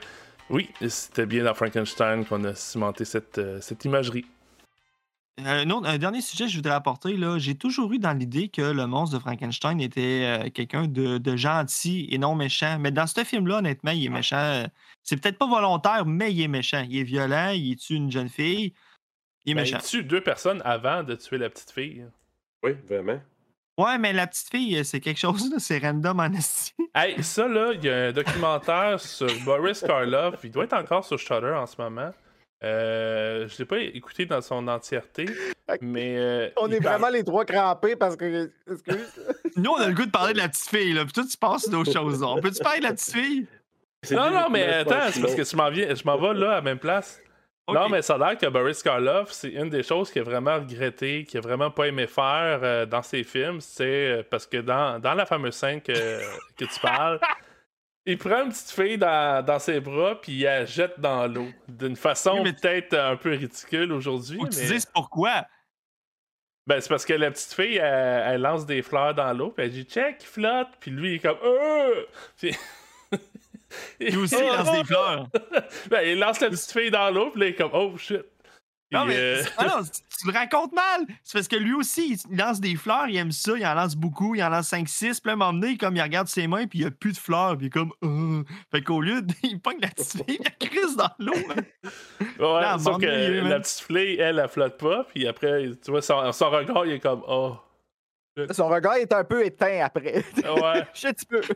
oui, 0.49 0.71
c'était 0.89 1.27
bien 1.27 1.45
dans 1.45 1.55
Frankenstein 1.55 2.25
qu'on 2.25 2.45
a 2.45 2.55
cimenté 2.55 3.05
cette, 3.05 3.39
euh, 3.39 3.61
cette 3.61 3.85
imagerie. 3.85 4.25
Un, 5.47 5.71
autre- 5.71 5.87
un 5.89 5.99
dernier 5.99 6.21
sujet 6.21 6.45
que 6.45 6.51
je 6.51 6.57
voudrais 6.57 6.75
apporter, 6.75 7.17
là, 7.17 7.39
j'ai 7.39 7.55
toujours 7.55 7.93
eu 7.93 7.99
dans 7.99 8.13
l'idée 8.13 8.49
que 8.49 8.63
le 8.63 8.87
monstre 8.87 9.17
de 9.17 9.21
Frankenstein 9.21 9.81
était 9.81 10.41
euh, 10.47 10.51
quelqu'un 10.51 10.87
de, 10.87 11.19
de 11.19 11.37
gentil 11.37 12.09
et 12.11 12.19
non 12.19 12.35
méchant. 12.35 12.79
Mais 12.81 12.91
dans 12.91 13.07
ce 13.07 13.23
film-là, 13.25 13.59
honnêtement, 13.59 13.91
il 13.93 14.07
est 14.07 14.09
méchant. 14.11 14.37
euh, 14.37 14.67
C'est 15.03 15.21
peut-être 15.21 15.39
pas 15.39 15.47
volontaire, 15.49 16.05
mais 16.07 16.33
il 16.33 16.43
est 16.43 16.49
méchant. 16.49 16.85
Il 16.89 16.99
est 16.99 17.03
violent, 17.05 17.51
il 17.55 17.77
tue 17.77 17.95
une 17.95 18.11
jeune 18.11 18.29
fille. 18.29 18.73
Il 19.45 19.53
est 19.53 19.55
Ben, 19.55 19.61
méchant. 19.63 19.79
il 19.83 19.89
tue 19.89 20.05
deux 20.05 20.21
personnes 20.21 20.61
avant 20.65 21.03
de 21.03 21.15
tuer 21.15 21.39
la 21.39 21.49
petite 21.51 21.71
fille. 21.71 22.05
Oui, 22.63 22.73
vraiment. 22.89 23.21
Ouais, 23.79 23.97
mais 23.99 24.13
la 24.13 24.27
petite 24.27 24.51
fille, 24.51 24.77
euh, 24.77 24.85
c'est 24.85 25.01
quelque 25.01 25.19
chose, 25.19 25.51
là, 25.51 25.57
c'est 25.59 25.79
random 25.79 26.21
en 26.21 26.33
esti. 26.33 26.73
Hey, 26.95 27.23
ça 27.23 27.47
là, 27.47 27.71
il 27.73 27.85
y 27.85 27.89
a 27.89 28.07
un 28.09 28.13
documentaire 28.13 28.99
sur 28.99 29.29
Boris 29.45 29.81
Karloff. 29.81 30.41
Il 30.43 30.51
doit 30.51 30.65
être 30.65 30.73
encore 30.73 31.05
sur 31.05 31.19
Shudder 31.19 31.53
en 31.57 31.65
ce 31.67 31.81
moment. 31.81 32.11
Euh, 32.63 33.49
je 33.49 33.59
l'ai 33.59 33.65
pas 33.65 33.79
écouté 33.79 34.27
dans 34.27 34.41
son 34.43 34.69
entièreté, 34.69 35.27
mais 35.81 36.17
euh, 36.19 36.49
On 36.59 36.71
est 36.71 36.81
parle- 36.81 36.95
vraiment 37.01 37.09
les 37.13 37.25
trois 37.25 37.45
crampés 37.45 37.97
parce 37.97 38.17
que. 38.17 38.51
Excuse. 38.71 39.21
Nous, 39.57 39.71
on 39.71 39.77
a 39.81 39.87
le 39.89 39.95
goût 39.95 40.05
de 40.07 40.11
parler 40.11 40.35
de 40.35 40.39
la 40.39 40.49
petite 40.49 40.69
fille, 40.69 40.93
là, 40.93 41.05
puis 41.05 41.13
toi, 41.13 41.25
tu 41.31 41.37
passes 41.39 41.69
d'autres 41.71 41.93
choses. 41.93 42.21
là. 42.21 42.29
On 42.29 42.41
peut-tu 42.41 42.63
parler 42.63 42.81
de 42.81 42.85
la 42.85 42.93
petite 42.93 43.13
fille? 43.15 43.47
Non, 44.11 44.31
non, 44.31 44.49
mais 44.51 44.65
attends, 44.67 45.11
c'est 45.11 45.21
parce 45.21 45.35
que 45.35 45.45
je 45.45 45.57
m'en 45.57 45.71
viens, 45.71 45.95
je 45.95 46.03
m'en 46.05 46.19
vais 46.19 46.35
là 46.39 46.51
à 46.53 46.55
la 46.57 46.63
même 46.63 46.79
place. 46.79 47.21
Non, 47.73 47.89
mais 47.89 48.03
ça 48.03 48.15
a 48.15 48.19
l'air 48.19 48.37
que 48.39 48.47
Boris 48.47 48.83
Karloff, 48.83 49.31
c'est 49.31 49.51
une 49.51 49.69
des 49.71 49.85
choses 49.85 50.11
qu'il 50.11 50.23
a 50.23 50.25
vraiment 50.25 50.57
regretté, 50.57 51.23
qu'il 51.25 51.39
a 51.39 51.41
vraiment 51.41 51.71
pas 51.71 51.87
aimé 51.87 52.09
faire 52.09 52.59
euh, 52.65 52.85
dans 52.85 53.03
ses 53.03 53.23
films. 53.23 53.61
C'est 53.61 53.85
euh, 54.11 54.23
parce 54.29 54.45
que 54.47 54.57
dans, 54.57 54.99
dans 54.99 55.15
la 55.15 55.25
fameuse 55.25 55.55
scène 55.55 55.81
que, 55.81 55.93
que 55.93 56.65
tu 56.65 56.81
parles, 56.83 57.21
il 58.11 58.19
prend 58.19 58.43
une 58.45 58.51
petite 58.51 58.71
fille 58.71 58.99
dans, 58.99 59.45
dans 59.45 59.59
ses 59.59 59.81
bras 59.81 60.21
puis 60.21 60.33
il 60.33 60.43
la 60.43 60.65
jette 60.67 60.99
dans 60.99 61.27
l'eau. 61.27 61.49
D'une 61.69 61.97
façon 61.97 62.41
Oui, 62.43 62.53
peut-être 62.53 62.95
un 62.95 63.17
peu 63.17 63.31
ridicule 63.31 63.93
aujourd'hui. 63.93 64.39
Tu 64.51 64.59
mais- 64.59 64.67
dises 64.67 64.87
pourquoi. 64.87 65.47
Ben, 66.67 66.81
c'est 66.81 66.89
parce 66.89 67.05
que 67.05 67.15
la 67.15 67.31
petite 67.31 67.53
fille, 67.53 67.79
elle, 67.79 68.23
elle 68.27 68.41
lance 68.43 68.65
des 68.67 68.83
fleurs 68.83 69.15
dans 69.15 69.33
l'eau, 69.33 69.51
puis 69.51 69.65
elle 69.65 69.73
dit 69.73 69.85
check, 69.85 70.19
il 70.21 70.27
flotte, 70.27 70.69
puis 70.79 70.91
lui, 70.91 71.13
il 71.13 71.15
est 71.17 71.19
comme 71.19 71.39
euh! 71.43 72.05
Puis... 72.37 72.55
Lui 74.01 74.17
aussi, 74.17 74.37
il 74.39 74.47
lance 74.47 74.71
des 74.71 74.85
fleurs. 74.85 75.27
Ben, 75.91 76.03
il 76.03 76.19
lance 76.19 76.41
la 76.41 76.51
petite 76.51 76.71
fille 76.71 76.91
dans 76.91 77.11
l'eau, 77.11 77.31
puis 77.31 77.41
là, 77.41 77.47
il 77.47 77.51
est 77.51 77.55
comme 77.55 77.71
oh 77.73 77.97
shit. 77.97 78.25
Non, 78.93 79.05
mais 79.07 79.17
euh, 79.17 79.43
ah 79.57 79.65
non, 79.67 79.83
tu- 79.85 80.27
le 80.27 80.33
racontes 80.33 80.73
mal. 80.73 81.07
C'est 81.23 81.35
parce 81.39 81.49
que 81.49 81.57
lui 81.57 81.73
aussi, 81.75 82.19
il 82.29 82.37
lance 82.37 82.61
des 82.61 82.75
fleurs, 82.77 83.07
il 83.09 83.17
aime 83.17 83.31
ça, 83.33 83.53
il 83.57 83.65
en 83.65 83.75
lance 83.75 83.95
beaucoup, 83.97 84.35
il 84.35 84.43
en 84.43 84.49
lance 84.49 84.71
5-6. 84.73 85.21
Puis 85.21 85.21
là, 85.27 85.31
à 85.31 85.33
un 85.33 85.37
moment 85.37 85.53
donné, 85.53 85.77
comme 85.77 85.97
il 85.97 86.03
regarde 86.03 86.27
ses 86.29 86.47
mains, 86.47 86.67
puis 86.67 86.81
il 86.81 86.83
n'y 86.83 86.89
a 86.89 86.91
plus 86.91 87.13
de 87.13 87.19
fleurs, 87.19 87.57
puis 87.57 87.67
il 87.67 87.69
est 87.69 87.71
comme. 87.71 87.93
Euh. 88.03 88.43
Fait 88.71 88.83
qu'au 88.83 89.01
lieu, 89.01 89.23
de- 89.23 89.33
il 89.45 89.61
pogne 89.61 89.79
la 89.81 89.89
petite 89.89 90.13
fille, 90.27 90.39
il 90.41 90.45
la 90.45 90.51
crise 90.69 90.97
dans 90.97 91.11
l'eau. 91.19 91.33
hein. 91.57 91.63
Ouais, 92.39 92.79
sauf 92.79 92.99
que 93.01 93.07
la 93.49 93.61
petite 93.61 93.81
fille, 93.87 94.17
elle, 94.19 94.39
elle 94.39 94.49
flotte 94.49 94.77
pas, 94.79 95.05
puis 95.05 95.27
après, 95.27 95.71
tu 95.83 95.91
vois, 95.91 96.03
son, 96.03 96.31
son 96.33 96.51
regard, 96.51 96.85
il 96.87 96.93
est 96.93 97.01
comme 97.01 97.23
oh. 97.29 97.57
Son 98.53 98.69
regard 98.69 98.95
est 98.95 99.13
un 99.13 99.25
peu 99.25 99.45
éteint 99.45 99.81
après. 99.85 100.25
Ouais. 100.37 100.85
Je 100.95 100.99
suis 100.99 101.09
un 101.09 101.13
petit 101.13 101.27
peu. 101.27 101.41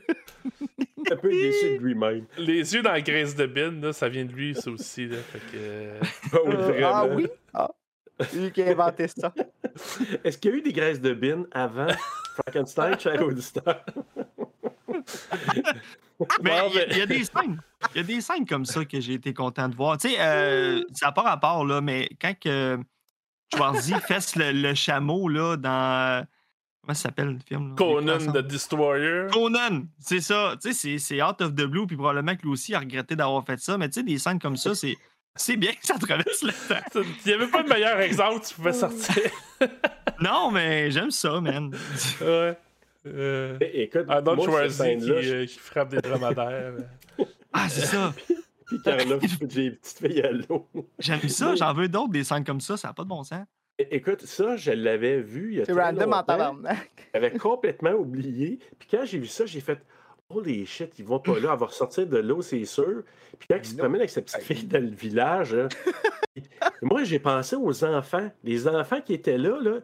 Un 1.12 1.16
peu 1.16 1.30
déçu 1.30 1.76
de 1.78 1.82
lui-même. 1.84 2.24
Les 2.38 2.74
yeux 2.74 2.80
dans 2.80 2.92
la 2.92 3.02
graisse 3.02 3.36
de 3.36 3.44
bin, 3.44 3.72
là, 3.72 3.92
ça 3.92 4.08
vient 4.08 4.24
de 4.24 4.32
lui, 4.32 4.54
ça 4.54 4.70
aussi. 4.70 5.06
Là. 5.06 5.18
Fait 5.18 5.38
que, 5.38 5.56
euh, 5.56 6.00
Ah 6.32 6.38
oui, 6.46 6.54
Euh, 6.56 6.82
ah 6.82 7.06
oui? 7.06 7.26
Ah. 7.52 7.70
C'est 8.20 8.36
lui 8.36 8.50
qui 8.52 8.62
a 8.62 8.68
inventé 8.70 9.08
ça. 9.08 9.30
Est-ce 10.24 10.38
qu'il 10.38 10.50
y 10.52 10.54
a 10.54 10.56
eu 10.56 10.62
des 10.62 10.72
graisses 10.72 11.02
de 11.02 11.12
bin 11.12 11.44
avant 11.52 11.88
Frankenstein, 12.36 12.98
cher 12.98 13.20
auditeur? 13.22 13.84
Mais 16.42 16.52
il 16.70 16.74
y, 16.76 16.80
a- 16.80 16.86
il 16.90 16.98
y 16.98 17.02
a 17.02 17.06
des 17.06 17.24
scènes. 17.24 17.60
Il 17.94 17.96
y 17.98 18.00
a 18.00 18.02
des 18.02 18.20
scènes 18.20 18.46
comme 18.46 18.64
ça 18.64 18.84
que 18.84 19.00
j'ai 19.00 19.14
été 19.14 19.34
content 19.34 19.68
de 19.68 19.74
voir. 19.76 19.98
Tu 19.98 20.08
sais, 20.10 20.16
euh, 20.20 20.80
ça 20.94 21.06
n'a 21.06 21.12
pas 21.12 21.22
rapport, 21.22 21.64
là, 21.66 21.80
mais 21.80 22.08
quand 22.20 22.32
que 22.38 22.78
Schwarzy 23.54 23.94
fesse 24.06 24.36
le, 24.36 24.52
le 24.52 24.74
chameau 24.74 25.28
là, 25.28 25.56
dans. 25.56 26.26
Comment 26.84 26.94
ça 26.94 27.02
s'appelle 27.04 27.28
le 27.32 27.38
film? 27.46 27.70
là? 27.70 27.74
Conan 27.76 28.18
the 28.18 28.38
Destroyer. 28.46 29.26
Conan, 29.32 29.84
c'est 29.98 30.20
ça. 30.20 30.54
Tu 30.62 30.72
sais, 30.72 30.98
c'est- 30.98 31.22
out 31.22 31.40
of 31.40 31.54
the 31.54 31.62
blue, 31.64 31.86
puis 31.86 31.96
probablement 31.96 32.36
que 32.36 32.42
lui 32.42 32.50
aussi 32.50 32.74
a 32.74 32.80
regretté 32.80 33.16
d'avoir 33.16 33.44
fait 33.44 33.58
ça. 33.58 33.78
Mais 33.78 33.88
tu 33.88 33.94
sais, 33.94 34.02
des 34.02 34.18
scènes 34.18 34.38
comme 34.38 34.56
ça, 34.56 34.74
c'est. 34.74 34.96
C'est 35.36 35.56
bien 35.56 35.72
que 35.72 35.84
ça 35.84 35.98
traverse 35.98 36.42
le 36.42 36.52
temps. 36.52 37.00
Il 37.24 37.28
n'y 37.28 37.32
avait 37.32 37.48
pas 37.48 37.64
de 37.64 37.68
meilleur 37.68 37.98
exemple 38.00 38.40
que 38.40 38.46
tu 38.46 38.54
pouvais 38.54 38.72
sortir. 38.72 39.16
Non, 40.20 40.50
mais 40.52 40.90
j'aime 40.92 41.10
ça, 41.10 41.40
man. 41.40 41.74
ouais. 42.20 42.56
Euh, 43.06 43.58
É- 43.60 43.82
Écoute, 43.82 44.04
Arnold 44.08 44.42
Schwarzy 44.42 44.98
qui, 44.98 45.10
euh, 45.10 45.44
qui 45.46 45.58
frappe 45.58 45.88
des 45.88 46.00
dromadaires. 46.00 46.74
Ah, 47.52 47.68
c'est 47.68 47.84
ça. 47.86 48.14
puis 48.66 48.80
Carla, 48.82 49.04
j'ai 49.50 49.64
une 49.66 49.76
petite 49.76 49.98
fille 49.98 50.22
à 50.22 50.30
l'eau. 50.30 50.68
J'aime 51.00 51.28
ça. 51.28 51.54
J'en 51.56 51.74
veux 51.74 51.88
d'autres, 51.88 52.12
des 52.12 52.22
scènes 52.24 52.44
comme 52.44 52.60
ça. 52.60 52.76
Ça 52.76 52.88
n'a 52.88 52.94
pas 52.94 53.02
de 53.02 53.08
bon 53.08 53.24
sens. 53.24 53.44
Écoute, 53.78 54.22
ça, 54.22 54.56
je 54.56 54.70
l'avais 54.70 55.20
vu 55.20 55.52
il 55.52 55.58
y 55.58 55.62
a 55.62 55.64
C'est 55.64 55.72
random 55.72 56.12
en 56.12 56.22
tabarnak. 56.22 57.10
J'avais 57.14 57.32
complètement 57.32 57.90
oublié. 57.92 58.60
Puis 58.78 58.88
quand 58.88 59.04
j'ai 59.04 59.18
vu 59.18 59.26
ça, 59.26 59.46
j'ai 59.46 59.60
fait 59.60 59.80
Holy 60.30 60.64
shit, 60.64 60.98
ils 60.98 61.04
vont 61.04 61.18
pas 61.18 61.32
là, 61.38 61.50
elle 61.52 61.58
va 61.58 61.66
ressortir 61.66 62.06
de 62.06 62.18
l'eau, 62.18 62.40
c'est 62.40 62.64
sûr. 62.64 63.02
Puis 63.38 63.48
quand 63.48 63.56
il 63.56 63.64
se 63.64 63.72
Non. 63.72 63.78
promène 63.80 64.00
avec 64.00 64.10
sa 64.10 64.22
petite 64.22 64.42
fille 64.42 64.64
dans 64.64 64.82
le 64.82 64.94
village, 64.94 65.54
là, 65.54 65.68
moi 66.82 67.02
j'ai 67.04 67.18
pensé 67.18 67.56
aux 67.56 67.84
enfants. 67.84 68.30
Les 68.42 68.66
enfants 68.68 69.00
qui 69.00 69.12
étaient 69.14 69.38
là, 69.38 69.58
là 69.60 69.80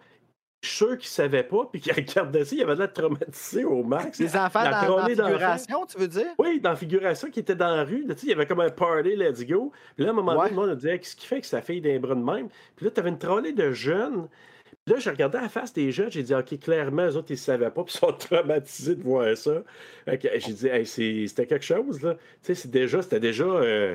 suis 0.68 0.77
sûr 0.77 0.99
qu'ils 0.99 1.09
savaient 1.09 1.42
pas, 1.42 1.68
puis 1.70 1.81
qui 1.81 1.90
regardaient 1.92 2.44
ça, 2.44 2.55
ils 2.55 2.62
avaient 2.62 2.75
l'air 2.77 2.92
traumatisés 2.92 3.64
au 3.64 3.83
max. 3.83 4.18
Les 4.18 4.37
enfants 4.37 4.62
La 4.62 4.85
dans, 4.87 4.96
la 4.99 5.07
figuration, 5.07 5.87
tu 5.87 5.99
veux 5.99 6.09
dire? 6.09 6.27
Oui, 6.38 6.61
dans 6.61 6.70
la 6.70 6.77
figuration 6.77 7.31
qui 7.31 7.40
était 7.40 7.55
dans 7.55 7.75
la 7.75 7.85
rue, 7.85 8.05
là, 8.07 8.14
il 8.23 8.29
y 8.29 8.33
avait 8.33 8.46
comme 8.46 8.61
un 8.61 8.70
party, 8.70 9.16
let's 9.16 9.44
go. 9.46 9.73
Puis 9.96 10.05
là, 10.05 10.11
à 10.11 10.12
un 10.12 10.16
moment 10.16 10.35
donné, 10.35 10.51
Ouais. 10.51 10.55
monde 10.55 10.70
a 10.70 10.75
dit 10.75 10.88
Hey, 10.88 10.99
Qu'est-ce 11.01 11.16
qui 11.16 11.27
fait 11.27 11.40
que 11.40 11.46
sa 11.46 11.62
fille 11.62 11.81
d'un 11.81 11.99
bras 11.99 12.14
de 12.14 12.20
même? 12.23 12.49
Puis 12.77 12.85
là, 12.85 12.90
tu 12.90 13.01
avais 13.01 13.09
une 13.11 13.18
trolley 13.18 13.53
de 13.53 13.73
jeunes. 13.73 14.29
Puis 14.85 14.94
là, 14.94 15.01
je 15.01 15.11
regardais 15.11 15.38
à 15.38 15.42
la 15.42 15.49
face 15.49 15.73
des 15.73 15.90
jeunes, 15.92 16.11
j'ai 16.11 16.23
dit 16.23 16.35
Ok, 16.35 16.59
clairement, 16.59 17.07
eux 17.07 17.16
autres, 17.16 17.31
ils 17.31 17.35
ne 17.35 17.38
savaient 17.38 17.70
pas, 17.70 17.83
puis 17.85 17.94
ils 17.94 17.99
sont 17.99 18.12
traumatisés 18.18 18.96
de 18.96 19.03
voir 19.03 19.37
ça. 19.37 19.62
J'ai 20.07 20.53
dit 20.53 20.66
Hey, 20.66 20.87
C'était 20.87 21.46
quelque 21.46 21.64
chose, 21.64 22.03
là. 22.03 22.16
Tu 22.42 22.55
sais, 22.55 22.68
déjà, 22.68 23.01
c'était 23.03 23.20
déjà 23.20 23.44
euh, 23.44 23.94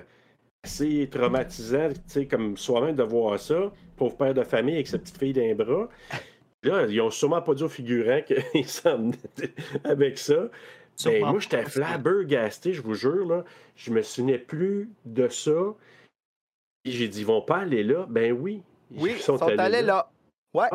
assez 0.63 1.08
traumatisant, 1.12 1.89
tu 1.89 1.99
sais, 2.08 2.25
comme 2.28 2.58
soi-même 2.58 2.95
de 2.95 3.04
voir 3.04 3.39
ça. 3.39 3.71
Pauvre 3.95 4.17
père 4.17 4.34
de 4.34 4.43
famille 4.43 4.75
avec 4.75 4.88
sa 4.88 4.97
petite 4.97 5.17
fille 5.17 5.34
d'un 5.34 5.54
bras. 5.56 5.88
Là, 6.65 6.86
ils 6.88 7.01
ont 7.01 7.12
sûrement 7.12 7.41
pas 7.41 7.54
dit 7.54 7.63
aux 7.63 7.69
figurants 7.69 8.21
qu'ils 8.21 8.65
s'en 8.67 8.97
venaient 8.97 9.17
avec 9.84 10.17
ça. 10.17 10.36
Ben, 10.36 10.49
Sûrement 10.95 11.32
moi, 11.32 11.39
j'étais 11.39 11.63
flabbergasté, 11.63 12.73
je 12.73 12.82
vous 12.82 12.95
jure. 12.95 13.28
Là. 13.28 13.43
Je 13.75 13.91
me 13.91 14.01
souvenais 14.01 14.38
plus 14.38 14.89
de 15.06 15.28
ça. 15.28 15.75
Et 16.86 16.91
j'ai 16.91 17.08
dit, 17.08 17.21
ils 17.21 17.25
vont 17.25 17.41
pas 17.41 17.58
aller 17.60 17.84
là? 17.84 18.06
Ben 18.10 18.32
oui. 18.32 18.63
Oui, 18.91 19.13
ils 19.15 19.21
sont, 19.21 19.41
allés 19.41 19.82
là. 19.82 20.10
Ouais. 20.54 20.67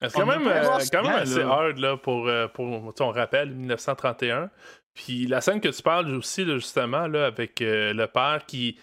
C'est 0.00 0.12
quand 0.12 0.22
On 0.22 0.26
même, 0.26 0.46
euh, 0.46 0.78
quand 0.90 1.02
même 1.02 1.12
assez 1.12 1.40
là. 1.40 1.48
hard 1.48 1.78
là, 1.78 1.96
pour, 1.96 2.28
euh, 2.28 2.48
pour 2.48 2.94
ton 2.94 3.10
rappel 3.10 3.50
1931. 3.50 4.50
Puis 4.94 5.26
la 5.26 5.40
scène 5.40 5.60
que 5.60 5.68
tu 5.68 5.82
parles 5.82 6.14
aussi, 6.14 6.44
là, 6.44 6.54
justement, 6.54 7.06
là, 7.06 7.26
avec 7.26 7.60
euh, 7.60 7.92
le 7.92 8.06
père 8.06 8.44
qui, 8.46 8.78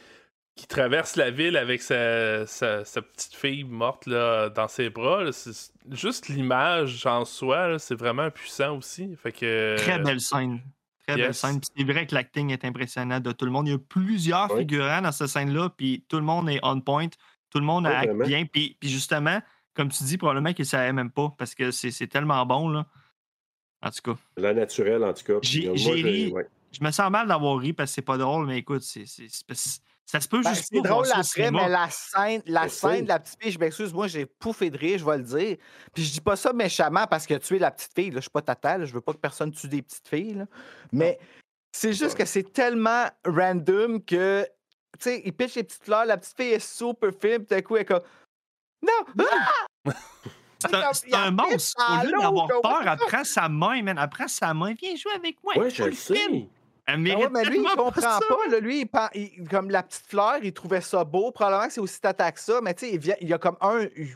qui 0.58 0.67
traverse 0.67 1.15
la 1.15 1.32
ville 1.32 1.56
avec 1.56 1.82
sa, 1.82 2.46
sa, 2.48 2.84
sa 2.84 3.02
petite 3.02 3.36
fille 3.36 3.63
morte 3.63 4.06
là, 4.08 4.50
dans 4.50 4.67
ses 4.67 4.89
bras, 4.89 5.24
là, 5.24 5.32
juste 5.91 6.28
l'image 6.28 7.06
en 7.06 7.24
soi, 7.24 7.80
c'est 7.80 7.96
vraiment 7.96 8.30
puissant 8.32 8.76
aussi. 8.78 9.15
Fait 9.15 9.32
que, 9.32 9.76
Très 9.78 10.00
belle 10.00 10.20
scène. 10.20 10.60
Très 11.08 11.15
belle 11.15 11.34
scène. 11.34 11.62
C'est 11.78 11.84
vrai 11.86 12.06
que 12.06 12.13
l'acting 12.15 12.52
est 12.52 12.65
impressionnant 12.65 13.20
de 13.22 13.32
tout 13.32 13.46
le 13.46 13.52
monde. 13.52 13.67
Il 13.67 13.72
y 13.72 13.76
a 13.76 13.78
plusieurs 13.78 14.52
Oui. 14.52 14.60
figurants 14.62 15.02
dans 15.02 15.12
cette 15.13 15.28
scène-là, 15.28 15.70
puis 15.70 16.04
tout 16.10 16.17
le 16.17 16.24
monde 16.24 16.50
est 16.50 16.60
on 16.63 16.82
point. 16.82 17.08
Tout 17.50 17.60
le 17.60 17.65
monde 17.65 17.86
Oui, 17.86 17.93
acte 17.93 18.28
bien. 18.28 18.46
Puis, 18.46 18.76
puis 18.80 18.89
justement, 18.89 19.39
comme 19.74 19.88
tu 19.89 20.04
dis, 20.04 20.17
probablement 20.17 20.52
qu'ils 20.54 20.63
ne 20.63 20.67
savaient 20.70 20.91
même 20.91 21.12
pas 21.12 21.34
parce 21.38 21.56
que 21.56 21.72
c'est 21.72 21.91
c'est 21.91 22.08
tellement 22.08 22.46
bon. 22.46 22.67
Là. 22.67 22.86
En 23.82 23.89
tout 23.91 24.02
cas, 24.13 24.20
La 24.36 24.54
naturelle, 24.54 25.04
en 25.04 25.13
tout 25.13 25.24
cas. 25.24 25.34
J'ai- 25.43 25.70
euh, 25.70 25.74
ri. 25.74 26.32
ouais. 26.34 26.48
je 26.72 26.84
me 26.84 26.91
sens 26.91 27.10
mal 27.12 27.28
d'avoir 27.28 27.58
ri 27.60 27.72
parce 27.74 27.91
que 27.91 27.96
c'est 27.96 28.02
pas 28.02 28.17
drôle, 28.17 28.48
mais 28.48 28.58
écoute, 28.58 28.82
c'est 28.82 29.06
ça 30.08 30.22
se 30.22 30.28
peut 30.30 30.41
Ben, 30.41 30.54
juste 30.54 30.70
c'est 30.72 30.82
drôle 30.82 31.06
après, 31.12 31.52
mais 31.52 31.67
la 31.67 31.89
scène, 31.89 32.41
la 32.46 32.70
scène 32.70 33.04
de 33.04 33.10
la 33.10 33.20
petite 33.20 33.38
fille, 33.41 33.52
je 33.52 33.60
m'excuse, 33.60 33.93
moi 33.93 34.08
j'ai 34.08 34.26
pouffé 34.26 34.70
de 34.70 34.78
rire, 34.78 34.98
je 35.00 35.06
vais 35.06 35.17
le 35.17 35.24
dire. 35.24 35.58
Puis 35.93 36.06
je 36.06 36.13
dis 36.13 36.22
pas 36.22 36.38
ça 36.38 36.54
méchamment 36.54 37.06
parce 37.08 37.28
que 37.28 37.34
tu 37.34 37.58
es 37.58 37.60
la 37.60 37.72
petite 37.72 37.93
fille, 37.93 38.12
là, 38.12 38.17
je 38.17 38.22
suis 38.22 38.30
pas 38.30 38.41
tata, 38.41 38.78
là, 38.78 38.86
je 38.86 38.93
veux 38.93 39.02
pas 39.02 39.12
que 39.12 39.17
personne 39.17 39.52
tue 39.52 39.67
des 39.67 39.82
petites 39.82 40.08
filles. 40.08 40.36
là. 40.36 40.46
Mais 40.93 41.20
c'est 41.74 41.91
juste 41.91 42.17
que 42.17 42.24
c'est 42.24 42.54
tellement 42.54 43.06
random 43.26 44.02
que, 44.02 44.48
tu 44.98 45.04
sais, 45.10 45.22
il 45.26 45.34
pitch 45.34 45.56
les 45.56 45.63
petites 45.63 45.84
fleurs, 45.84 46.06
la 46.06 46.15
petite 46.15 46.38
fille 46.38 46.54
est 46.54 46.65
super 46.65 47.12
fine, 47.12 47.39
puis 47.39 47.48
d'un 47.48 47.62
coup 47.62 47.76
elle 47.76 47.82
est 47.82 47.86
comme. 47.86 48.04
Non! 48.82 49.26
Ah! 49.86 49.91
C'est 50.60 50.74
un, 50.74 50.82
comme, 50.82 50.93
c'est 50.93 51.13
un 51.13 51.30
monstre. 51.30 51.84
Au 51.88 52.04
lieu 52.04 52.12
d'avoir 52.20 52.48
peur, 52.48 52.82
elle 52.88 52.98
prend 52.98 53.24
sa 53.24 53.48
main, 53.48 53.84
man. 53.84 54.00
Elle 54.02 54.10
prend 54.10 54.28
sa 54.28 54.56
main. 54.56 54.74
Viens 54.74 54.96
jouer 54.96 55.12
avec 55.13 55.38
moi. 55.43 55.56
Ouais, 55.56 55.70
je 55.70 55.76
je 55.76 55.84
le 55.84 55.91
sais. 55.93 56.50
Elle 56.88 56.93
Ah 56.95 56.97
mérite 56.97 57.19
ouais, 57.26 57.30
mais 57.32 57.43
lui, 57.43 57.58
il 57.60 57.63
comprend 57.76 57.91
pas. 58.19 58.47
là. 58.50 58.60
lui, 58.60 58.89
il 59.13 59.47
comme 59.50 59.69
la 59.69 59.84
petite 59.84 60.06
fleur, 60.08 60.38
il 60.41 60.54
trouvait 60.54 60.82
ça 60.82 61.04
beau. 61.04 61.32
Probablement 61.32 61.67
que 61.67 61.73
c'est 61.73 61.82
aussi 61.82 62.00
tata 62.00 62.32
que 62.32 62.39
ça, 62.39 62.62
mais 62.62 62.73
tu 62.73 62.88
sais, 62.89 63.15
il, 63.21 63.28
y 63.28 63.34
a 63.34 63.38
comme 63.38 63.58
un. 63.62 63.86
Tu 63.88 64.15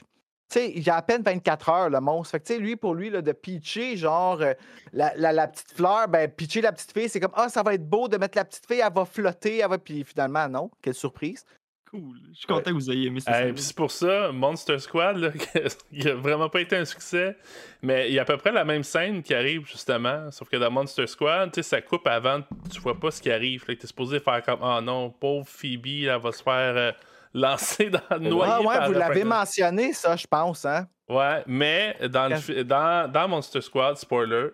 sais, 0.50 0.72
il 0.72 0.82
y 0.84 0.90
a 0.90 0.96
à 0.96 1.02
peine 1.02 1.22
24 1.22 1.70
heures, 1.70 1.90
le 1.90 2.00
monstre. 2.02 2.32
Fait 2.32 2.40
que, 2.40 2.46
tu 2.48 2.54
sais, 2.54 2.60
lui, 2.60 2.76
pour 2.78 2.94
lui, 2.96 3.10
là, 3.10 3.22
de 3.22 3.32
pitcher, 3.34 3.96
genre, 3.98 4.42
euh, 4.42 4.54
la, 4.94 5.14
la- 5.16 5.32
la 5.34 5.48
petite 5.48 5.72
fleur, 5.72 6.08
ben, 6.08 6.30
pitcher 6.30 6.62
la 6.62 6.72
petite 6.72 6.92
fille, 6.94 7.08
c'est 7.10 7.20
comme, 7.20 7.32
ah, 7.36 7.48
ça 7.50 7.62
va 7.64 7.74
être 7.74 7.88
beau 7.88 8.08
de 8.08 8.18
mettre 8.18 8.38
la 8.38 8.46
petite 8.46 8.66
fille, 8.66 8.82
elle 8.86 8.94
va 8.94 9.06
flotter, 9.06 9.60
elle 9.60 9.70
va. 9.70 9.78
Puis 9.78 10.04
finalement, 10.04 10.48
non. 10.50 10.72
Quelle 10.82 10.94
surprise. 10.94 11.46
Cool. 11.92 12.20
Je 12.32 12.38
suis 12.38 12.48
content 12.48 12.72
que 12.72 12.76
vous 12.76 12.90
ayez 12.90 13.08
aimé 13.08 13.20
Hey, 13.28 13.52
puis 13.52 13.62
c'est 13.62 13.76
pour 13.76 13.92
ça, 13.92 14.32
Monster 14.32 14.80
Squad, 14.80 15.18
là, 15.18 15.32
il 15.92 16.08
a 16.08 16.16
vraiment 16.16 16.48
pas 16.48 16.62
été 16.62 16.78
un 16.78 16.86
succès. 16.86 17.36
Mais 17.82 18.08
il 18.08 18.14
y 18.14 18.20
a 18.20 18.22
à 18.22 18.26
peu 18.26 18.38
près 18.38 18.54
la 18.54 18.64
même 18.64 18.84
scène 18.84 19.22
qui 19.22 19.34
arrive, 19.34 19.68
justement. 19.68 20.32
Sauf 20.32 20.48
que 20.48 20.56
dans 20.56 20.72
Monster 20.72 21.06
Squad, 21.06 21.52
tu 21.52 21.62
sais, 21.62 21.70
ça 21.70 21.82
coupe 21.82 22.08
avant, 22.08 22.44
tu 22.72 22.80
vois 22.80 22.98
pas 22.98 23.12
ce 23.12 23.22
qui 23.22 23.30
arrive. 23.30 23.66
Là, 23.68 23.76
t'es 23.76 23.88
supposé 23.88 24.22
faire 24.22 24.42
comme, 24.42 24.60
oh 24.62 24.80
non, 24.80 25.10
pauvre 25.10 25.46
Phoebe, 25.46 26.06
elle 26.08 26.22
va 26.22 26.32
se 26.32 26.42
faire 26.42 26.78
euh, 26.78 26.92
lancer 27.34 27.90
dans 27.90 28.20
noyer 28.20 28.54
ah, 28.56 28.62
ouais, 28.62 28.78
par 28.78 28.88
vous 28.88 28.94
le 28.94 29.00
l'avez 29.00 29.26
mentionné, 29.26 29.92
ça, 29.92 30.16
je 30.16 30.28
pense, 30.28 30.64
hein. 30.64 30.88
Ouais, 31.10 31.44
mais 31.46 31.98
dans, 32.10 32.30
le 32.30 32.64
dans, 32.64 33.12
dans 33.12 33.28
Monster 33.28 33.60
Squad, 33.60 33.98
spoiler, 33.98 34.48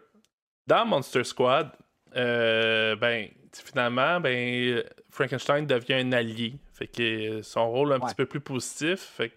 dans 0.66 0.88
Monster 0.88 1.24
Squad, 1.24 1.70
euh, 2.16 2.96
ben, 2.96 3.28
finalement, 3.54 4.20
ben, 4.20 4.84
Frankenstein 5.12 5.68
devient 5.68 5.94
un 5.94 6.12
allié. 6.14 6.56
Fait 6.78 6.88
que 6.88 7.02
euh, 7.40 7.44
son 7.44 7.70
rôle 7.72 7.92
un 7.94 8.00
Ouais. 8.00 8.06
petit 8.08 8.16
peu 8.16 8.26
plus 8.26 8.40
positif. 8.40 9.00
Fait 9.00 9.30
que 9.30 9.36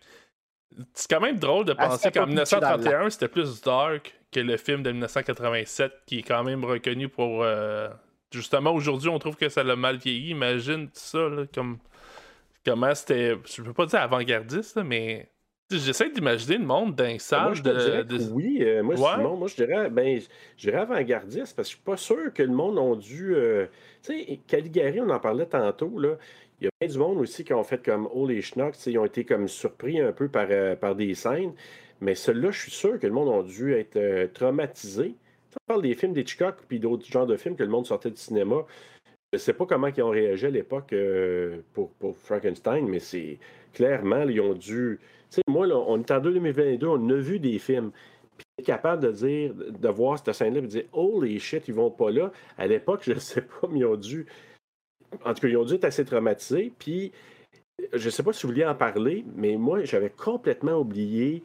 c'est 0.95 1.11
quand 1.11 1.21
même 1.21 1.39
drôle 1.39 1.65
de 1.65 1.73
penser 1.73 2.11
qu'en 2.11 2.21
pas 2.21 2.27
pitcher 2.27 2.61
dans 2.61 2.71
le 2.73 2.77
1931, 2.79 3.11
c'était 3.11 3.29
plus 3.29 3.61
dark 3.63 4.15
que 4.31 4.41
le 4.41 4.57
film 4.57 4.83
de 4.83 4.91
1987, 4.93 5.93
qui 6.07 6.19
est 6.19 6.23
quand 6.23 6.45
même 6.45 6.65
reconnu 6.65 7.09
pour. 7.09 7.43
euh, 7.43 7.89
justement, 8.31 8.73
aujourd'hui, 8.73 9.09
on 9.09 9.19
trouve 9.19 9.37
que 9.37 9.49
ça 9.49 9.63
l'a 9.65 9.75
mal 9.77 9.97
vieilli. 9.97 10.31
Imagine 10.31 10.87
tout 10.87 10.93
ça, 10.95 11.29
là, 11.29 11.45
comme. 11.53 11.79
Comment 12.65 12.95
c'était. 12.95 13.37
Je 13.47 13.63
veux 13.63 13.73
pas 13.73 13.87
dire 13.87 14.01
avant-gardiste, 14.01 14.77
mais. 14.85 15.29
J'essaie 15.73 16.11
d'imaginer 16.11 16.59
le 16.59 16.65
monde 16.65 16.97
d'un 16.97 17.17
te 17.63 17.69
de, 17.69 17.79
dirais 17.79 18.05
de- 18.05 18.19
que 18.19 18.23
oui. 18.33 18.59
euh, 18.61 18.83
moi, 18.83 18.97
Ouais. 18.97 19.11
Simon, 19.15 19.37
moi, 19.37 19.47
je 19.47 19.55
dirais, 19.55 19.89
ben, 19.89 20.21
je 20.57 20.67
dirais 20.69 20.81
avant-gardiste 20.81 21.55
parce 21.55 21.69
que 21.69 21.75
je 21.75 21.77
suis 21.77 21.85
pas 21.85 21.97
sûr 21.97 22.33
que 22.35 22.43
le 22.43 22.53
monde 22.53 22.77
a 22.77 23.01
dû. 23.01 23.37
euh, 23.37 23.67
tu 24.03 24.13
sais, 24.19 24.41
Caligari, 24.49 25.01
on 25.01 25.09
en 25.11 25.21
parlait 25.21 25.47
tantôt, 25.47 25.97
là. 26.01 26.17
Il 26.61 26.65
y 26.65 26.69
a 26.69 26.71
plein 26.79 26.93
du 26.93 26.99
monde 26.99 27.19
aussi 27.19 27.43
qui 27.43 27.55
ont 27.55 27.65
fait 27.65 27.83
comme 27.83 28.07
Holy 28.13 28.43
Schnock, 28.43 28.75
tu 28.75 28.81
sais, 28.81 28.93
ils 28.93 28.99
ont 28.99 29.07
été 29.07 29.25
comme 29.25 29.49
surpris 29.49 29.99
un 30.01 30.13
peu 30.13 30.29
par, 30.29 30.47
euh, 30.51 30.77
par 30.77 30.95
des 30.95 31.15
scènes. 31.15 31.55
Mais 32.03 32.15
ceux-là, 32.15 32.51
je 32.51 32.61
suis 32.61 32.71
sûr 32.71 32.99
que 32.99 33.07
le 33.07 33.13
monde 33.13 33.29
a 33.29 33.43
dû 33.47 33.73
être 33.75 33.97
euh, 33.97 34.27
traumatisé. 34.33 35.15
On 35.55 35.59
parle 35.67 35.83
des 35.83 35.95
films 35.95 36.13
d'Hitchcock 36.13 36.57
puis 36.69 36.79
d'autres 36.79 37.07
genres 37.07 37.27
de 37.27 37.37
films 37.37 37.57
que 37.57 37.63
le 37.63 37.71
monde 37.71 37.87
sortait 37.87 38.11
du 38.11 38.19
cinéma. 38.19 38.67
Je 39.33 39.39
sais 39.39 39.55
pas 39.55 39.65
comment 39.65 39.87
ils 39.87 40.03
ont 40.03 40.11
réagi 40.11 40.47
à 40.47 40.51
l'époque 40.51 40.93
euh, 40.93 41.63
pour, 41.73 41.91
pour 41.93 42.17
Frankenstein, 42.17 42.87
mais 42.87 42.99
c'est 42.99 43.39
clairement, 43.73 44.23
ils 44.23 44.41
ont 44.41 44.55
dû. 44.55 44.99
Tu 45.31 45.37
sais, 45.37 45.43
moi, 45.47 45.67
là, 45.67 45.77
on 45.77 46.01
est 46.01 46.11
en 46.11 46.21
2022, 46.21 46.87
on 46.87 47.09
a 47.09 47.15
vu 47.15 47.39
des 47.39 47.59
films. 47.59 47.93
Puis 48.37 48.65
capable 48.65 49.03
de 49.03 49.13
dire, 49.13 49.55
de 49.55 49.89
voir 49.89 50.19
cette 50.19 50.35
scène-là 50.35 50.59
et 50.59 50.63
de 50.63 50.67
dire 50.67 50.85
Holy 50.93 51.39
shit, 51.39 51.69
ils 51.69 51.75
vont 51.75 51.91
pas 51.91 52.11
là. 52.11 52.33
À 52.59 52.67
l'époque, 52.67 53.03
je 53.07 53.19
sais 53.19 53.43
pas, 53.43 53.69
mais 53.71 53.81
ils 53.81 53.87
ont 53.87 53.97
dû. 53.97 54.27
En 55.25 55.35
tout 55.35 55.41
cas, 55.41 55.49
ils 55.49 55.57
ont 55.57 55.65
dû 55.65 55.75
être 55.75 55.85
assez 55.85 56.05
traumatisés. 56.05 56.73
Puis, 56.79 57.13
je 57.93 58.11
sais 58.11 58.23
pas 58.23 58.33
si 58.33 58.43
vous 58.43 58.49
vouliez 58.53 58.67
en 58.67 58.75
parler, 58.75 59.25
mais 59.35 59.57
moi, 59.57 59.85
j'avais 59.85 60.11
complètement 60.11 60.75
oublié 60.79 61.43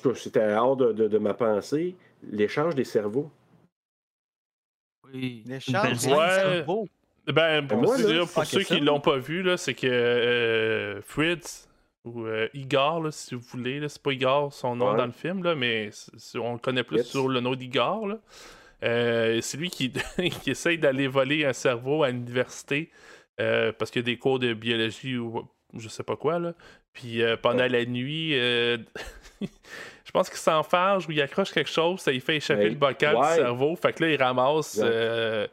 tout 0.00 0.10
cas, 0.10 0.14
c'était 0.14 0.52
hors 0.54 0.76
de, 0.76 0.92
de- 0.92 1.08
de 1.08 1.18
ma 1.18 1.34
pensée, 1.34 1.94
l'échange 2.22 2.74
des 2.74 2.84
cerveaux. 2.84 3.28
Oui. 5.12 5.42
L'échange 5.46 5.74
Une 5.74 5.82
belle 5.82 5.92
Ouais. 5.92 5.98
scène, 5.98 6.14
ça. 6.16 6.40
cerveau. 6.52 6.88
Ben, 7.26 7.66
pour, 7.66 7.78
moi, 7.78 7.96
ceux- 7.98 8.18
là, 8.20 8.26
pour 8.26 8.44
ceux 8.44 8.62
qui 8.62 8.80
l'ont 8.80 9.00
pas 9.00 9.18
vu, 9.18 9.42
là, 9.42 9.56
c'est 9.56 9.74
que 9.74 9.86
euh, 9.86 11.02
Fritz 11.02 11.68
ou 12.04 12.24
euh, 12.24 12.48
Igor, 12.54 13.02
là, 13.02 13.10
si 13.10 13.34
vous 13.34 13.40
voulez, 13.42 13.86
c'est 13.88 14.00
pas 14.02 14.12
Igor 14.12 14.52
son 14.52 14.76
nom 14.76 14.92
Ouais. 14.92 14.96
dans 14.96 15.06
le 15.06 15.12
film, 15.12 15.42
là, 15.42 15.54
mais 15.54 15.90
on 16.36 16.52
le 16.54 16.58
connaît 16.58 16.84
plus 16.84 17.02
sur 17.04 17.28
le 17.28 17.40
nom 17.40 17.54
d'Igor. 17.54 18.08
Euh, 18.82 19.40
c'est 19.42 19.58
lui 19.58 19.70
qui, 19.70 19.92
qui 20.42 20.50
essaye 20.50 20.78
d'aller 20.78 21.08
voler 21.08 21.44
un 21.44 21.52
cerveau 21.52 22.02
à 22.02 22.10
l'université 22.10 22.90
euh, 23.40 23.72
parce 23.72 23.90
qu'il 23.90 24.00
y 24.00 24.04
a 24.04 24.06
des 24.06 24.18
cours 24.18 24.38
de 24.38 24.54
biologie 24.54 25.16
ou 25.16 25.48
je 25.76 25.88
sais 25.88 26.02
pas 26.02 26.16
quoi. 26.16 26.38
Là. 26.38 26.54
Puis 26.92 27.22
euh, 27.22 27.36
pendant 27.36 27.66
la 27.66 27.84
nuit, 27.84 28.32
je 29.40 30.10
pense 30.12 30.28
qu'il 30.28 30.38
s'enfarge 30.38 31.08
ou 31.08 31.12
il 31.12 31.20
accroche 31.20 31.52
quelque 31.52 31.70
chose, 31.70 32.00
ça 32.00 32.10
lui 32.10 32.20
fait 32.20 32.36
échapper 32.36 32.68
le 32.68 32.74
bocal 32.74 33.16
ouais. 33.16 33.28
du 33.28 33.34
cerveau. 33.34 33.76
Fait 33.76 33.92
que 33.92 34.04
là, 34.04 34.10
il 34.10 34.20
ramasse 34.20 34.80
le, 34.80 35.48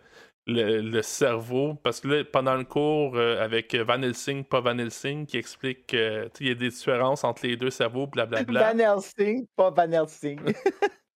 le 0.47 1.01
cerveau. 1.01 1.75
Parce 1.83 1.99
que 1.99 2.07
là, 2.07 2.23
pendant 2.23 2.55
le 2.55 2.63
cours 2.63 3.19
avec 3.19 3.75
Van 3.75 4.01
Helsing, 4.01 4.45
pas 4.45 4.61
Van 4.61 4.77
Helsing, 4.77 5.27
qui 5.27 5.37
explique 5.37 5.85
qu'il 5.87 6.47
y 6.47 6.49
a 6.49 6.55
des 6.55 6.69
différences 6.69 7.23
entre 7.23 7.45
les 7.45 7.55
deux 7.57 7.69
cerveaux, 7.69 8.07
blablabla. 8.07 8.73
Van 8.73 8.79
Helsing, 8.79 9.45
pas 9.55 9.69
Van 9.69 9.91
Helsing. 9.91 10.39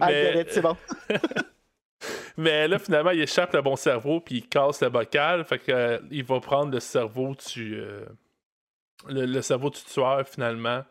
ah, 0.00 0.06
Mais- 0.10 0.46
c'est 0.48 0.60
bon. 0.62 0.76
Mais 2.36 2.68
là, 2.68 2.78
finalement, 2.78 3.10
il 3.10 3.20
échappe 3.20 3.52
le 3.52 3.62
bon 3.62 3.74
cerveau, 3.74 4.20
puis 4.20 4.36
il 4.36 4.48
casse 4.48 4.80
le 4.82 4.88
bocal. 4.90 5.44
Fait 5.44 5.58
que, 5.58 5.72
euh, 5.72 5.98
il 6.10 6.24
va 6.24 6.38
prendre 6.40 6.72
le 6.72 6.78
cerveau 6.80 7.34
du. 7.54 7.74
euh, 7.80 8.06
le, 9.08 9.26
le 9.26 9.42
cerveau 9.42 9.70
du 9.70 9.80
tueur, 9.82 10.26
finalement. 10.28 10.84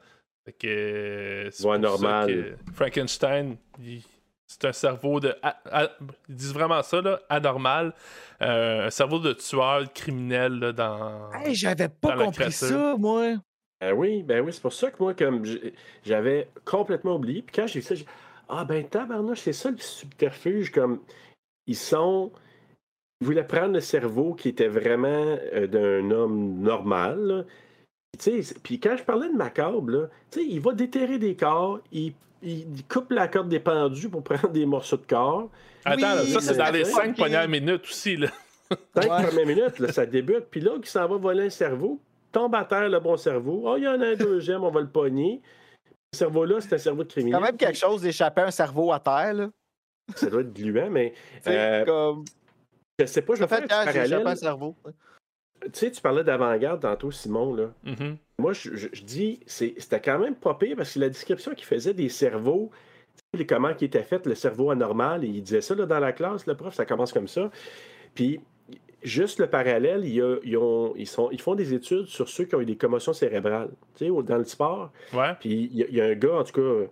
Fait 0.45 0.51
que. 0.53 0.67
euh, 0.67 1.49
c'est 1.51 1.65
Ouais, 1.65 1.77
normal. 1.77 2.27
que 2.27 2.55
Frankenstein, 2.73 3.55
il- 3.79 4.03
c'est 4.45 4.65
un 4.65 4.73
cerveau 4.73 5.19
de. 5.21 5.33
a- 5.41 5.57
a- 5.71 5.89
ils 6.27 6.35
disent 6.35 6.53
vraiment 6.53 6.81
ça, 6.83 6.99
là, 7.01 7.21
anormal. 7.29 7.93
Euh, 8.41 8.87
un 8.87 8.89
cerveau 8.89 9.19
de 9.19 9.31
tueur, 9.33 9.83
de 9.83 9.87
criminel, 9.89 10.59
là, 10.59 10.71
dans. 10.73 11.31
Hey, 11.31 11.55
j'avais 11.55 11.87
pas 11.89 12.17
compris 12.17 12.51
ça, 12.51 12.95
moi. 12.97 13.35
Ben 13.79 13.93
oui, 13.93 14.23
ben 14.23 14.43
oui, 14.43 14.51
c'est 14.51 14.61
pour 14.61 14.73
ça 14.73 14.89
que 14.89 14.95
moi, 14.99 15.13
comme 15.13 15.43
j'avais 16.03 16.49
complètement 16.65 17.15
oublié. 17.15 17.41
Puis 17.43 17.55
quand 17.55 17.67
j'ai 17.67 17.79
vu 17.79 17.85
ça, 17.85 17.95
j'ai 17.95 18.05
Ah 18.49 18.65
ben 18.65 18.83
tabarnouche, 18.87 19.41
c'est 19.41 19.53
ça 19.53 19.69
le 19.69 19.77
subterfuge, 19.77 20.71
comme 20.71 20.99
ils 21.67 21.75
sont. 21.75 22.31
Ils 23.21 23.25
voulaient 23.25 23.45
prendre 23.47 23.73
le 23.73 23.79
cerveau 23.81 24.33
qui 24.33 24.49
était 24.49 24.67
vraiment 24.67 25.37
euh, 25.53 25.67
d'un 25.67 26.11
homme 26.11 26.59
normal. 26.61 27.45
Puis, 28.11 28.19
tu 28.19 28.31
sais, 28.31 28.41
c'est- 28.43 28.59
Puis 28.63 28.79
quand 28.79 28.95
je 28.97 29.03
parlais 29.03 29.27
de 29.27 29.35
macabre, 29.35 30.09
sais, 30.31 30.45
il 30.45 30.59
va 30.59 30.73
déterrer 30.73 31.17
des 31.17 31.35
corps, 31.35 31.79
il, 31.91 32.13
coupe 32.87 33.11
la 33.11 33.27
corde 33.27 33.49
des 33.49 33.59
pendus 33.59 34.09
pour 34.09 34.23
prendre 34.23 34.49
des 34.49 34.65
morceaux 34.67 34.97
de 34.97 35.05
corps. 35.07 35.49
Attends, 35.83 36.19
Oui, 36.21 36.27
ça, 36.31 36.41
c'est 36.41 36.57
dans 36.57 36.71
les 36.71 36.85
cinq 36.85 37.17
premières 37.17 37.47
minutes 37.49 37.83
aussi, 37.85 38.15
là. 38.17 38.27
Cinq 38.95 39.11
Ouais. 39.11 39.25
premières 39.27 39.45
minutes, 39.47 39.79
là, 39.79 39.91
ça 39.91 40.05
débute. 40.05 40.45
Puis 40.51 40.61
là, 40.61 40.71
qui 40.81 40.89
s'en 40.89 41.07
va 41.07 41.17
voler 41.17 41.45
un 41.45 41.49
cerveau, 41.49 41.99
tombe 42.37 42.55
à 42.55 42.65
terre 42.65 42.87
le 42.89 42.99
bon 42.99 43.17
cerveau. 43.17 43.63
Oh, 43.65 43.75
il 43.77 43.83
y 43.83 43.87
en 43.87 43.99
a 44.01 44.07
un 44.09 44.15
deuxième, 44.15 44.63
on 44.63 44.69
va 44.71 44.81
le 44.81 44.89
pogner. 44.89 45.41
Ce 46.13 46.19
cerveau-là, 46.19 46.61
c'est 46.61 46.75
un 46.75 46.77
cerveau 46.77 47.03
de 47.03 47.09
C'est 47.09 47.15
criminel. 47.21 47.39
quand 47.39 47.45
même 47.45 47.57
quelque 47.57 47.77
chose 47.77 48.01
d'échapper 48.01 48.41
un 48.41 48.51
cerveau 48.51 48.91
à 48.91 48.99
terre, 48.99 49.33
là. 49.33 49.49
Ça 50.15 50.29
doit 50.29 50.41
être 50.41 50.53
gluant, 50.53 50.89
mais 50.89 51.13
Euh, 51.47 51.83
comme. 51.85 52.25
je 52.99 53.05
sais 53.05 53.21
pas, 53.21 53.35
je 53.35 53.41
vais 53.41 53.47
faire 53.47 53.57
fait 53.57 53.63
un 53.65 53.67
parallèle. 53.85 54.37
cerveau. 54.37 54.75
Tu 55.63 55.69
sais, 55.73 55.91
tu 55.91 56.01
parlais 56.01 56.23
d'avant-garde 56.23 56.81
tantôt, 56.81 57.09
Simon. 57.11 57.55
Là. 57.55 57.73
Mhm. 57.83 58.17
Moi, 58.39 58.53
je, 58.53 58.75
je- 58.75 58.87
je 58.93 59.03
dis, 59.03 59.39
c'est- 59.47 59.73
c'était 59.79 59.99
quand 59.99 60.19
même 60.19 60.35
pas 60.35 60.53
pire 60.53 60.77
parce 60.77 60.93
que 60.93 60.99
la 60.99 61.09
description 61.09 61.53
qu'il 61.55 61.65
faisait 61.65 61.93
des 61.95 62.09
cerveaux, 62.09 62.69
comment 63.49 63.73
qui 63.73 63.85
était 63.85 64.03
fait, 64.03 64.25
le 64.27 64.35
cerveau 64.35 64.69
anormal, 64.69 65.23
et 65.25 65.27
il 65.27 65.41
disait 65.41 65.61
ça 65.61 65.73
là, 65.75 65.85
dans 65.87 65.99
la 65.99 66.13
classe, 66.13 66.45
le 66.45 66.55
prof, 66.55 66.73
ça 66.75 66.85
commence 66.85 67.11
comme 67.11 67.27
ça. 67.27 67.49
Puis, 68.13 68.39
juste 69.03 69.39
le 69.39 69.47
parallèle, 69.49 70.05
ils, 70.05 70.21
ont- 70.57 70.93
ils 70.95 71.07
sont, 71.07 71.29
ils 71.31 71.39
font 71.41 71.55
des 71.55 71.73
études 71.73 72.05
sur 72.07 72.27
ceux 72.29 72.45
qui 72.45 72.55
ont 72.55 72.61
eu 72.61 72.65
des 72.65 72.75
commotions 72.77 73.13
cérébrales, 73.13 73.69
tu 73.95 74.05
sais, 74.07 74.23
dans 74.23 74.37
le 74.37 74.45
sport. 74.45 74.91
Ouais. 75.13 75.33
Puis, 75.39 75.69
il 75.71 75.77
y, 75.77 75.83
a- 75.83 75.87
il 75.87 75.95
y 75.95 76.01
a 76.01 76.05
un 76.05 76.15
gars, 76.15 76.35
en 76.39 76.43
tout 76.43 76.53
cas, 76.61 76.91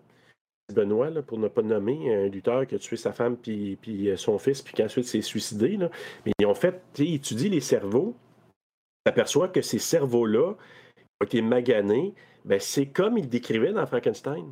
Benoît, 0.73 1.09
là, 1.11 1.21
pour 1.21 1.37
ne 1.37 1.47
pas 1.47 1.61
le 1.61 1.67
nommer, 1.67 2.13
un 2.15 2.27
lutteur 2.27 2.65
qui 2.65 2.75
a 2.75 2.79
tué 2.79 2.97
sa 2.97 3.11
femme 3.13 3.37
puis, 3.37 3.77
puis 3.81 4.09
euh, 4.09 4.17
son 4.17 4.39
fils, 4.39 4.61
puis 4.61 4.73
qui 4.73 4.83
ensuite 4.83 5.05
s'est 5.05 5.21
suicidé. 5.21 5.77
là. 5.77 5.89
Mais 6.25 6.31
ils 6.39 6.45
ont 6.47 6.55
fait, 6.55 6.81
tu 6.93 7.03
sais, 7.03 7.09
ils 7.09 7.15
étudient 7.15 7.49
les 7.51 7.59
cerveaux, 7.61 8.15
s'aperçoit 9.05 9.49
que 9.49 9.61
ces 9.61 9.77
cerveaux-là 9.79 10.53
ont 11.21 11.25
été 11.25 11.41
maganés. 11.41 12.13
Ben, 12.45 12.59
c'est 12.59 12.87
comme 12.87 13.17
il 13.17 13.29
décrivait 13.29 13.73
dans 13.73 13.85
Frankenstein. 13.85 14.51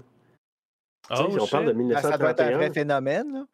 Tu 1.09 1.15
sais, 1.15 1.23
Oh, 1.27 1.37
on 1.41 1.47
parle 1.47 1.65
de 1.65 1.79
shit. 1.79 1.87
Ben, 1.89 1.97
ça 2.01 2.17
doit 2.17 2.29
être 2.31 2.39
un 2.41 2.45
1931. 2.49 2.57
vrai 2.57 2.71
phénomène, 2.73 3.33
là. 3.33 3.45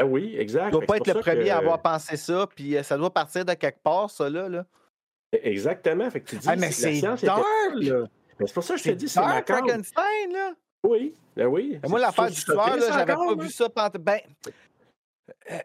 Ah 0.00 0.04
oui, 0.04 0.36
exact. 0.38 0.66
Il 0.68 0.70
doit 0.72 0.80
Fait 0.82 0.86
pas 0.86 0.96
être 0.98 1.06
le 1.08 1.14
premier 1.20 1.44
que- 1.46 1.50
à 1.50 1.56
avoir 1.58 1.82
pensé 1.82 2.16
ça, 2.16 2.46
puis 2.54 2.76
euh, 2.76 2.82
ça 2.82 2.96
doit 2.96 3.12
partir 3.12 3.44
de 3.44 3.54
quelque 3.54 3.80
part, 3.82 4.08
ça, 4.10 4.30
là. 4.30 4.48
là. 4.48 4.64
Exactement. 5.32 6.08
Fait 6.10 6.20
que 6.20 6.30
tu 6.30 6.36
dis, 6.36 6.48
Ah, 6.48 6.56
mais 6.56 6.70
c'est 6.72 7.00
dark! 7.00 7.22
était 7.22 8.46
c'est 8.46 8.54
pour 8.54 8.62
ça 8.62 8.74
que 8.74 8.80
je 8.80 8.84
te 8.84 8.90
dis, 8.94 9.08
c'est 9.08 9.18
Dark 9.20 9.34
macabre. 9.34 9.58
Frankenstein, 9.66 10.32
là. 10.32 10.52
Oui, 10.84 11.14
ben 11.34 11.46
oui. 11.46 11.80
Moi, 11.88 11.98
l'affaire 11.98 12.30
du 12.30 12.42
tueur, 12.44 12.76
là, 12.76 12.86
j'avais 12.92 13.14
pas 13.14 13.34
vu 13.34 13.50
ça. 13.50 13.68
pant- 13.68 13.90
Ben, 13.98 14.20
euh, 15.50 15.58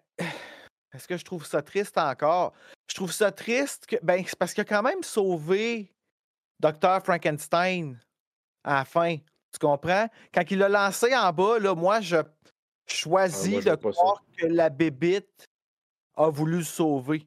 est-ce 0.94 1.08
que 1.08 1.18
je 1.18 1.24
trouve 1.24 1.46
ça 1.46 1.62
triste 1.62 1.98
encore? 1.98 2.54
Je 2.90 2.96
trouve 2.96 3.12
ça 3.12 3.32
triste 3.32 3.86
que. 3.86 3.96
Ben, 4.02 4.24
c'est 4.26 4.38
parce 4.38 4.54
qu'il 4.54 4.62
a 4.62 4.66
quand 4.66 4.82
même 4.82 5.04
sauvé 5.04 5.92
Dr. 6.60 7.00
Frankenstein 7.04 8.00
à 8.64 8.76
la 8.80 8.86
fin. 8.86 9.18
Tu 9.18 9.60
comprends? 9.62 10.08
Quand 10.34 10.44
il 10.50 10.58
l'a 10.58 10.70
lancé 10.70 11.16
en 11.16 11.32
bas, 11.32 11.60
là, 11.60 11.76
moi, 11.76 12.02
je 12.02 12.18
choisis 12.88 13.66
Ah, 13.66 13.70
moi, 13.70 13.76
de 13.76 13.92
croire 13.92 14.24
que 14.38 14.46
la 14.46 14.70
bébite 14.70 15.46
a 16.16 16.30
voulu 16.30 16.58
le 16.58 16.64
sauver. 16.64 17.26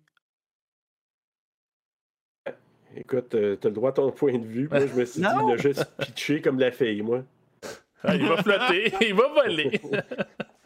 Écoute, 2.94 3.34
euh, 3.34 3.56
t'as 3.56 3.68
le 3.68 3.74
droit 3.74 3.90
à 3.90 3.92
ton 3.92 4.10
point 4.12 4.38
de 4.38 4.46
vue. 4.46 4.68
Moi, 4.68 4.86
je 4.86 4.94
me 4.94 5.04
suis 5.04 5.20
dit, 5.20 5.26
il 5.26 5.52
a 5.52 5.56
juste 5.56 5.84
pitché 5.98 6.40
comme 6.40 6.58
la 6.58 6.70
fille, 6.72 7.02
moi. 7.02 7.22
Ah, 8.02 8.14
il 8.14 8.26
va 8.26 8.42
flotter, 8.42 8.92
il 9.00 9.14
va 9.14 9.28
voler. 9.28 9.80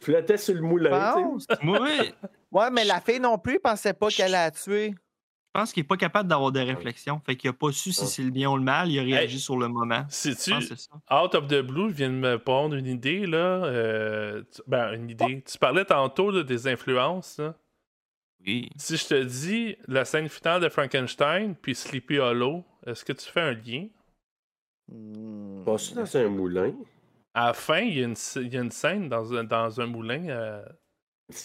Flottait 0.00 0.36
sur 0.36 0.54
le 0.54 0.60
moulin. 0.60 1.14
Moi, 1.62 1.78
oui, 1.80 2.12
Ouais, 2.52 2.70
mais 2.70 2.84
la 2.84 3.00
fille 3.00 3.20
non 3.20 3.38
plus 3.38 3.58
pensait 3.60 3.92
pas 3.94 4.08
qu'elle 4.08 4.34
a 4.34 4.50
tué. 4.50 4.94
Je 5.52 5.60
pense 5.60 5.72
qu'il 5.72 5.82
n'est 5.82 5.86
pas 5.88 5.96
capable 5.96 6.28
d'avoir 6.28 6.52
de 6.52 6.60
réflexion. 6.60 7.20
Fait 7.26 7.34
qu'il 7.34 7.50
n'a 7.50 7.54
pas 7.54 7.72
su 7.72 7.90
si 7.92 8.06
c'est 8.06 8.22
le 8.22 8.30
bien 8.30 8.48
ou 8.50 8.56
le 8.56 8.62
mal. 8.62 8.88
Il 8.88 9.00
a 9.00 9.02
réagi 9.02 9.40
sur 9.40 9.58
le 9.58 9.66
moment. 9.66 10.04
Je 10.08 10.30
ça. 10.32 10.56
out 11.24 11.34
of 11.34 11.48
the 11.48 11.60
blue, 11.60 11.90
vient 11.90 12.08
de 12.08 12.14
me 12.14 12.38
prendre 12.38 12.76
une 12.76 12.86
idée, 12.86 13.26
là. 13.26 13.64
euh, 13.64 14.44
tu- 14.54 14.62
ben, 14.68 14.92
une 14.92 15.10
idée. 15.10 15.42
Tu 15.44 15.58
parlais 15.58 15.84
tantôt 15.84 16.30
là, 16.30 16.44
des 16.44 16.68
influences, 16.68 17.38
là. 17.38 17.56
Oui. 18.46 18.70
Si 18.76 18.96
je 18.96 19.06
te 19.08 19.22
dis 19.24 19.76
la 19.88 20.04
scène 20.04 20.28
finale 20.28 20.62
de 20.62 20.68
Frankenstein 20.68 21.56
puis 21.60 21.74
Sleepy 21.74 22.18
Hollow, 22.18 22.64
est-ce 22.86 23.04
que 23.04 23.12
tu 23.12 23.26
fais 23.28 23.40
un 23.40 23.52
lien? 23.52 23.88
Pas 25.64 25.78
ça 25.78 25.94
dans 25.96 26.16
un 26.16 26.28
moulin? 26.28 26.72
À 27.34 27.46
la 27.48 27.52
fin, 27.54 27.80
il 27.80 27.98
y 27.98 28.02
a 28.02 28.06
une, 28.06 28.16
il 28.36 28.54
y 28.54 28.56
a 28.56 28.60
une 28.62 28.70
scène 28.70 29.08
dans 29.08 29.34
un, 29.34 29.44
dans 29.44 29.80
un 29.80 29.86
moulin. 29.86 30.28
euh, 30.28 30.62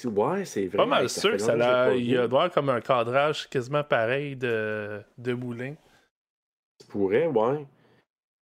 Ouais, 0.05 0.45
c'est 0.45 0.67
vrai. 0.67 0.77
pas 0.77 0.85
mal 0.85 1.09
sûr 1.09 1.31
que 1.31 1.37
ça 1.37 1.93
il 1.95 2.05
y 2.09 2.13
a 2.17 2.27
doit 2.27 2.43
avoir 2.43 2.51
comme 2.51 2.69
un 2.69 2.81
cadrage 2.81 3.47
quasiment 3.49 3.83
pareil 3.83 4.35
de, 4.35 5.01
de 5.17 5.33
moulin. 5.33 5.75
Ça 6.79 6.87
pourrait, 6.89 7.27
ouais. 7.27 7.65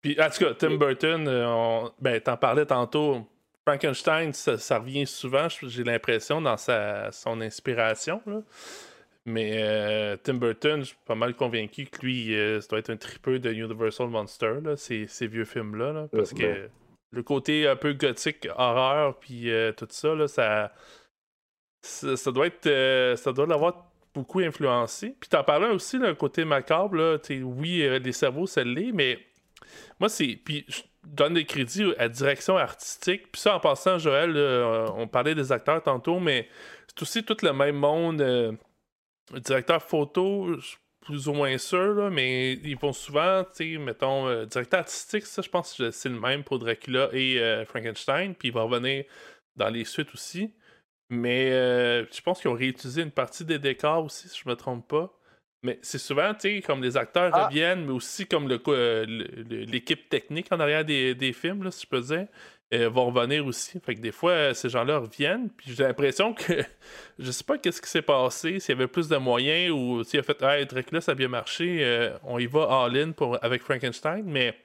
Puis, 0.01 0.19
en 0.21 0.29
tout 0.29 0.43
cas, 0.45 0.53
Tim 0.53 0.75
Burton, 0.77 1.27
euh, 1.27 1.45
on- 1.47 1.91
ben, 1.99 2.19
t'en 2.19 2.35
parlais 2.37 2.65
tantôt. 2.65 3.25
Frankenstein, 3.65 4.33
ça, 4.33 4.57
ça 4.57 4.79
revient 4.79 5.05
souvent, 5.07 5.47
j'ai 5.49 5.83
l'impression, 5.85 6.41
dans 6.41 6.57
sa, 6.57 7.11
son 7.13 7.39
inspiration. 7.39 8.21
là. 8.25 8.41
Mais 9.25 9.61
euh, 9.63 10.17
Tim 10.21 10.33
Burton, 10.33 10.81
je 10.81 10.87
suis 10.87 10.97
pas 11.05 11.15
mal 11.15 11.33
convaincu 11.33 11.85
que 11.85 12.01
lui, 12.05 12.35
euh, 12.35 12.59
ça 12.59 12.67
doit 12.67 12.79
être 12.79 12.89
un 12.89 12.97
tripeux 12.97 13.39
de 13.39 13.53
Universal 13.53 14.07
Monster, 14.09 14.55
là, 14.61 14.75
ces, 14.75 15.07
ces 15.07 15.27
vieux 15.27 15.45
films-là. 15.45 15.93
là, 15.93 16.07
parce 16.11 16.33
que 16.33 16.43
Ouais. 16.43 16.69
le 17.11 17.23
côté 17.23 17.65
un 17.69 17.77
peu 17.77 17.93
gothique, 17.93 18.49
horreur, 18.57 19.17
puis 19.19 19.49
euh, 19.49 19.71
tout 19.71 19.87
ça, 19.89 20.13
là, 20.13 20.27
ça, 20.27 20.73
ça, 21.83 22.31
doit 22.31 22.47
être. 22.47 22.67
euh, 22.67 23.15
ça 23.15 23.31
doit 23.33 23.45
l'avoir 23.45 23.85
beaucoup 24.13 24.39
influencé. 24.39 25.15
Puis 25.19 25.29
t'en 25.29 25.43
parlais 25.43 25.67
aussi, 25.69 25.97
le 25.97 26.13
côté 26.15 26.45
macabre, 26.45 26.95
là, 26.95 27.17
oui, 27.43 27.81
euh, 27.83 27.99
les 27.99 28.11
cerveaux, 28.11 28.47
ça 28.47 28.63
l'est, 28.63 28.91
mais 28.91 29.19
moi, 29.99 30.09
c'est. 30.09 30.39
Puis 30.43 30.65
je 30.67 30.81
donne 31.03 31.33
des 31.35 31.45
crédits 31.45 31.93
à 31.97 32.07
direction 32.09 32.57
artistique. 32.57 33.31
Puis 33.31 33.41
ça, 33.41 33.55
en 33.55 33.59
passant, 33.59 33.97
Joël, 33.97 34.31
là, 34.31 34.87
on 34.95 35.07
parlait 35.07 35.35
des 35.35 35.51
acteurs 35.51 35.81
tantôt, 35.83 36.19
mais 36.19 36.47
c'est 36.87 37.01
aussi 37.01 37.23
tout 37.23 37.37
le 37.41 37.53
même 37.53 37.75
monde. 37.75 38.21
euh, 38.21 38.53
directeur 39.39 39.81
photo, 39.81 40.59
je 40.59 40.75
plus 41.03 41.27
ou 41.27 41.33
moins 41.33 41.57
sûr, 41.57 41.93
là, 41.95 42.09
mais 42.09 42.53
ils 42.53 42.77
vont 42.77 42.93
souvent, 42.93 43.43
tu 43.43 43.73
sais, 43.73 43.77
mettons, 43.77 44.27
euh, 44.27 44.45
directeur 44.45 44.79
artistique, 44.81 45.25
ça, 45.25 45.41
je 45.41 45.49
pense 45.49 45.73
que 45.73 45.91
c'est 45.91 46.09
le 46.09 46.19
même 46.19 46.43
pour 46.43 46.59
Dracula 46.59 47.09
et 47.11 47.39
euh, 47.39 47.65
Frankenstein. 47.65 48.33
Puis 48.35 48.49
il 48.49 48.53
va 48.53 48.63
revenir 48.63 49.03
dans 49.55 49.69
les 49.69 49.85
suites 49.85 50.13
aussi. 50.13 50.53
Mais 51.13 51.51
euh, 51.51 52.05
je 52.11 52.21
pense 52.21 52.41
qu'ils 52.41 52.49
ont 52.49 52.55
réutilisé 52.55 53.01
une 53.01 53.11
partie 53.11 53.45
des 53.45 53.59
décors 53.59 54.03
aussi, 54.05 54.27
si 54.29 54.39
je 54.43 54.49
me 54.49 54.55
trompe 54.55 54.87
pas. 54.87 55.13
Mais 55.65 55.79
c'est 55.81 55.97
souvent, 55.97 56.33
tu 56.33 56.55
sais, 56.57 56.61
comme 56.61 56.83
les 56.83 56.97
acteurs 56.97 57.31
Ah. 57.33 57.45
reviennent, 57.47 57.85
mais 57.85 57.93
aussi 57.93 58.25
comme 58.27 58.49
le, 58.49 58.59
euh, 58.67 59.05
le- 59.07 59.63
l'équipe 59.63 60.09
technique 60.09 60.47
en 60.51 60.59
arrière 60.59 60.83
des, 60.83 61.15
des 61.15 61.31
films, 61.31 61.63
là, 61.63 61.71
si 61.71 61.83
je 61.83 61.87
peux 61.87 62.01
dire, 62.01 62.27
euh, 62.73 62.89
vont 62.89 63.05
revenir 63.11 63.45
aussi. 63.45 63.79
Fait 63.79 63.95
que 63.95 64.01
des 64.01 64.11
fois, 64.11 64.31
euh, 64.31 64.53
ces 64.53 64.67
gens-là 64.67 64.97
reviennent, 64.97 65.49
puis 65.49 65.71
j'ai 65.73 65.83
l'impression 65.83 66.33
que 66.33 66.53
je 67.19 67.31
sais 67.31 67.45
pas 67.45 67.57
qu'est-ce 67.57 67.81
qui 67.81 67.89
s'est 67.89 68.01
passé, 68.01 68.59
s'il 68.59 68.75
y 68.75 68.77
avait 68.77 68.87
plus 68.87 69.07
de 69.07 69.15
moyens 69.15 69.71
ou 69.71 70.03
s'il 70.03 70.19
a 70.19 70.23
fait 70.23 70.41
Hey, 70.41 70.65
Dracula, 70.65 70.99
ça 70.99 71.13
a 71.13 71.15
bien 71.15 71.29
marché, 71.29 72.09
on 72.23 72.39
y 72.39 72.45
va 72.45 72.83
all-in 72.83 73.11
pour, 73.11 73.37
avec 73.41 73.61
Frankenstein, 73.61 74.23
mais 74.25 74.57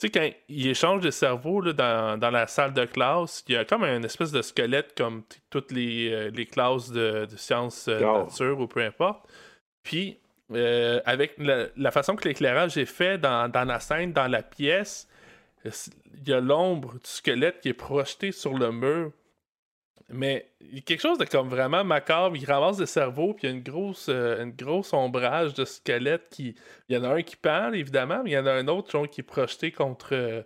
tu 0.00 0.06
sais, 0.06 0.10
quand 0.10 0.30
il 0.48 0.66
échange 0.68 1.02
des 1.02 1.10
cerveaux 1.10 1.60
là, 1.60 1.72
dans, 1.74 2.18
dans 2.18 2.30
la 2.30 2.46
salle 2.46 2.72
de 2.72 2.86
classe, 2.86 3.44
il 3.48 3.54
y 3.54 3.56
a 3.58 3.64
comme 3.66 3.84
un 3.84 4.02
espèce 4.02 4.32
de 4.32 4.40
squelette 4.42 4.94
comme 4.96 5.22
toutes 5.50 5.70
les, 5.72 6.10
euh, 6.10 6.30
les 6.30 6.46
classes 6.46 6.90
de, 6.90 7.26
de 7.30 7.36
sciences 7.36 7.86
euh, 7.88 8.00
Oh. 8.02 8.24
nature 8.24 8.58
ou 8.60 8.66
peu 8.66 8.80
importe. 8.82 9.20
Puis, 9.82 10.18
euh, 10.52 11.00
avec 11.04 11.34
la, 11.38 11.66
la 11.76 11.90
façon 11.90 12.16
que 12.16 12.26
l'éclairage 12.26 12.78
est 12.78 12.86
fait 12.86 13.18
dans, 13.18 13.50
dans 13.50 13.64
la 13.64 13.78
scène, 13.78 14.12
dans 14.12 14.26
la 14.26 14.42
pièce, 14.42 15.06
il 15.64 16.28
y 16.28 16.32
a 16.32 16.40
l'ombre 16.40 16.94
du 16.94 17.00
squelette 17.04 17.60
qui 17.60 17.68
est 17.68 17.74
projetée 17.74 18.32
sur 18.32 18.54
le 18.54 18.72
mur. 18.72 19.12
Mais 20.12 20.50
il 20.60 20.76
y 20.76 20.78
a 20.78 20.82
quelque 20.82 21.00
chose 21.00 21.18
de 21.18 21.24
comme 21.24 21.48
vraiment 21.48 21.84
macabre. 21.84 22.36
Il 22.36 22.44
ramasse 22.44 22.76
des 22.76 22.86
cerveaux, 22.86 23.34
puis 23.34 23.46
il 23.46 23.50
y 23.50 23.52
a 23.52 23.56
une 23.56 23.62
grosse, 23.62 24.06
euh, 24.08 24.42
une 24.42 24.52
grosse 24.52 24.92
ombrage 24.92 25.54
de 25.54 25.64
squelette 25.64 26.28
qui. 26.30 26.54
Il 26.88 26.96
y 26.96 26.98
en 26.98 27.04
a 27.04 27.14
un 27.14 27.22
qui 27.22 27.36
parle, 27.36 27.76
évidemment, 27.76 28.22
mais 28.24 28.30
il 28.30 28.34
y 28.34 28.38
en 28.38 28.46
a 28.46 28.52
un 28.52 28.68
autre 28.68 29.06
qui 29.06 29.20
est 29.20 29.24
projeté 29.24 29.72
contre, 29.72 30.14
euh, 30.14 30.42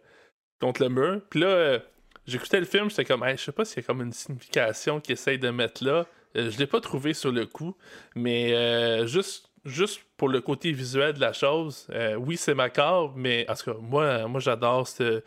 contre 0.60 0.82
le 0.82 0.88
mur. 0.88 1.20
Puis 1.30 1.40
là, 1.40 1.46
euh, 1.46 1.78
j'écoutais 2.26 2.60
le 2.60 2.66
film, 2.66 2.90
j'étais 2.90 3.04
comme, 3.04 3.24
Hey, 3.24 3.36
je 3.36 3.42
sais 3.42 3.52
pas 3.52 3.64
s'il 3.64 3.82
y 3.82 3.84
a 3.84 3.86
comme 3.86 4.02
une 4.02 4.12
signification 4.12 5.00
qu'ils 5.00 5.14
essayent 5.14 5.38
de 5.38 5.50
mettre 5.50 5.84
là. 5.84 6.06
Je 6.34 6.58
l'ai 6.58 6.66
pas 6.66 6.80
trouvé 6.80 7.14
sur 7.14 7.30
le 7.30 7.46
coup, 7.46 7.76
mais 8.16 9.06
juste, 9.06 9.50
juste 9.64 10.00
pour 10.16 10.28
le 10.28 10.40
côté 10.40 10.72
visuel 10.72 11.12
de 11.12 11.20
la 11.20 11.32
chose, 11.32 11.86
oui, 12.18 12.36
c'est 12.36 12.56
macabre, 12.56 13.12
mais 13.14 13.48
en 13.48 13.54
tout 13.54 13.80
moi, 13.80 14.26
moi 14.26 14.40
j'adore 14.40 14.88
ce, 14.88 15.22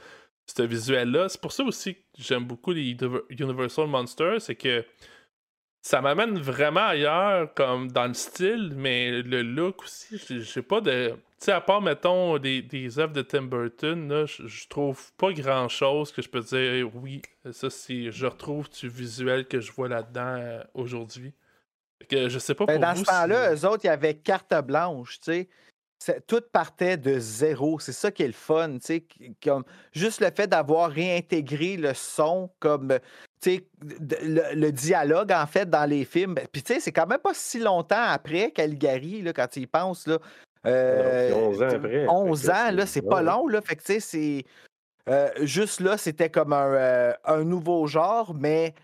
ce 0.47 0.63
visuel-là. 0.63 1.29
C'est 1.29 1.41
pour 1.41 1.51
ça 1.51 1.63
aussi 1.63 1.95
que 1.95 2.01
j'aime 2.17 2.45
beaucoup 2.45 2.71
les 2.71 2.81
Univer- 2.93 3.23
Universal 3.29 3.87
Monsters, 3.87 4.41
c'est 4.41 4.55
que 4.55 4.85
ça 5.81 6.01
m'amène 6.01 6.37
vraiment 6.39 6.87
ailleurs, 6.87 7.53
comme 7.53 7.91
dans 7.91 8.07
le 8.07 8.13
style, 8.13 8.73
mais 8.75 9.21
le 9.21 9.41
look 9.41 9.83
aussi, 9.83 10.17
j'ai- 10.27 10.61
pas 10.61 10.81
de. 10.81 11.09
Tu 11.39 11.45
sais, 11.45 11.51
à 11.51 11.61
part, 11.61 11.81
mettons, 11.81 12.39
des, 12.39 12.61
des 12.63 12.97
œuvres 12.97 13.13
de 13.13 13.21
Tim 13.21 13.43
Burton, 13.43 14.09
là, 14.09 14.25
je 14.25 14.67
trouve 14.67 15.13
pas 15.17 15.31
grand 15.33 15.69
chose 15.69 16.11
que 16.11 16.21
je 16.23 16.29
peux 16.29 16.39
dire, 16.41 16.89
oui, 16.95 17.21
ça, 17.51 17.69
c'est. 17.69 18.11
Je 18.11 18.25
retrouve 18.25 18.69
du 18.71 18.89
visuel 18.89 19.47
que 19.47 19.59
je 19.61 19.71
vois 19.71 19.87
là-dedans 19.87 20.35
euh, 20.39 20.63
aujourd'hui. 20.73 21.33
Que 22.09 22.27
je 22.29 22.39
sais 22.39 22.55
pas 22.55 22.65
Ben, 22.65 22.73
pour 22.73 22.81
dans 22.81 22.93
vous 22.93 23.05
ce 23.05 23.09
temps-là, 23.11 23.53
eux 23.53 23.65
autres, 23.67 23.81
il 23.83 23.87
y 23.87 23.91
avait 23.91 24.15
carte 24.15 24.53
blanche, 24.65 25.19
tu 25.19 25.25
sais. 25.31 25.49
Tout 26.27 26.41
partait 26.53 26.95
de 26.95 27.17
zéro. 27.19 27.79
C'est 27.79 27.91
ça 27.91 28.11
qui 28.11 28.23
est 28.23 28.27
le 28.27 28.33
fun, 28.33 28.73
tu 28.73 28.79
sais. 28.81 28.99
qui- 29.01 29.35
Comme, 29.43 29.63
juste 29.91 30.21
le 30.21 30.29
fait 30.35 30.47
d'avoir 30.47 30.89
réintégré 30.91 31.75
le 31.75 31.93
son, 31.93 32.49
comme, 32.59 32.91
euh, 32.91 32.99
tu 33.41 33.55
sais, 33.55 33.67
d- 33.81 34.17
le, 34.21 34.55
le 34.55 34.71
dialogue, 34.71 35.31
en 35.31 35.45
fait, 35.47 35.69
dans 35.69 35.89
les 35.89 36.05
films. 36.05 36.35
Ben, 36.35 36.45
Puis, 36.51 36.61
tu 36.63 36.73
sais, 36.75 36.79
c'est 36.79 36.91
quand 36.91 37.07
même 37.07 37.19
pas 37.19 37.33
si 37.33 37.59
longtemps 37.59 38.01
après 38.03 38.51
Caligari, 38.51 39.21
là, 39.21 39.33
quand 39.33 39.47
tu 39.47 39.59
y 39.61 39.67
penses, 39.67 40.07
là. 40.07 40.19
Euh, 40.65 41.29
c'est 41.29 41.33
11 41.35 41.61
ans 41.63 41.67
après. 41.75 42.07
11 42.07 42.41
Fait 42.41 42.47
que 42.47 42.51
ans, 42.53 42.71
là, 42.71 42.85
c'est- 42.85 43.01
pas 43.01 43.21
long, 43.21 43.47
là. 43.47 43.61
Fait 43.61 43.75
que, 43.75 43.83
tu 43.83 43.93
sais, 43.93 43.99
c'est. 43.99 44.43
euh, 45.09 45.29
juste 45.41 45.79
là, 45.79 45.97
c'était 45.97 46.29
comme 46.29 46.53
un, 46.53 46.73
euh, 46.73 47.13
un 47.25 47.43
nouveau 47.43 47.87
genre, 47.87 48.33
mais 48.33 48.75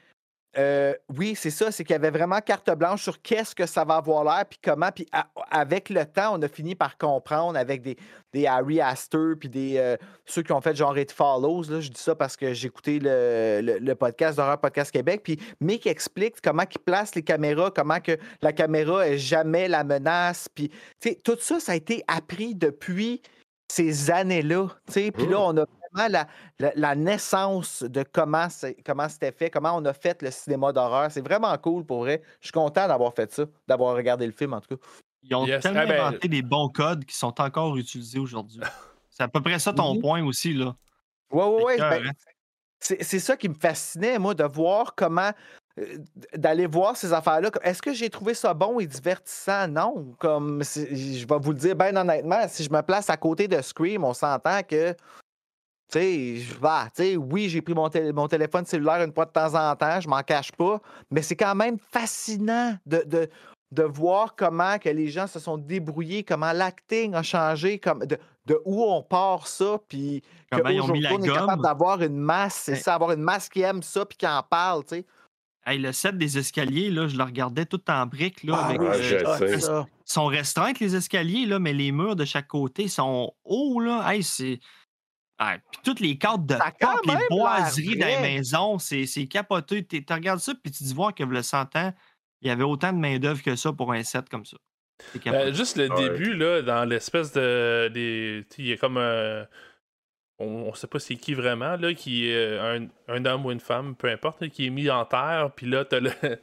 euh, 0.58 0.94
oui, 1.18 1.34
c'est 1.36 1.50
ça, 1.50 1.72
c'est 1.72 1.84
qu'il 1.84 1.94
y 1.94 1.96
avait 1.96 2.12
vraiment 2.12 2.40
carte 2.40 2.70
blanche 2.78 3.02
sur 3.04 3.22
qu'est-ce 3.22 3.56
que 3.56 3.66
ça 3.66 3.84
va 3.86 3.96
avoir 3.96 4.24
l'air, 4.24 4.46
puis 4.48 4.60
comment. 4.64 4.90
Puis 4.94 5.08
avec 5.50 5.90
le 5.90 6.06
temps, 6.06 6.38
on 6.38 6.42
a 6.44 6.48
fini 6.48 6.76
par 6.76 6.98
comprendre 6.98 7.58
avec 7.58 7.82
des, 7.82 7.98
des 8.34 8.46
Harry 8.46 8.80
Astor, 8.80 9.36
puis 9.40 9.50
des, 9.50 9.78
euh, 9.78 9.98
ceux 10.26 10.44
qui 10.44 10.52
ont 10.52 10.62
fait 10.62 10.76
genre 10.76 10.98
It 10.98 11.12
Follows. 11.12 11.64
Là, 11.70 11.80
je 11.80 11.90
dis 11.90 12.00
ça 12.00 12.16
parce 12.16 12.38
que 12.38 12.54
j'ai 12.54 12.68
écouté 12.68 13.00
le, 13.00 13.62
le- 13.64 13.80
le 13.80 13.96
podcast 13.96 14.38
d'Horreur 14.38 14.60
Podcast 14.60 14.92
Québec. 14.92 15.22
Puis 15.24 15.40
Mick 15.60 15.88
explique 15.88 16.36
comment 16.42 16.64
il 16.70 16.80
place 16.80 17.16
les 17.16 17.24
caméras, 17.24 17.72
comment 17.76 18.00
que 18.00 18.18
la 18.42 18.54
caméra 18.54 19.08
est 19.08 19.18
jamais 19.18 19.68
la 19.68 19.84
menace. 19.84 20.48
Puis 20.54 20.70
tu 21.00 21.10
sais, 21.10 21.16
tout 21.24 21.38
ça, 21.40 21.60
ça 21.60 21.72
a 21.72 21.76
été 21.76 22.04
appris 22.08 22.54
depuis 22.56 23.22
ces 23.68 24.12
années-là. 24.12 24.68
tu 24.88 24.94
sais. 24.94 25.12
Puis 25.12 25.26
là, 25.26 25.40
on 25.40 25.58
a 25.58 25.66
vraiment 25.94 26.10
la, 26.12 26.28
la- 26.60 26.74
la 26.76 26.96
naissance 26.96 27.84
de 27.84 28.04
comment 28.04 28.48
comment 28.86 29.10
c'était 29.10 29.32
fait, 29.32 29.50
comment 29.50 29.76
on 29.76 29.86
a 29.86 29.94
fait 29.94 30.22
le 30.22 30.32
cinéma 30.32 30.72
d'horreur. 30.74 31.12
C'est 31.12 31.22
vraiment 31.26 31.56
cool 31.58 31.86
pour 31.86 32.00
vrai. 32.00 32.22
Je 32.42 32.48
suis 32.48 32.52
content 32.52 32.88
d'avoir 32.88 33.14
fait 33.14 33.32
ça, 33.32 33.44
d'avoir 33.68 33.96
regardé 33.96 34.26
le 34.26 34.32
film 34.34 34.54
en 34.54 34.62
tout 34.62 34.76
cas. 34.76 34.84
Ils 35.24 35.36
ont 35.36 35.46
Yes. 35.46 35.62
tellement 35.64 35.82
Ah 35.84 35.86
ben- 35.86 36.02
inventé 36.08 36.28
des 36.28 36.42
bons 36.42 36.70
codes 36.70 37.06
qui 37.06 37.16
sont 37.16 37.40
encore 37.40 37.78
utilisés 37.78 38.20
aujourd'hui. 38.20 38.60
C'est 39.10 39.24
à 39.24 39.28
peu 39.28 39.42
près 39.42 39.60
ça 39.60 39.72
ton 39.72 40.00
point 40.00 40.24
aussi, 40.26 40.54
là. 40.54 40.76
Ouais, 41.32 41.46
ouais, 41.46 41.64
ouais. 41.64 42.12
C'est 42.80 42.98
ben, 43.00 43.20
ça 43.20 43.38
qui 43.38 43.48
me 43.48 43.54
fascinait, 43.54 44.18
moi, 44.20 44.34
de 44.34 44.44
voir 44.44 44.94
comment. 44.96 45.32
euh, 45.80 45.98
d'aller 46.36 46.68
voir 46.68 46.96
ces 46.98 47.14
affaires-là. 47.14 47.50
Est-ce 47.64 47.82
que 47.82 47.94
j'ai 47.94 48.08
trouvé 48.10 48.34
ça 48.36 48.54
bon 48.54 48.80
et 48.80 48.86
divertissant? 48.86 49.68
Non. 49.68 50.14
Comme 50.20 50.62
je 50.64 51.26
vais 51.26 51.40
vous 51.40 51.52
le 51.52 51.58
dire 51.58 51.76
bien 51.76 51.96
honnêtement, 51.96 52.48
si 52.48 52.64
je 52.64 52.70
me 52.72 52.82
place 52.82 53.10
à 53.10 53.18
côté 53.18 53.48
de 53.48 53.60
Scream, 53.62 54.04
on 54.04 54.14
s'entend 54.14 54.62
que. 54.62 54.96
Tu 55.92 56.00
sais, 56.00 56.36
je- 56.38 56.56
bah, 56.60 56.88
tu 56.96 57.04
sais, 57.04 57.18
oui, 57.18 57.50
j'ai 57.50 57.62
pris 57.62 57.74
mon, 57.74 57.88
tél- 57.88 58.14
mon 58.14 58.28
téléphone 58.28 58.66
cellulaire 58.66 59.04
une 59.04 59.14
fois 59.14 59.26
de 59.26 59.32
temps 59.32 59.54
en 59.54 59.76
temps, 59.76 60.00
je 60.00 60.08
m'en 60.08 60.22
cache 60.24 60.52
pas, 60.52 60.80
mais 61.12 61.22
c'est 61.22 61.36
quand 61.36 61.54
même 61.56 61.78
fascinant 61.92 62.76
de, 62.86 63.04
de, 63.06 63.30
de 63.72 63.84
voir 63.84 64.36
comment 64.36 64.80
que 64.80 64.90
les 64.90 65.10
gens 65.10 65.28
se 65.28 65.40
sont 65.40 65.58
débrouillés, 65.58 66.24
comment 66.24 66.52
l'acting 66.52 67.14
a 67.14 67.22
changé, 67.24 67.80
comme 67.80 68.00
de, 68.06 68.18
de 68.46 68.60
où 68.66 68.84
on 68.84 69.04
part 69.04 69.46
ça, 69.48 69.78
puis 69.88 70.24
qu'aujourd'hui, 70.52 71.06
on 71.12 71.22
est 71.24 71.28
capable 71.30 71.62
d'avoir 71.64 72.02
une 72.02 72.18
masse, 72.18 72.62
c'est 72.66 72.72
Ouais. 72.74 72.78
ça, 72.80 72.96
avoir 72.96 73.12
une 73.12 73.22
masse 73.22 73.50
qui 73.50 73.62
aime 73.62 73.84
ça 73.84 74.06
puis 74.06 74.18
qui 74.18 74.28
en 74.28 74.42
parle, 74.42 74.84
tu 74.86 74.96
sais. 74.96 75.06
Hey, 75.66 75.80
le 75.80 75.94
set 75.94 76.18
des 76.18 76.38
escaliers, 76.38 76.90
là, 76.90 77.08
je 77.08 77.16
le 77.18 77.24
regardais 77.24 77.66
tout 77.66 77.80
en 77.90 78.06
briques. 78.06 78.44
Là, 78.44 78.56
Ah 78.60 78.66
avec, 78.66 78.82
oui, 78.82 78.88
Ah, 78.90 78.96
euh, 78.96 79.02
je 79.02 79.26
ah, 79.26 79.38
sais. 79.38 79.60
ça. 79.62 79.86
Ils 79.88 80.12
sont 80.12 80.26
restreintes, 80.26 80.80
les 80.82 80.94
escaliers, 80.96 81.46
là, 81.46 81.58
mais 81.58 81.72
les 81.72 81.94
murs 81.94 82.18
de 82.18 82.26
chaque 82.26 82.48
côté 82.50 82.90
sont 82.90 83.32
hauts. 83.46 83.80
Là. 83.80 84.04
Hey, 84.12 84.24
c'est... 84.24 84.60
Ah, 85.40 85.58
puis 85.72 85.82
toutes 85.84 86.00
les 86.00 86.18
cartes 86.18 86.46
de 86.46 86.56
porte, 86.80 87.06
les 87.08 87.14
boiseries 87.30 87.98
dans 87.98 88.06
les 88.08 88.20
maisons, 88.22 88.78
c'est, 88.80 89.06
c'est 89.06 89.26
capoté. 89.28 89.84
Tu 89.86 90.04
regardes 90.10 90.40
ça, 90.40 90.54
puis 90.56 90.72
tu 90.72 90.84
dis 90.84 90.94
voir 90.94 91.14
que 91.14 91.24
le 91.24 91.42
100 91.42 91.76
ans, 91.76 91.94
il 92.42 92.48
y 92.48 92.52
avait 92.52 92.64
autant 92.64 92.94
de 92.94 92.98
main-d'œuvre 93.00 93.42
que 93.42 93.56
ça 93.56 93.74
pour 93.74 93.92
un 93.94 94.04
set 94.04 94.30
comme 94.30 94.46
ça. 94.46 94.58
Ben, 95.26 95.54
juste 95.54 95.76
le 95.78 95.90
Ouais. 95.92 96.10
début, 96.10 96.34
là, 96.36 96.62
dans 96.62 96.86
l'espèce 96.86 97.32
de. 97.34 97.90
des- 97.94 98.46
tu 98.50 98.56
sais, 98.58 98.62
Il 98.62 98.68
y 98.68 98.74
a 98.74 98.78
comme 98.78 98.98
un. 98.98 99.48
On, 100.40 100.46
on 100.70 100.74
sait 100.74 100.88
pas 100.88 101.00
c'est 101.00 101.16
qui 101.16 101.34
vraiment, 101.34 101.76
là, 101.78 101.94
qui 101.94 102.28
est 102.30 102.36
euh, 102.36 102.78
un, 102.80 102.88
un 103.14 103.26
homme 103.26 103.46
ou 103.46 103.52
une 103.52 103.60
femme, 103.60 103.96
peu 103.96 104.10
importe, 104.10 104.42
là, 104.42 104.50
qui 104.50 104.66
est 104.68 104.70
mis 104.70 104.90
en 104.90 105.06
terre, 105.06 105.52
puis 105.56 105.66
là, 105.68 105.84
t'as 105.86 106.00
le. 106.00 106.12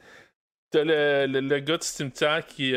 T'as 0.71 0.85
le, 0.85 1.25
le, 1.27 1.41
le 1.41 1.59
gars 1.59 1.77
du 1.77 1.85
cimetière 1.85 2.45
qui 2.45 2.73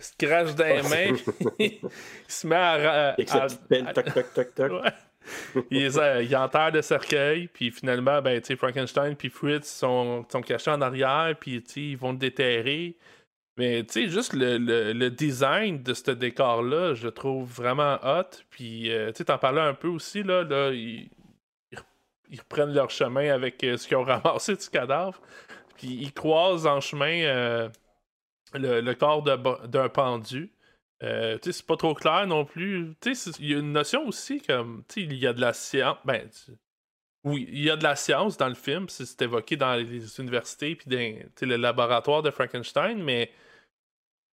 se 0.00 0.12
crache 0.18 0.54
dans 0.54 0.64
les 0.64 0.82
mains, 0.82 1.16
il 1.58 1.80
se 2.26 2.46
met 2.46 2.56
à. 2.56 3.08
Avec 3.10 3.28
sa 3.28 3.42
à- 3.42 3.46
petite 3.46 3.68
pelle, 3.68 3.92
toc, 3.92 4.14
toc, 4.14 4.34
toc, 4.34 4.54
toc. 4.54 4.72
Ouais. 4.82 4.92
il, 5.70 5.82
est, 5.84 6.34
enterre 6.34 6.70
le 6.72 6.82
cercueil, 6.82 7.48
puis 7.48 7.70
finalement, 7.70 8.22
ben, 8.22 8.40
Frankenstein 8.56 9.14
puis 9.14 9.28
Fritz 9.28 9.68
sont, 9.68 10.24
sont 10.30 10.40
cachés 10.40 10.70
en 10.70 10.80
arrière, 10.80 11.34
puis 11.38 11.62
ils 11.76 11.96
vont 11.96 12.12
le 12.12 12.18
déterrer. 12.18 12.96
Mais 13.58 13.82
tu 13.84 14.04
sais, 14.04 14.08
juste 14.08 14.34
le, 14.34 14.56
le- 14.56 14.92
le 14.92 15.10
design 15.10 15.82
de 15.82 15.92
ce 15.92 16.12
décor-là, 16.12 16.94
je 16.94 17.04
le 17.06 17.10
trouve 17.10 17.50
vraiment 17.52 17.98
hot. 18.04 18.30
Puis 18.50 18.90
euh, 18.90 19.08
tu 19.10 19.18
sais, 19.18 19.24
t'en 19.24 19.38
parlais 19.38 19.60
un 19.60 19.74
peu 19.74 19.88
aussi, 19.88 20.22
là, 20.22 20.44
là 20.44 20.70
ils, 20.70 21.10
ils 22.30 22.38
reprennent 22.38 22.72
leur 22.72 22.88
chemin 22.90 23.32
avec 23.32 23.62
euh, 23.64 23.76
ce 23.76 23.88
qu'ils 23.88 23.96
ont 23.96 24.04
ramassé 24.04 24.54
du 24.54 24.68
cadavre. 24.68 25.20
Puis 25.76 25.88
ils 25.88 26.12
croisent 26.12 26.66
en 26.68 26.80
chemin 26.80 27.22
euh, 27.24 27.68
le, 28.54 28.92
corps 28.94 29.22
d'un 29.22 29.88
pendu. 29.88 30.52
Euh, 31.02 31.38
c'est 31.42 31.66
pas 31.66 31.76
trop 31.76 31.94
clair 31.94 32.26
non 32.26 32.44
plus. 32.44 32.96
Il 33.38 33.50
y 33.50 33.54
a 33.54 33.58
une 33.58 33.72
notion 33.72 34.06
aussi 34.06 34.40
comme, 34.40 34.84
il 34.96 35.14
y 35.14 35.26
a 35.26 35.32
de 35.32 35.40
la 35.40 35.52
science. 35.52 35.98
Ben, 36.04 36.28
oui, 37.24 37.48
il 37.50 37.62
y 37.62 37.70
a 37.70 37.76
de 37.76 37.82
la 37.82 37.96
science 37.96 38.36
dans 38.36 38.48
le 38.48 38.54
film, 38.54 38.88
c'est 38.88 39.22
évoqué 39.22 39.56
dans 39.56 39.74
les 39.74 40.20
universités 40.20 40.76
puis 40.76 40.88
dans 40.88 41.48
le 41.48 41.56
laboratoire 41.56 42.22
de 42.22 42.30
Frankenstein, 42.30 43.02
mais 43.02 43.30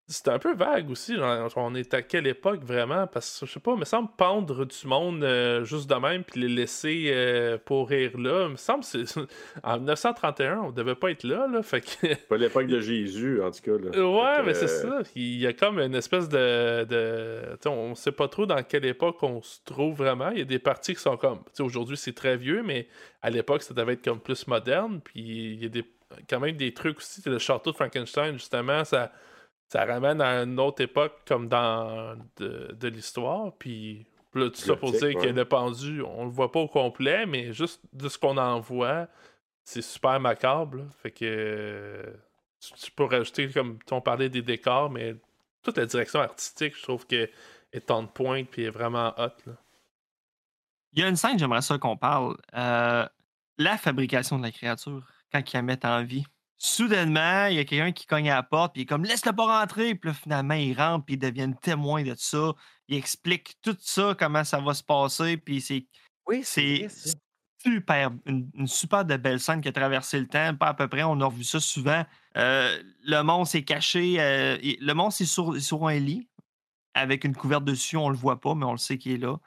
c'est 0.07 0.27
un 0.27 0.37
peu 0.37 0.53
vague 0.53 0.91
aussi. 0.91 1.15
genre, 1.15 1.51
on 1.55 1.73
est 1.73 1.93
à 1.95 2.03
quelle 2.03 2.27
époque 2.27 2.63
vraiment? 2.63 3.07
Parce 3.07 3.39
que 3.39 3.47
je 3.47 3.53
sais 3.53 3.59
pas, 3.59 3.71
il 3.73 3.79
me 3.79 3.85
semble 3.85 4.09
pendre 4.15 4.63
du 4.63 4.87
monde 4.87 5.23
euh, 5.23 5.63
juste 5.63 5.89
de 5.89 5.95
même 5.95 6.23
puis 6.23 6.41
les 6.41 6.47
laisser 6.47 7.05
euh, 7.07 7.57
pour 7.63 7.89
rire 7.89 8.15
là. 8.15 8.45
Il 8.45 8.51
me 8.51 8.55
semble 8.55 8.83
que 8.83 9.05
c'est 9.05 9.19
en 9.63 9.77
1931, 9.77 10.59
on 10.59 10.71
devait 10.71 10.93
pas 10.93 11.09
être 11.09 11.23
là, 11.23 11.47
là. 11.47 11.63
Fait 11.63 11.81
que 11.81 12.13
Pas 12.27 12.37
l'époque 12.37 12.67
de 12.67 12.79
Jésus, 12.79 13.41
en 13.41 13.49
tout 13.49 13.61
cas. 13.61 13.71
Là. 13.71 14.07
Ouais, 14.07 14.41
que, 14.41 14.45
mais 14.45 14.53
c'est 14.53 14.85
euh, 14.85 15.03
ça. 15.03 15.09
Il 15.15 15.37
y 15.37 15.47
a 15.47 15.53
comme 15.53 15.79
une 15.79 15.95
espèce 15.95 16.29
de. 16.29 16.83
de 16.83 17.57
on 17.67 17.95
sait 17.95 18.11
pas 18.11 18.27
trop 18.27 18.45
dans 18.45 18.61
quelle 18.61 18.85
époque 18.85 19.23
on 19.23 19.41
se 19.41 19.57
trouve 19.65 19.97
vraiment. 19.97 20.29
Il 20.29 20.37
y 20.37 20.41
a 20.41 20.45
des 20.45 20.59
parties 20.59 20.93
qui 20.93 21.01
sont 21.01 21.17
comme. 21.17 21.39
tu 21.39 21.51
sais, 21.53 21.63
Aujourd'hui, 21.63 21.97
c'est 21.97 22.13
très 22.13 22.37
vieux, 22.37 22.61
mais 22.61 22.87
à 23.23 23.31
l'époque, 23.31 23.63
ça 23.63 23.73
devait 23.73 23.93
être 23.93 24.05
comme 24.05 24.19
plus 24.19 24.45
moderne. 24.45 25.01
Puis 25.03 25.21
il 25.21 25.63
y 25.63 25.65
a 25.65 25.69
des, 25.69 25.83
quand 26.29 26.39
même 26.39 26.57
des 26.57 26.75
trucs 26.75 26.99
aussi. 26.99 27.23
Le 27.25 27.39
château 27.39 27.71
de 27.71 27.75
Frankenstein, 27.75 28.33
justement, 28.33 28.83
ça. 28.83 29.11
Ça 29.67 29.85
ramène 29.85 30.21
à 30.21 30.43
une 30.43 30.59
autre 30.59 30.81
époque 30.81 31.21
comme 31.27 31.47
dans 31.47 32.15
de, 32.37 32.73
de 32.73 32.87
l'histoire. 32.87 33.53
Puis 33.57 34.05
là, 34.33 34.49
tout 34.49 34.55
ça 34.55 34.75
pour 34.75 34.91
dire 34.91 35.13
que 35.13 35.27
ouais. 35.27 35.31
le 35.31 35.45
pendu, 35.45 36.01
on 36.01 36.25
le 36.25 36.31
voit 36.31 36.51
pas 36.51 36.59
au 36.59 36.67
complet, 36.67 37.25
mais 37.25 37.53
juste 37.53 37.81
de 37.93 38.09
ce 38.09 38.17
qu'on 38.17 38.37
en 38.37 38.59
voit, 38.59 39.07
c'est 39.63 39.81
super 39.81 40.19
macabre. 40.19 40.77
là. 40.77 40.83
Fait 41.01 41.11
que 41.11 42.13
tu, 42.59 42.73
tu 42.73 42.91
peux 42.91 43.05
rajouter, 43.05 43.49
comme 43.49 43.79
on 43.91 44.01
parlait 44.01 44.29
des 44.29 44.41
décors, 44.41 44.89
mais 44.89 45.15
toute 45.63 45.77
la 45.77 45.85
direction 45.85 46.19
artistique, 46.19 46.75
je 46.77 46.83
trouve 46.83 47.05
que 47.07 47.29
est 47.73 47.91
on 47.91 48.07
point 48.07 48.45
puis 48.45 48.63
est 48.63 48.69
vraiment 48.69 49.13
hot. 49.17 49.35
Là. 49.45 49.53
Il 50.93 51.01
y 51.01 51.03
a 51.03 51.09
une 51.09 51.17
scène, 51.17 51.37
j'aimerais 51.37 51.61
ça 51.61 51.77
qu'on 51.77 51.97
parle. 51.97 52.37
Euh, 52.53 53.05
la 53.57 53.77
fabrication 53.77 54.37
de 54.37 54.43
la 54.43 54.51
créature, 54.51 55.03
quand 55.31 55.41
ils 55.51 55.55
la 55.55 55.61
mettent 55.61 55.85
en 55.85 56.03
vie. 56.03 56.25
Soudainement, 56.57 57.47
il 57.47 57.55
y 57.57 57.59
a 57.59 57.65
quelqu'un 57.65 57.91
qui 57.91 58.05
cogne 58.05 58.29
à 58.29 58.35
la 58.35 58.43
porte, 58.43 58.73
puis 58.73 58.81
il 58.81 58.83
est 58.83 58.87
comme 58.87 59.03
laisse-le 59.03 59.33
pas 59.33 59.59
rentrer. 59.59 59.95
Puis 59.95 60.09
là, 60.09 60.13
finalement, 60.13 60.53
ils 60.53 60.73
rentrent, 60.73 61.05
puis 61.05 61.15
ils 61.15 61.19
deviennent 61.19 61.57
témoins 61.57 62.03
de 62.03 62.15
ça. 62.17 62.53
Ils 62.87 62.97
expliquent 62.97 63.55
tout 63.61 63.75
ça, 63.79 64.15
comment 64.17 64.43
ça 64.43 64.59
va 64.59 64.73
se 64.73 64.83
passer, 64.83 65.37
puis 65.37 65.59
c'est 65.61 65.85
Oui, 66.27 66.43
super, 67.61 68.11
une, 68.25 68.49
une 68.53 68.67
super 68.67 69.03
de 69.05 69.17
belle 69.17 69.39
scène 69.39 69.59
qui 69.61 69.67
a 69.67 69.71
traversé 69.71 70.19
le 70.19 70.27
temps. 70.27 70.55
Pas 70.55 70.67
à 70.67 70.73
peu 70.73 70.87
près, 70.87 71.03
on 71.03 71.19
a 71.21 71.25
revu 71.25 71.43
ça 71.43 71.59
souvent. 71.59 72.05
Euh, 72.37 72.81
le 73.03 73.21
monstre 73.21 73.55
est 73.57 73.63
caché. 73.63 74.15
euh, 74.19 74.57
il- 74.61 74.77
le 74.79 74.93
monstre 74.93 75.23
est 75.23 75.25
sur, 75.25 75.59
sur 75.61 75.87
un 75.87 75.99
lit 75.99 76.29
avec 76.93 77.23
une 77.25 77.35
couverte 77.35 77.65
dessus. 77.65 77.97
On 77.97 78.09
le 78.09 78.15
voit 78.17 78.39
pas, 78.39 78.55
mais 78.55 78.65
on 78.65 78.71
le 78.71 78.77
sait 78.77 78.97
qu'il 78.97 79.11
est 79.13 79.17
là. 79.17 79.37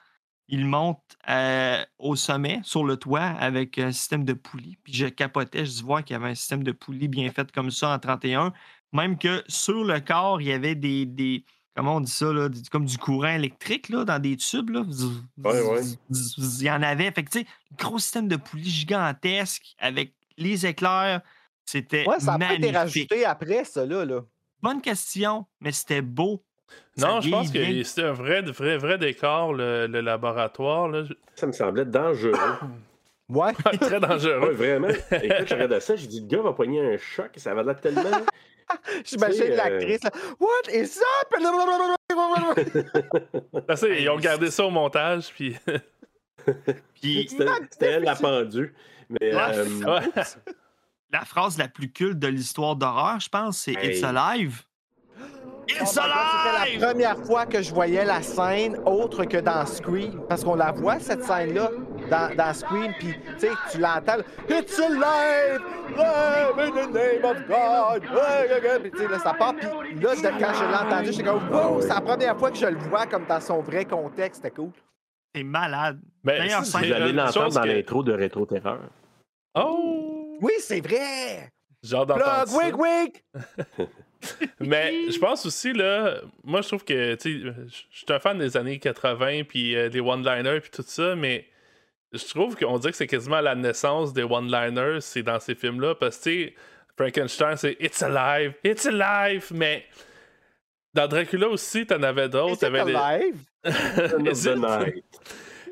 Il 0.49 0.65
monte 0.65 1.03
euh, 1.29 1.85
au 1.99 2.17
sommet, 2.17 2.61
sur 2.63 2.85
le 2.85 2.97
toit, 2.97 3.21
avec 3.21 3.79
un 3.79 3.93
système 3.93 4.25
de 4.25 4.33
poulies. 4.33 4.79
Puis 4.83 4.95
je 4.95 5.07
capotais, 5.07 5.67
je 5.67 5.73
dis 5.73 5.83
voir 5.83 6.03
qu'il 6.03 6.15
y 6.15 6.17
avait 6.17 6.31
un 6.31 6.35
système 6.35 6.63
de 6.63 6.73
poulies 6.73 7.09
bien 7.09 7.31
fait 7.31 7.53
comme 7.53 7.71
ça 7.71 7.91
en 7.91 7.99
31. 7.99 8.53
Même 8.93 9.19
que 9.19 9.45
sur 9.49 9.85
le 9.85 10.01
corps, 10.01 10.41
il 10.41 10.49
y 10.49 10.53
avait 10.53 10.75
des. 10.75 11.05
des 11.05 11.45
comment 11.77 11.97
on 11.97 12.01
dit 12.01 12.11
ça, 12.11 12.33
là, 12.33 12.49
comme 12.73 12.87
du 12.87 12.99
courant 12.99 13.29
électrique 13.29 13.91
là, 13.91 14.05
dans 14.05 14.19
des 14.19 14.37
tubes. 14.37 14.71
Là. 14.71 14.85
Ouais, 15.45 15.83
Il 16.11 16.63
y 16.63 16.71
en 16.71 16.83
avait. 16.83 17.13
Fait 17.13 17.25
que, 17.25 17.31
tu 17.31 17.41
sais, 17.41 17.47
gros 17.77 17.99
système 17.99 18.27
de 18.27 18.37
poulies 18.37 18.71
gigantesque 18.71 19.75
avec 19.79 20.15
les 20.39 20.67
éclairs. 20.67 21.21
C'était 21.67 22.09
Ouais, 22.09 22.19
ça 22.19 22.39
n'a 22.39 22.49
pas 22.49 22.55
été 22.55 22.71
rajouté 22.71 23.25
après, 23.27 23.65
ça, 23.65 23.85
là. 23.85 24.07
là. 24.07 24.23
Bonne 24.63 24.81
question, 24.81 25.47
mais 25.61 25.71
c'était 25.71 26.03
beau. 26.03 26.43
Non, 26.97 27.21
je 27.21 27.31
pense 27.31 27.51
que 27.53 27.83
c'était 27.85 28.03
un 28.03 28.13
vrai, 28.13 28.43
vrai, 28.43 28.77
vrai 28.77 28.99
décor, 28.99 29.53
le, 29.55 29.87
le 29.87 30.01
laboratoire. 30.01 30.89
Là. 30.89 31.05
Ça 31.37 31.47
me 31.47 31.53
semblait 31.53 31.85
dangereux. 31.85 32.33
Ouais. 33.31 33.53
Très 33.53 33.93
Ouais, 33.93 34.01
dangereux. 34.01 34.53
vraiment. 34.53 34.89
Écoute, 34.89 35.47
je 35.49 35.55
regardais 35.55 35.81
ça, 35.81 35.95
j'ai 35.97 36.07
dit, 36.07 36.21
le 36.23 36.27
gars 36.29 36.41
va 36.41 36.55
pogner 36.55 36.81
un 36.95 36.97
choc, 36.97 37.31
ça 37.37 37.53
va 37.53 37.63
l'air 37.63 37.79
tellement. 37.79 38.03
J'imagine 39.05 39.43
euh, 39.53 39.57
l'actrice. 39.57 40.03
là, 40.03 40.11
What 40.41 40.73
is 40.73 40.99
up? 40.99 41.29
Ça, 43.77 43.89
ils 43.89 44.09
ont 44.09 44.17
gardé 44.19 44.51
ça 44.51 44.65
au 44.65 44.71
montage, 44.71 45.29
puis. 45.35 45.57
Puis 46.95 47.27
C'était 47.29 47.45
c'était 47.71 47.87
elle 47.93 48.05
la 48.05 48.15
pendue. 48.17 48.75
Mais 49.11 49.35
Ouais. 49.35 49.41
euh, 49.57 49.67
Ouais. 49.85 50.23
la 51.13 51.21
phrase 51.27 51.59
la 51.59 51.69
plus 51.69 51.91
culte 51.93 52.19
de 52.19 52.29
l'histoire 52.29 52.77
d'horreur, 52.77 53.21
je 53.21 53.29
pense, 53.29 53.59
c'est 53.59 53.75
Hey. 53.75 53.91
It's 53.91 54.03
alive. 54.03 54.63
Oh 55.71 55.83
It's 55.83 55.97
my 55.97 56.03
God, 56.03 56.13
C'était 56.43 56.57
alive! 56.63 56.81
la 56.81 56.87
première 56.89 57.19
fois 57.27 57.47
que 57.47 57.61
je 57.63 57.75
voyais 57.75 58.05
la 58.05 58.23
scène 58.23 58.77
autre 58.87 59.25
que 59.25 59.37
dans 59.37 59.67
Scream. 59.67 60.21
Parce 60.29 60.43
qu'on 60.43 60.55
la 60.55 60.73
voit, 60.73 60.99
cette 60.99 61.23
scène-là, 61.25 61.71
dans, 62.11 62.35
dans 62.35 62.55
Scream, 62.55 62.93
puis 62.99 63.15
tu 63.39 63.39
sais, 63.41 63.51
tu 63.71 63.79
l'entends. 63.79 64.17
là, 64.17 64.59
It's 64.59 64.79
alive! 64.81 65.61
Live 65.91 66.59
in 66.59 66.71
the 66.71 66.93
name 66.93 67.25
of 67.25 67.47
God! 67.47 68.03
Puis 68.83 68.91
tu 68.93 68.99
sais, 68.99 69.09
là, 69.09 69.19
ça 69.19 69.35
part. 69.35 69.55
Puis 69.57 69.67
là, 70.01 70.15
de- 70.17 70.41
quand 70.41 70.55
je 70.55 70.65
l'ai 70.65 70.75
entendu, 70.75 71.13
j'étais 71.13 71.23
comme, 71.25 71.49
wow, 71.51 71.81
c'est 71.83 71.89
la 71.89 72.01
première 72.01 72.39
fois 72.39 72.51
que 72.51 72.57
je 72.57 72.67
le 72.67 72.79
vois 72.79 73.07
comme 73.07 73.27
dans 73.27 73.41
son 73.41 73.61
vrai 73.61 73.85
contexte. 73.85 74.43
C'était 74.43 74.55
cool. 74.55 74.71
C'est 75.35 75.43
malade. 75.45 75.99
Ben, 76.25 76.39
D'ailleurs, 76.39 76.65
c'est 76.65 76.79
vous 76.79 76.93
allez 76.93 77.11
une 77.11 77.17
l'entendre 77.17 77.53
dans 77.55 77.63
que- 77.63 77.69
l'intro 77.69 78.03
de 78.03 78.13
Rétro 78.13 78.47
Terreur. 78.47 78.81
Oh! 79.55 80.39
Oui, 80.41 80.53
c'est 80.61 80.81
vrai! 80.81 81.51
Genre 81.83 82.07
d'entendre 82.07 82.57
wig, 82.57 82.75
wig! 82.79 83.23
Mais 84.61 85.11
je 85.11 85.19
pense 85.19 85.47
aussi, 85.47 85.73
là, 85.73 86.17
moi, 86.45 86.61
je 86.63 86.69
trouve 86.69 86.85
que, 86.85 87.15
tu 87.15 87.43
sais, 87.45 87.53
je 87.93 87.97
suis 87.99 88.07
un 88.09 88.19
fan 88.19 88.39
des 88.39 88.57
années 88.57 88.79
80, 88.79 89.43
puis 89.49 89.77
euh, 89.77 89.89
des 89.89 90.01
one-liners, 90.01 90.61
puis 90.61 90.71
tout 90.73 90.85
ça, 90.87 91.15
mais 91.15 91.47
je 92.13 92.25
trouve 92.27 92.57
qu'on 92.57 92.79
dirait 92.79 92.91
que 92.91 92.97
c'est 92.97 93.07
quasiment 93.07 93.41
la 93.41 93.55
naissance 93.55 94.13
des 94.13 94.25
one-liners, 94.25 94.99
c'est 95.01 95.23
dans 95.23 95.39
ces 95.39 95.55
films-là, 95.55 95.95
parce 95.95 96.19
que, 96.19 96.23
tu 96.25 96.45
sais, 96.47 96.55
Frankenstein, 96.97 97.57
c'est 97.57 97.77
It's 97.81 98.03
alive, 98.03 98.55
it's 98.65 98.87
alive, 98.87 99.47
mais 99.53 99.85
dans 100.95 101.07
Dracula 101.07 101.49
aussi, 101.49 101.87
t'en 101.87 102.03
avais 102.03 102.27
Is 102.27 102.31
d'autres. 102.31 102.55
it 102.55 102.61
t'avais 102.61 102.85
des- 102.85 102.95
alive? 102.97 103.37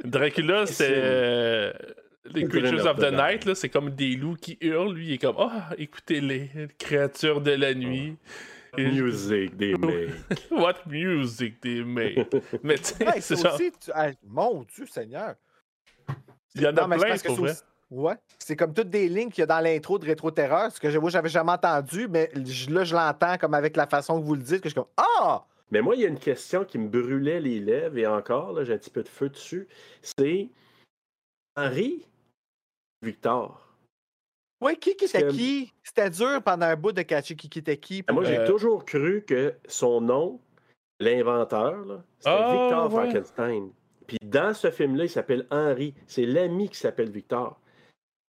Dracula. 0.05 0.67
C'est- 0.67 0.87
euh, 0.95 1.73
les 2.35 2.49
Creatures 2.49 2.81
of 2.87 2.87
of 2.87 2.97
the 2.99 3.11
the 3.11 3.13
Night, 3.13 3.45
là, 3.45 3.55
c'est 3.55 3.69
comme 3.69 3.91
des 3.91 4.17
loups 4.17 4.37
qui 4.37 4.57
hurlent. 4.61 4.95
Lui, 4.95 5.07
il 5.09 5.13
est 5.15 5.19
comme 5.19 5.37
Ah, 5.39 5.71
écoutez-les, 5.79 6.51
créatures 6.79 7.41
de 7.41 7.53
la 7.53 7.75
nuit. 7.75 8.17
Et- 8.79 8.91
Music, 8.91 9.57
des 9.57 9.75
mecs. 9.79 10.11
What 10.51 10.75
music 10.87 11.61
they 11.61 11.83
make. 11.83 12.19
Mais 12.63 12.77
tu 12.77 12.85
sais, 12.85 13.21
c'est 13.21 13.37
ça 13.37 13.49
genre. 13.51 13.55
aussi, 13.55 13.73
tu- 13.73 13.91
mon 14.27 14.65
Dieu 14.75 14.87
Seigneur. 14.87 15.35
Il 16.55 16.63
y 16.63 16.67
en 16.67 16.77
a 16.77 16.87
Non, 16.87 16.97
plein, 16.97 17.17
c'est 17.17 17.29
vrai. 17.29 17.51
aussi- 17.51 17.61
Ouais. 17.89 18.15
C'est 18.39 18.57
comme 18.57 18.75
toutes 18.75 18.91
des 18.91 19.09
lignes 19.09 19.31
qu'il 19.31 19.41
y 19.41 19.45
a 19.45 19.47
dans 19.47 19.61
l'intro 19.61 19.99
de 19.99 20.05
Rétro 20.07 20.31
Terreur, 20.33 20.73
ce 20.73 20.81
que 20.81 20.91
je- 20.91 20.99
moi, 20.99 21.09
j'avais 21.09 21.29
jamais 21.29 21.53
entendu, 21.53 22.09
mais 22.09 22.31
là, 22.69 22.85
je 22.85 22.95
l'entends 22.95 23.39
comme 23.39 23.55
avec 23.55 23.77
la 23.77 23.87
façon 23.87 24.21
que 24.21 24.27
vous 24.27 24.35
le 24.35 24.43
dites, 24.43 24.61
que 24.61 24.69
je 24.69 24.75
suis 24.75 24.81
comme 24.83 24.91
Ah! 24.97 25.45
Mais 25.71 25.81
moi, 25.81 25.95
il 25.95 26.03
y 26.03 26.05
a 26.05 26.09
une 26.09 26.19
question 26.19 26.65
qui 26.65 26.79
me 26.79 26.89
brûlait 26.89 27.41
les 27.41 27.61
lèvres, 27.61 27.97
et 27.97 28.07
encore, 28.07 28.53
là, 28.53 28.65
j'ai 28.65 28.75
un 28.75 28.79
petit 28.79 28.91
peu 28.91 29.03
de 29.05 29.09
feu 29.09 29.29
dessus. 29.29 29.69
C'est 30.03 30.49
Henri 31.57 32.05
Victor. 33.03 33.63
Oui, 34.61 34.77
qui 34.79 34.97
qui 34.97 35.05
était 35.05 35.27
qui? 35.29 35.73
C'était 35.83 36.09
dur 36.11 36.43
pendant 36.43 36.67
un 36.67 36.77
bout 36.77 36.93
de 36.93 37.03
catcher 37.03 37.37
qui 37.37 37.49
qui 37.49 37.59
était 37.59 37.77
qui. 37.77 38.03
Moi, 38.11 38.25
j'ai 38.25 38.39
Euh, 38.39 38.47
toujours 38.47 38.85
cru 38.85 39.23
que 39.27 39.55
son 39.69 40.01
nom, 40.01 40.41
l'inventeur, 40.99 42.03
c'était 42.19 42.31
Ah, 42.31 42.53
Victor 42.53 42.85
ouais. 42.95 43.11
Frankenstein. 43.11 43.71
Puis 44.07 44.19
dans 44.25 44.55
ce 44.55 44.71
film-là, 44.71 45.05
il 45.05 45.11
s'appelle 45.11 45.47
Henri. 45.51 45.95
C'est 46.07 46.25
l'ami 46.27 46.69
qui 46.71 46.79
s'appelle 46.79 47.11
Victor. 47.11 47.61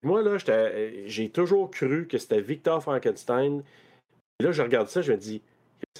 Moi, 0.04 0.22
là, 0.22 0.38
euh, 0.50 1.04
j'ai 1.06 1.30
toujours 1.30 1.72
cru 1.72 2.08
que 2.08 2.18
c'était 2.18 2.42
Victor 2.42 2.82
Frankenstein. 2.82 3.64
Et 4.40 4.44
là, 4.44 4.52
je 4.52 4.62
regarde 4.62 4.88
ça, 4.90 5.02
je 5.02 5.12
me 5.14 5.18
dis, 5.18 5.42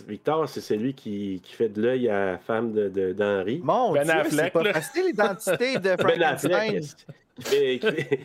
Victor, 0.08 0.48
c'est 0.50 0.62
celui 0.62 0.94
qui, 0.94 1.40
qui 1.44 1.54
fait 1.54 1.70
de 1.70 1.82
l'œil 1.82 2.10
à 2.10 2.26
la 2.34 2.38
femme 2.38 2.74
de- 2.74 2.90
de- 2.90 3.14
d'Henri. 3.14 3.60
Mon 3.64 3.94
Ben 3.94 4.04
Dieu, 4.04 4.30
c'est 4.30 4.52
pas 4.52 4.74
facile 4.74 5.06
l'identité 5.08 5.76
de 5.80 5.96
Ben 5.96 6.22
Affleck, 6.24 6.52
Frankenstein. 6.54 7.16
Qui 7.38 7.44
fait, 7.44 7.80
qui, 7.80 7.92
fait, 7.92 8.20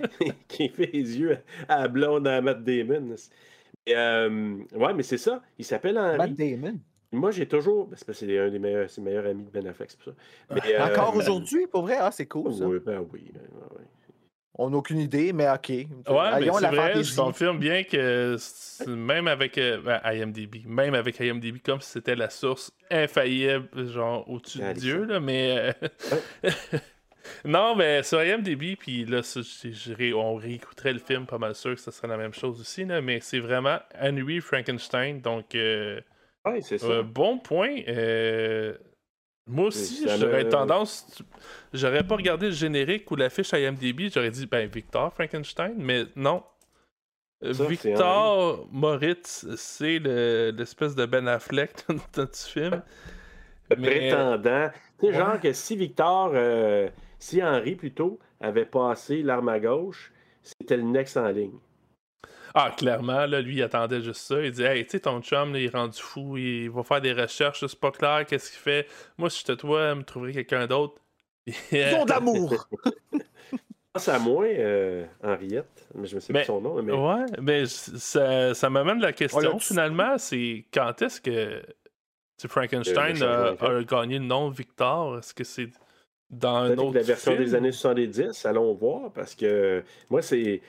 qui 0.49 0.69
fait 0.69 0.91
les 0.93 1.19
yeux 1.19 1.39
à 1.69 1.81
la 1.83 1.89
blonde 1.89 2.27
à 2.29 2.41
Matt 2.41 2.63
Damon. 2.65 3.15
Et, 3.87 3.97
euh, 3.97 4.57
ouais, 4.75 4.95
mais 4.95 5.03
c'est 5.03 5.19
ça. 5.19 5.43
Il 5.59 5.65
s'appelle. 5.65 5.95
Matt 5.95 6.35
Damon? 6.35 6.79
Moi, 7.15 7.31
j'ai 7.31 7.47
toujours. 7.47 7.87
ben, 7.89 7.97
C'est 7.99 8.07
parce 8.07 8.21
que 8.21 8.27
c'est 8.27 8.39
un 8.39 8.49
des 8.49 8.59
meilleurs, 8.59 8.89
c'est 8.89 9.01
le 9.01 9.05
meilleur 9.05 9.27
ami 9.27 9.45
de 9.45 9.51
Ben 9.51 9.67
Affleck, 9.67 9.91
c'est 9.91 9.99
pour 10.01 10.13
ça. 10.15 10.19
Mais, 10.55 10.75
euh, 10.75 10.85
Encore 10.87 11.15
aujourd'hui, 11.15 11.67
pour 11.67 11.83
vrai? 11.83 11.97
Ah, 12.01 12.11
c'est 12.11 12.27
cool, 12.27 12.55
ça. 12.55 12.67
Oui, 12.67 12.79
ben 12.85 13.07
oui. 13.13 13.31
ben, 13.35 13.41
ouais. 13.79 13.85
On 14.55 14.69
n'a 14.71 14.77
aucune 14.77 14.99
idée, 14.99 15.33
mais 15.33 15.49
OK. 15.51 15.69
Ouais, 15.71 15.87
mais 16.41 16.51
c'est 16.53 16.61
la 16.61 16.69
vrai, 16.71 16.93
fantaisie. 16.93 17.11
je 17.11 17.17
confirme 17.21 17.59
bien 17.59 17.83
que 17.85 18.37
même 18.87 19.27
avec 19.29 19.57
euh, 19.59 19.81
ben, 19.83 20.01
IMDb, 20.05 20.67
même 20.67 20.95
avec 20.95 21.21
IMDb, 21.21 21.57
comme 21.65 21.81
si 21.81 21.91
c'était 21.91 22.15
la 22.17 22.29
source 22.31 22.71
infaillible, 22.91 23.69
genre 23.89 24.29
au-dessus 24.31 24.59
de 24.59 24.65
Allez, 24.65 24.81
Dieu, 24.81 25.05
là, 25.05 25.21
mais. 25.21 25.75
euh, 26.45 26.51
non, 27.45 27.75
mais 27.77 28.03
sur 28.03 28.23
IMDb, 28.23 28.77
puis 28.79 29.05
là, 29.05 29.23
ça, 29.23 29.41
on 30.15 30.35
réécouterait 30.37 30.93
le 30.93 30.99
film, 30.99 31.27
pas 31.27 31.39
mal 31.39 31.55
sûr 31.55 31.75
que 31.75 31.81
ce 31.81 31.91
serait 31.91 32.09
la 32.09 32.17
même 32.17 32.35
chose 32.35 32.61
aussi, 32.61 32.85
là, 32.85 33.01
mais 33.01 33.21
c'est 33.21 33.39
vraiment 33.41 33.79
Henry 34.01 34.41
Frankenstein, 34.41 35.21
donc. 35.21 35.55
euh, 35.55 36.01
Ouais, 36.45 36.61
c'est 36.61 36.79
ça. 36.79 36.87
Euh, 36.87 37.03
bon 37.05 37.39
point. 37.39 37.77
Euh, 37.89 38.77
moi 39.47 39.67
aussi, 39.67 40.07
j'aurais 40.19 40.49
tendance. 40.49 41.23
J'aurais 41.73 42.05
pas 42.05 42.17
regardé 42.17 42.47
le 42.47 42.53
générique 42.53 43.11
ou 43.11 43.17
l'affiche 43.17 43.53
IMDb, 43.53 44.11
j'aurais 44.13 44.31
dit, 44.31 44.47
ben, 44.47 44.69
Victor 44.69 45.13
Frankenstein, 45.13 45.75
mais 45.79 46.05
non. 46.17 46.43
Ça, 47.43 47.53
c'est 47.55 47.67
Victor 47.69 48.69
Moritz, 48.71 49.47
c'est 49.57 49.99
le- 49.99 50.53
l'espèce 50.57 50.95
de 50.95 51.07
Ben 51.07 51.27
Affleck 51.27 51.73
dans 52.15 52.29
ce 52.33 52.49
film. 52.49 52.83
Mais- 53.77 54.11
prétendant. 54.11 54.69
Tu 55.01 55.07
sais, 55.07 55.13
Ouais. 55.13 55.19
genre 55.19 55.41
que 55.41 55.53
si 55.53 55.77
Victor, 55.77 56.31
euh, 56.35 56.89
si 57.23 57.41
Henri 57.41 57.77
plutôt, 57.77 58.19
avait 58.41 58.67
passé 58.67 59.23
l'arme 59.23 59.49
à 59.49 59.61
gauche, 59.61 60.13
c'était 60.43 60.77
le 60.77 60.83
next 60.83 61.17
en 61.17 61.29
ligne. 61.29 61.59
Ah, 62.53 62.75
clairement, 62.77 63.27
là, 63.27 63.41
lui, 63.41 63.57
il 63.57 63.63
attendait 63.63 64.03
juste 64.03 64.23
ça. 64.23 64.43
Il 64.43 64.51
dit 64.51 64.65
Hey, 64.65 64.85
tu 64.85 64.91
sais, 64.91 65.01
ton 65.01 65.23
chum, 65.23 65.53
là, 65.53 65.61
il 65.61 65.67
est 65.67 65.75
rendu 65.75 65.99
fou, 65.99 66.37
il 66.37 66.69
va 66.69 66.83
faire 66.83 67.01
des 67.01 67.13
recherches, 67.13 67.65
c'est 67.65 67.79
pas 67.79 67.93
clair, 67.93 68.27
qu'est-ce 68.27 68.51
qu'il 68.51 68.59
fait 68.59 68.89
Moi, 69.17 69.31
si 69.31 69.39
j'étais 69.39 69.57
toi, 69.57 69.95
me 69.95 70.03
trouverais 70.03 70.33
quelqu'un 70.33 70.67
d'autre. 70.67 71.01
Ont 71.73 72.05
d'amour. 72.05 72.67
pense 73.93 74.09
à 74.09 74.19
moi, 74.19 74.47
euh, 74.47 75.07
Henriette, 75.23 75.89
mais 75.95 76.07
je 76.07 76.17
me 76.17 76.21
sais 76.21 76.33
Mais- 76.33 76.41
plus 76.41 76.47
son 76.47 76.61
nom. 76.61 76.83
Mais... 76.83 76.93
Ouais, 76.93 77.25
mais 77.41 77.67
ça, 77.67 78.53
ça 78.53 78.69
m'amène 78.69 79.01
la 79.01 79.11
On 79.11 79.13
question 79.13 79.59
finalement, 79.61 80.19
c'est 80.19 80.67
quand 80.75 81.01
est-ce 81.03 81.21
que 81.21 81.63
Frankenstein 82.49 83.23
a, 83.23 83.55
changement 83.57 83.69
a 83.69 83.83
gagné 83.85 84.19
le 84.19 84.25
nom 84.25 84.51
Victor, 84.51 85.19
est-ce 85.19 85.33
que 85.33 85.45
c'est 85.45 85.71
dans 86.33 86.57
un 86.57 86.77
autre 86.79 86.95
la 86.95 87.03
version 87.03 87.33
film? 87.33 87.45
des 87.45 87.55
années 87.55 87.73
70, 87.73 88.45
allons 88.47 88.73
voir, 88.75 89.11
parce 89.13 89.35
que 89.35 89.85
moi, 90.11 90.23
c'est. 90.23 90.61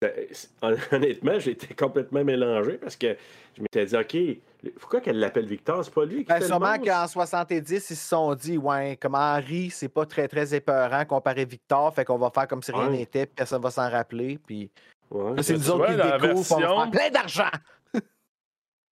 c'est- 0.00 0.50
Honnêtement, 0.92 1.38
j'étais 1.38 1.74
complètement 1.74 2.24
mélangé 2.24 2.72
parce 2.78 2.96
que 2.96 3.16
je 3.56 3.62
m'étais 3.62 3.84
dit, 3.86 3.96
OK, 3.96 4.72
pourquoi 4.80 5.00
qu'elle 5.00 5.18
l'appelle 5.20 5.46
Victor? 5.46 5.84
C'est 5.84 5.92
pas 5.94 6.04
lui 6.04 6.18
qui 6.18 6.24
Ben, 6.24 6.40
fait 6.40 6.46
sûrement 6.46 6.78
qu'en 6.78 7.06
70, 7.06 7.70
ils 7.70 7.80
se 7.80 7.94
sont 8.08 8.34
dit, 8.34 8.56
ouais, 8.58 8.96
comme 9.00 9.14
Henri, 9.14 9.70
c'est 9.70 9.88
pas 9.88 10.06
très, 10.06 10.26
très 10.28 10.54
épeurant 10.54 11.04
comparé 11.04 11.42
à 11.42 11.44
Victor, 11.44 11.94
fait 11.94 12.04
qu'on 12.04 12.18
va 12.18 12.30
faire 12.30 12.48
comme 12.48 12.62
si 12.62 12.72
rien 12.72 12.88
Ouais. 12.88 12.98
n'était, 12.98 13.26
puis 13.26 13.34
personne 13.36 13.62
va 13.62 13.70
s'en 13.70 13.88
rappeler, 13.90 14.38
puis 14.44 14.70
Ouais. 15.10 15.42
c'est 15.42 15.54
nous 15.54 15.70
autres 15.70 15.86
qui 15.86 15.92
le 15.92 15.98
découvrent, 15.98 16.24
on 16.24 16.58
version- 16.58 16.80
faire 16.80 16.90
plein 16.90 17.10
d'argent! 17.10 17.50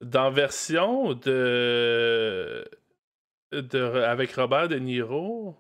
Dans 0.02 0.24
la 0.24 0.30
version 0.30 1.14
de... 1.14 2.64
de. 3.52 3.82
avec 4.02 4.32
Robert 4.34 4.68
De 4.68 4.76
Niro, 4.76 5.56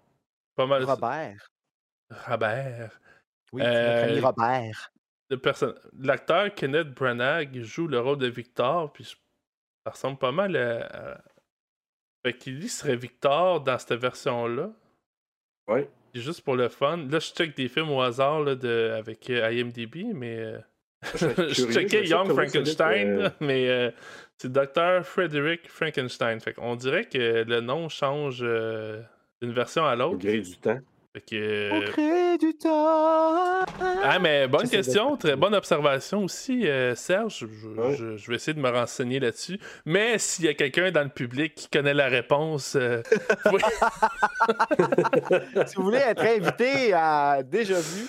pas 0.60 0.66
mal. 0.66 0.84
Robert. 0.84 1.50
Robert. 2.28 3.00
Oui, 3.52 3.62
c'est 3.64 3.68
notre 3.68 4.04
ami 4.10 4.18
Euh, 4.18 4.26
Robert. 4.26 4.92
L'acteur 5.98 6.54
Kenneth 6.54 6.88
Branagh 6.92 7.62
joue 7.62 7.86
le 7.86 8.00
rôle 8.00 8.18
de 8.18 8.26
Victor, 8.26 8.92
puis 8.92 9.04
ça 9.04 9.90
ressemble 9.92 10.18
pas 10.18 10.32
mal 10.32 10.56
à. 10.56 10.86
à- 10.86 11.20
Fait 12.24 12.34
qu'il 12.36 12.68
serait 12.68 12.96
Victor 12.96 13.60
dans 13.62 13.78
cette 13.78 13.94
version-là. 13.94 14.70
Ouais. 15.68 15.88
Puis 16.12 16.20
Juste 16.22 16.42
pour 16.42 16.56
le 16.56 16.68
fun. 16.68 16.96
Là, 16.96 17.18
je 17.20 17.32
check 17.32 17.56
des 17.56 17.68
films 17.68 17.90
au 17.90 18.02
hasard 18.02 18.40
là, 18.40 18.54
de... 18.56 18.94
avec 18.98 19.30
euh, 19.30 19.50
IMDb, 19.52 20.12
mais. 20.14 20.36
euh, 20.38 20.58
je 21.14 21.72
checkais 21.72 22.04
Young 22.06 22.28
Frankenstein, 22.32 23.16
là, 23.18 23.32
mais 23.40 23.68
euh, 23.70 23.90
c'est 24.36 24.52
Dr. 24.52 25.02
Frederick 25.04 25.66
Frankenstein. 25.70 26.38
Fait 26.40 26.52
qu'on 26.52 26.76
dirait 26.76 27.06
que 27.06 27.44
le 27.44 27.60
nom 27.60 27.88
change 27.88 28.40
euh, 28.42 29.00
d'une 29.42 29.52
version 29.52 29.84
à 29.86 29.94
Au 29.94 29.98
l'autre. 29.98 30.18
gré 30.18 30.40
du 30.40 30.56
temps. 30.56 30.78
Fait 31.12 31.22
que, 31.28 31.70
Au 31.76 31.80
gré 31.90 32.38
du 32.38 32.54
temps! 32.54 33.64
Ah, 34.04 34.18
mais 34.20 34.46
bonne 34.46 34.68
question, 34.68 35.16
très 35.16 35.34
bonne 35.34 35.56
observation 35.56 36.22
aussi, 36.22 36.68
euh, 36.68 36.94
Serge. 36.94 37.46
Je, 37.50 37.68
Ouais. 37.68 37.96
je- 37.96 38.16
je 38.16 38.28
vais 38.30 38.36
essayer 38.36 38.54
de 38.54 38.60
me 38.60 38.68
renseigner 38.70 39.18
là-dessus. 39.18 39.58
Mais 39.84 40.18
s'il 40.18 40.44
y 40.44 40.48
a 40.48 40.54
quelqu'un 40.54 40.92
dans 40.92 41.02
le 41.02 41.08
public 41.08 41.56
qui 41.56 41.68
connaît 41.68 41.94
la 41.94 42.06
réponse, 42.06 42.76
euh, 42.76 43.02
oui. 43.52 43.60
si 45.66 45.74
vous 45.76 45.82
voulez 45.82 45.98
être 45.98 46.22
invité 46.22 46.92
à 46.92 47.42
Déjà 47.42 47.80
Vu, 47.80 48.06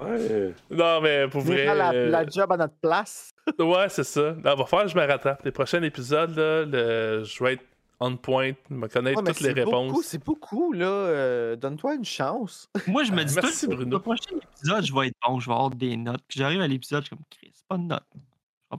Ouais. 0.00 0.52
non, 0.70 1.00
mais 1.02 1.28
pour 1.28 1.42
vrai. 1.42 1.64
faire 1.64 1.74
la, 1.74 1.92
euh, 1.92 2.08
la 2.08 2.26
job 2.26 2.50
à 2.52 2.56
notre 2.56 2.76
place. 2.80 3.30
Ouais, 3.58 3.88
c'est 3.90 4.04
ça. 4.04 4.34
Là, 4.42 4.54
va 4.54 4.64
falloir 4.64 4.84
que 4.86 4.90
je 4.92 4.96
me 4.96 5.04
rattrape. 5.06 5.42
Les 5.44 5.52
prochains 5.52 5.82
épisodes, 5.82 6.34
là, 6.34 6.64
le- 6.64 7.24
je 7.24 7.44
vais 7.44 7.54
être 7.54 7.64
on 8.06 8.16
point, 8.16 8.52
me 8.70 8.86
connaître 8.88 9.22
Ouais, 9.22 9.32
toutes 9.32 9.40
les 9.40 9.48
c'est 9.48 9.64
beaucoup, 9.64 9.70
réponses. 9.88 10.04
C'est 10.04 10.24
beaucoup, 10.24 10.72
là. 10.72 10.86
euh, 10.86 11.56
Donne-toi 11.56 11.94
une 11.94 12.04
chance. 12.04 12.68
Moi, 12.86 13.04
je 13.04 13.12
me 13.12 13.20
Euh, 13.20 13.24
dis 13.24 13.34
merci, 13.34 13.66
tout, 13.66 13.74
Bruno. 13.76 13.90
le 13.96 13.98
prochain 14.02 14.36
épisode, 14.36 14.84
je 14.84 14.94
vais 14.94 15.06
être 15.08 15.16
bon, 15.26 15.40
je 15.40 15.46
vais 15.46 15.52
avoir 15.54 15.70
des 15.70 15.96
notes. 15.96 16.22
Puis 16.28 16.38
j'arrive 16.40 16.60
à 16.60 16.68
l'épisode, 16.68 17.02
je 17.02 17.06
suis 17.06 17.16
comme, 17.16 17.24
Chris, 17.30 17.50
c'est 17.54 17.66
pas 17.66 17.76
de 17.78 17.82
notes. 17.82 18.02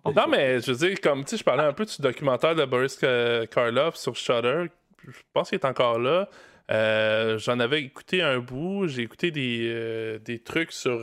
Pas 0.03 0.11
Non, 0.11 0.27
mais 0.29 0.59
je 0.59 0.71
veux 0.73 0.87
dire, 0.87 0.99
comme 0.99 1.23
tu 1.23 1.31
sais, 1.31 1.37
je 1.37 1.43
parlais 1.43 1.63
un 1.63 1.71
peu 1.73 1.85
du 1.85 1.95
documentaire 2.01 2.53
de 2.55 2.65
Boris 2.65 2.95
Ka- 2.97 3.47
Karloff 3.47 3.95
sur 3.95 4.15
Shudder. 4.15 4.65
Je 5.07 5.11
pense 5.33 5.49
qu'il 5.49 5.57
est 5.57 5.65
encore 5.65 5.99
là. 5.99 6.27
Euh, 6.71 7.37
J'en 7.37 7.59
avais 7.59 7.81
écouté 7.81 8.21
un 8.21 8.39
bout. 8.39 8.87
J'ai 8.87 9.03
écouté 9.03 9.31
des, 9.31 9.69
euh, 9.71 10.19
des 10.19 10.39
trucs 10.39 10.71
sur. 10.73 10.99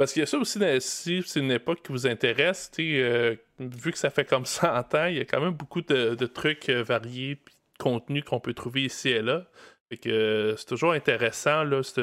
Parce 0.00 0.14
qu'il 0.14 0.20
y 0.20 0.22
a 0.22 0.26
ça 0.26 0.38
aussi, 0.38 0.58
si 0.80 1.22
c'est 1.26 1.40
une 1.40 1.50
époque 1.50 1.82
qui 1.84 1.92
vous 1.92 2.06
intéresse, 2.06 2.70
tu 2.74 2.82
sais, 2.94 3.02
euh, 3.02 3.36
vu 3.58 3.92
que 3.92 3.98
ça 3.98 4.08
fait 4.08 4.24
comme 4.24 4.46
100 4.46 4.94
ans, 4.94 5.04
il 5.04 5.16
y 5.18 5.20
a 5.20 5.26
quand 5.26 5.42
même 5.42 5.52
beaucoup 5.52 5.82
de, 5.82 6.14
de 6.14 6.26
trucs 6.26 6.70
euh, 6.70 6.82
variés, 6.82 7.36
puis 7.36 7.54
de 7.54 7.82
contenus 7.82 8.24
qu'on 8.24 8.40
peut 8.40 8.54
trouver 8.54 8.84
ici 8.84 9.10
et 9.10 9.20
là. 9.20 9.44
Fait 9.90 9.98
que 9.98 10.08
euh, 10.08 10.56
c'est 10.56 10.64
toujours 10.64 10.92
intéressant, 10.92 11.64
là, 11.64 11.82
cette- 11.82 12.00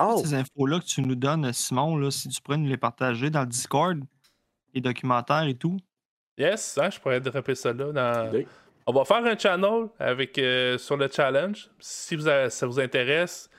Oh! 0.00 0.22
Ces 0.24 0.32
infos-là 0.32 0.80
que 0.80 0.86
tu 0.86 1.02
nous 1.02 1.14
donnes, 1.14 1.52
Simon, 1.52 1.98
là, 1.98 2.10
si 2.10 2.30
tu 2.30 2.40
pourrais 2.40 2.56
nous 2.56 2.70
les 2.70 2.78
partager 2.78 3.28
dans 3.28 3.42
le 3.42 3.46
Discord, 3.48 3.98
les 4.72 4.80
documentaires 4.80 5.44
et 5.44 5.54
tout. 5.54 5.76
Yes, 6.38 6.78
hein, 6.78 6.88
je 6.90 6.98
pourrais 6.98 7.20
dropper 7.20 7.54
ça 7.54 7.72
là. 7.74 7.92
Dans... 7.92 8.32
On 8.86 8.92
va 8.94 9.04
faire 9.04 9.24
un 9.26 9.36
channel 9.38 9.88
avec, 9.98 10.38
euh, 10.38 10.78
sur 10.78 10.96
le 10.96 11.08
challenge. 11.08 11.68
Si 11.78 12.16
vous 12.16 12.26
a- 12.28 12.48
ça 12.48 12.66
vous 12.66 12.80
intéresse, 12.80 13.50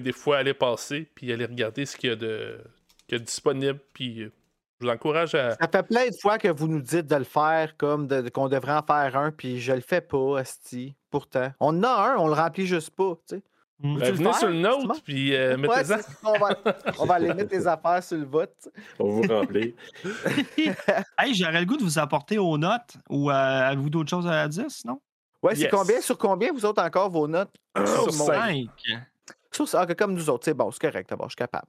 des 0.00 0.12
fois 0.12 0.38
aller 0.38 0.54
passer 0.54 1.08
puis 1.14 1.32
aller 1.32 1.44
regarder 1.44 1.86
ce 1.86 1.96
qu'il 1.96 2.10
y 2.10 2.12
a 2.12 2.16
de, 2.16 2.58
qu'il 3.06 3.12
y 3.12 3.16
a 3.16 3.18
de 3.18 3.24
disponible. 3.24 3.80
Puis 3.92 4.22
euh, 4.22 4.32
je 4.80 4.86
vous 4.86 4.92
encourage 4.92 5.34
à. 5.34 5.54
Ça 5.56 5.68
fait 5.68 5.82
plein 5.82 6.08
de 6.08 6.16
fois 6.20 6.38
que 6.38 6.48
vous 6.48 6.68
nous 6.68 6.80
dites 6.80 7.06
de 7.06 7.16
le 7.16 7.24
faire, 7.24 7.76
comme 7.76 8.08
qu'on 8.30 8.48
devrait 8.48 8.74
en 8.74 8.82
faire 8.82 9.16
un, 9.16 9.30
puis 9.30 9.60
je 9.60 9.72
le 9.72 9.80
fais 9.80 10.00
pas, 10.00 10.40
Asti. 10.40 10.94
Pourtant, 11.10 11.52
on 11.60 11.78
en 11.78 11.82
a 11.82 12.12
un, 12.12 12.16
on 12.16 12.26
le 12.26 12.34
remplit 12.34 12.66
juste 12.66 12.90
pas, 12.90 13.14
tu 13.28 13.36
sais. 13.36 13.42
Hmm. 13.82 13.98
Ben, 13.98 14.14
venez 14.14 14.32
sur 14.34 14.48
le 14.48 14.60
note, 14.60 15.02
puis 15.02 15.34
euh, 15.34 15.56
mettez 15.56 15.94
on, 16.22 16.38
va, 16.38 16.56
on 17.00 17.10
aller 17.10 17.34
mettre 17.34 17.52
les 17.52 17.66
affaires 17.66 18.02
sur 18.02 18.16
le 18.16 18.24
vote. 18.24 18.68
On 19.00 19.10
vous 19.10 19.22
remplit. 19.22 19.74
hey, 21.18 21.34
j'aurais 21.34 21.60
le 21.60 21.66
goût 21.66 21.76
de 21.76 21.82
vous 21.82 21.98
apporter 21.98 22.38
aux 22.38 22.56
notes, 22.56 22.96
ou 23.10 23.28
euh, 23.28 23.34
avez-vous 23.34 23.90
d'autres 23.90 24.10
choses 24.10 24.28
à 24.28 24.46
dire, 24.46 24.70
sinon? 24.70 25.00
Ouais, 25.42 25.56
c'est 25.56 25.68
combien 25.68 26.00
sur 26.00 26.16
combien, 26.16 26.52
vous 26.52 26.64
autres, 26.64 26.80
encore, 26.80 27.10
vos 27.10 27.26
notes? 27.26 27.50
sur 27.76 28.12
5. 28.12 28.68
Ah, 29.74 29.86
comme 29.94 30.14
nous 30.14 30.30
autres. 30.30 30.44
C'est 30.44 30.54
bon, 30.54 30.70
c'est 30.70 30.80
correct, 30.80 31.14
bon, 31.14 31.24
je 31.24 31.30
suis 31.30 31.36
capable. 31.36 31.68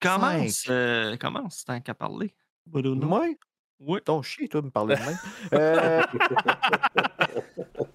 Commence, 0.00 0.66
euh, 0.68 1.16
commence 1.16 1.64
tant 1.64 1.80
qu'à 1.80 1.94
parler? 1.94 2.34
Oui. 2.72 3.36
Oui. 3.80 4.00
Ton 4.04 4.22
chien, 4.22 4.46
toi, 4.46 4.62
me 4.62 4.70
parler 4.70 4.96
de 4.96 5.00
même. 5.00 5.18
Euh, 5.54 6.02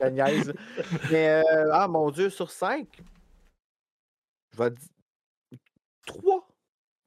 Mais, 1.11 1.29
euh... 1.29 1.69
ah, 1.73 1.87
mon 1.87 2.09
Dieu, 2.11 2.29
sur 2.29 2.51
5, 2.51 2.87
je 4.51 4.57
vais 4.57 4.71
dire 4.71 4.89
3. 6.05 6.47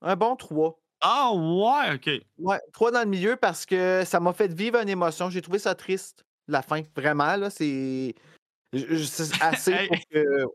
Un 0.03 0.17
bon 0.17 0.37
3. 0.37 0.79
Ah, 1.01 1.33
ouais, 1.35 1.95
OK. 1.95 2.11
Ouais, 2.39 2.61
3 2.73 2.93
dans 2.93 3.01
le 3.01 3.07
milieu 3.07 3.37
parce 3.37 3.67
que 3.67 4.03
ça 4.05 4.21
m'a 4.21 4.33
fait 4.33 4.53
vivre 4.53 4.79
une 4.81 4.89
émotion. 4.89 5.31
J'ai 5.31 5.43
trouvé 5.43 5.59
ça 5.59 5.75
triste, 5.75 6.25
la 6.49 6.63
fin. 6.63 6.83
Vraiment, 6.97 7.37
là, 7.37 7.51
c'est. 7.51 8.15
Je, 8.73 8.97
je, 8.97 9.45
assez 9.45 9.89
pour 9.89 9.97
que. 10.11 10.47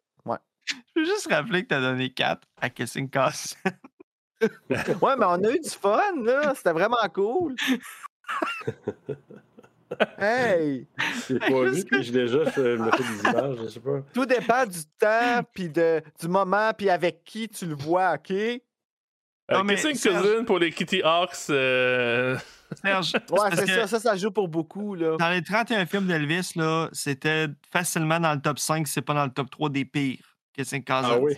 Je 0.96 1.02
veux 1.02 1.06
juste 1.06 1.28
rappeler 1.32 1.64
que 1.64 1.68
t'as 1.70 1.82
donné 1.82 2.10
4 2.12 2.42
à 2.62 2.70
Kissing 2.70 3.10
Cast. 3.12 3.58
Ouais, 4.42 5.16
mais 5.18 5.26
on 5.26 5.44
a 5.44 5.52
eu 5.52 5.60
du 5.60 5.70
fun, 5.70 6.02
là. 6.24 6.54
C'était 6.56 6.72
vraiment 6.74 6.98
cool. 7.14 7.56
Hey! 10.20 10.86
J'ai 11.30 11.40
pas 11.40 11.64
vu, 11.64 11.86
puis 11.86 12.04
j'ai 12.04 12.12
déjà 12.12 12.40
je 12.44 12.62
me 12.78 12.92
fais 12.92 13.04
des 13.04 13.20
images, 13.30 13.56
je 13.64 13.68
sais 13.70 13.80
pas. 13.80 14.02
Tout 14.14 14.26
dépend 14.26 14.66
du 14.66 14.80
temps, 15.00 15.42
puis 15.54 15.70
de, 15.70 16.02
du 16.20 16.28
moment, 16.28 16.72
puis 16.78 16.90
avec 16.90 17.24
qui 17.24 17.48
tu 17.48 17.66
le 17.66 17.76
vois, 17.76 18.16
OK? 18.16 18.32
Euh, 18.32 18.58
Non, 19.50 19.64
mais 19.64 19.76
Kissing 19.76 19.96
Serge- 19.96 20.22
Cousin 20.22 20.44
pour 20.44 20.60
les 20.60 20.72
Kitty 20.72 21.02
Hawks. 21.04 21.50
euh, 21.52 22.38
Serge, 22.82 23.14
Ouais, 23.32 23.50
c'est 23.56 23.66
ça, 23.68 23.88
ça, 23.88 24.00
ça 24.02 24.18
joue 24.18 24.30
pour 24.32 24.50
beaucoup, 24.50 24.94
là. 24.94 25.16
Dans 25.18 25.30
les 25.30 25.42
31 25.42 25.86
films 25.86 26.08
d'Elvis, 26.08 26.52
là, 26.58 26.90
c'était 26.92 27.48
facilement 27.72 28.20
dans 28.20 28.34
le 28.34 28.42
top 28.42 28.60
5, 28.60 28.86
si 28.86 28.94
c'est 28.96 29.02
pas 29.02 29.14
dans 29.14 29.24
le 29.26 29.32
top 29.32 29.50
3 29.50 29.70
des 29.70 29.86
pires. 29.86 30.37
Kissing 30.58 30.84
Cousins. 30.84 31.10
Ah 31.14 31.20
oui. 31.20 31.34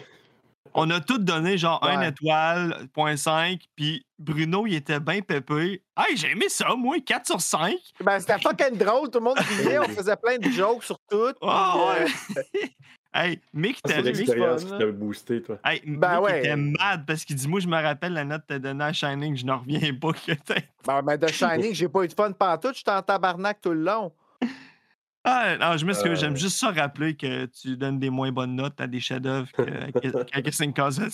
On 0.75 0.87
a 0.91 0.99
tous 0.99 1.17
donné 1.17 1.57
genre 1.57 1.83
1 1.83 1.99
Ouais. 1.99 2.09
étoile, 2.09 2.87
0.5, 2.95 3.59
puis 3.75 4.05
Bruno, 4.19 4.67
il 4.67 4.75
était 4.75 4.99
bien 4.99 5.21
pépé. 5.21 5.81
Hey, 5.97 6.15
j'ai 6.15 6.31
aimé 6.31 6.47
ça, 6.47 6.75
moi, 6.75 6.97
4 7.03 7.25
sur 7.25 7.41
5. 7.41 7.75
Ben, 8.03 8.19
c'était 8.19 8.37
fucking 8.37 8.77
drôle, 8.77 9.09
tout 9.09 9.17
le 9.17 9.25
monde 9.25 9.39
riait, 9.39 9.79
on 9.79 9.83
faisait 9.89 10.15
plein 10.15 10.37
de 10.37 10.47
jokes 10.49 10.83
sur 10.83 10.99
tout. 11.09 11.33
Puis, 11.41 11.49
euh, 11.49 12.05
ouais. 12.35 12.71
hey, 13.15 13.41
Mick, 13.51 13.79
Ah, 13.83 13.87
C'est 13.87 13.93
t'as- 13.95 14.01
l'expérience 14.03 14.63
fun, 14.63 14.77
qui 14.77 14.85
t'a 14.85 14.91
boosté, 14.91 15.41
toi. 15.41 15.57
hey, 15.65 15.81
Ben 15.87 16.15
Mick 16.19 16.23
ouais. 16.25 16.39
était 16.39 16.55
mad 16.55 17.03
parce 17.07 17.25
qu'il 17.25 17.35
dit 17.35 17.47
Moi, 17.47 17.61
je 17.61 17.67
me 17.67 17.81
rappelle 17.81 18.13
la 18.13 18.23
note 18.25 18.41
que 18.41 18.47
t'as 18.53 18.59
donnée 18.59 18.83
à 18.85 18.93
Shining, 18.93 19.35
je 19.35 19.45
n'en 19.45 19.57
reviens 19.59 19.93
pas 19.95 20.13
que 20.25 20.33
t'as. 20.33 20.55
Ben, 20.85 21.01
ben, 21.01 21.17
de 21.17 21.27
Shining, 21.27 21.73
j'ai 21.73 21.89
pas 21.89 22.03
eu 22.03 22.07
de 22.09 22.13
fun 22.13 22.31
pantoute, 22.31 22.75
j'étais 22.75 22.91
en 22.91 23.01
tabarnak 23.01 23.59
tout 23.59 23.71
le 23.71 23.81
long. 23.83 24.13
Ah, 25.25 25.57
non, 25.57 25.75
je 25.77 25.85
m'excuse, 25.85 26.11
Euh. 26.11 26.15
j'aime 26.15 26.35
juste 26.37 26.57
ça 26.57 26.71
rappeler 26.71 27.15
que 27.15 27.45
tu 27.47 27.75
donnes 27.75 27.99
des 27.99 28.09
moins 28.09 28.31
bonnes 28.31 28.55
notes 28.55 28.79
à 28.79 28.87
des 28.87 28.99
chefs-d'œuvre 29.01 29.49
qu'à 30.31 30.41
Kissing 30.41 30.73
Cousins. 30.73 31.09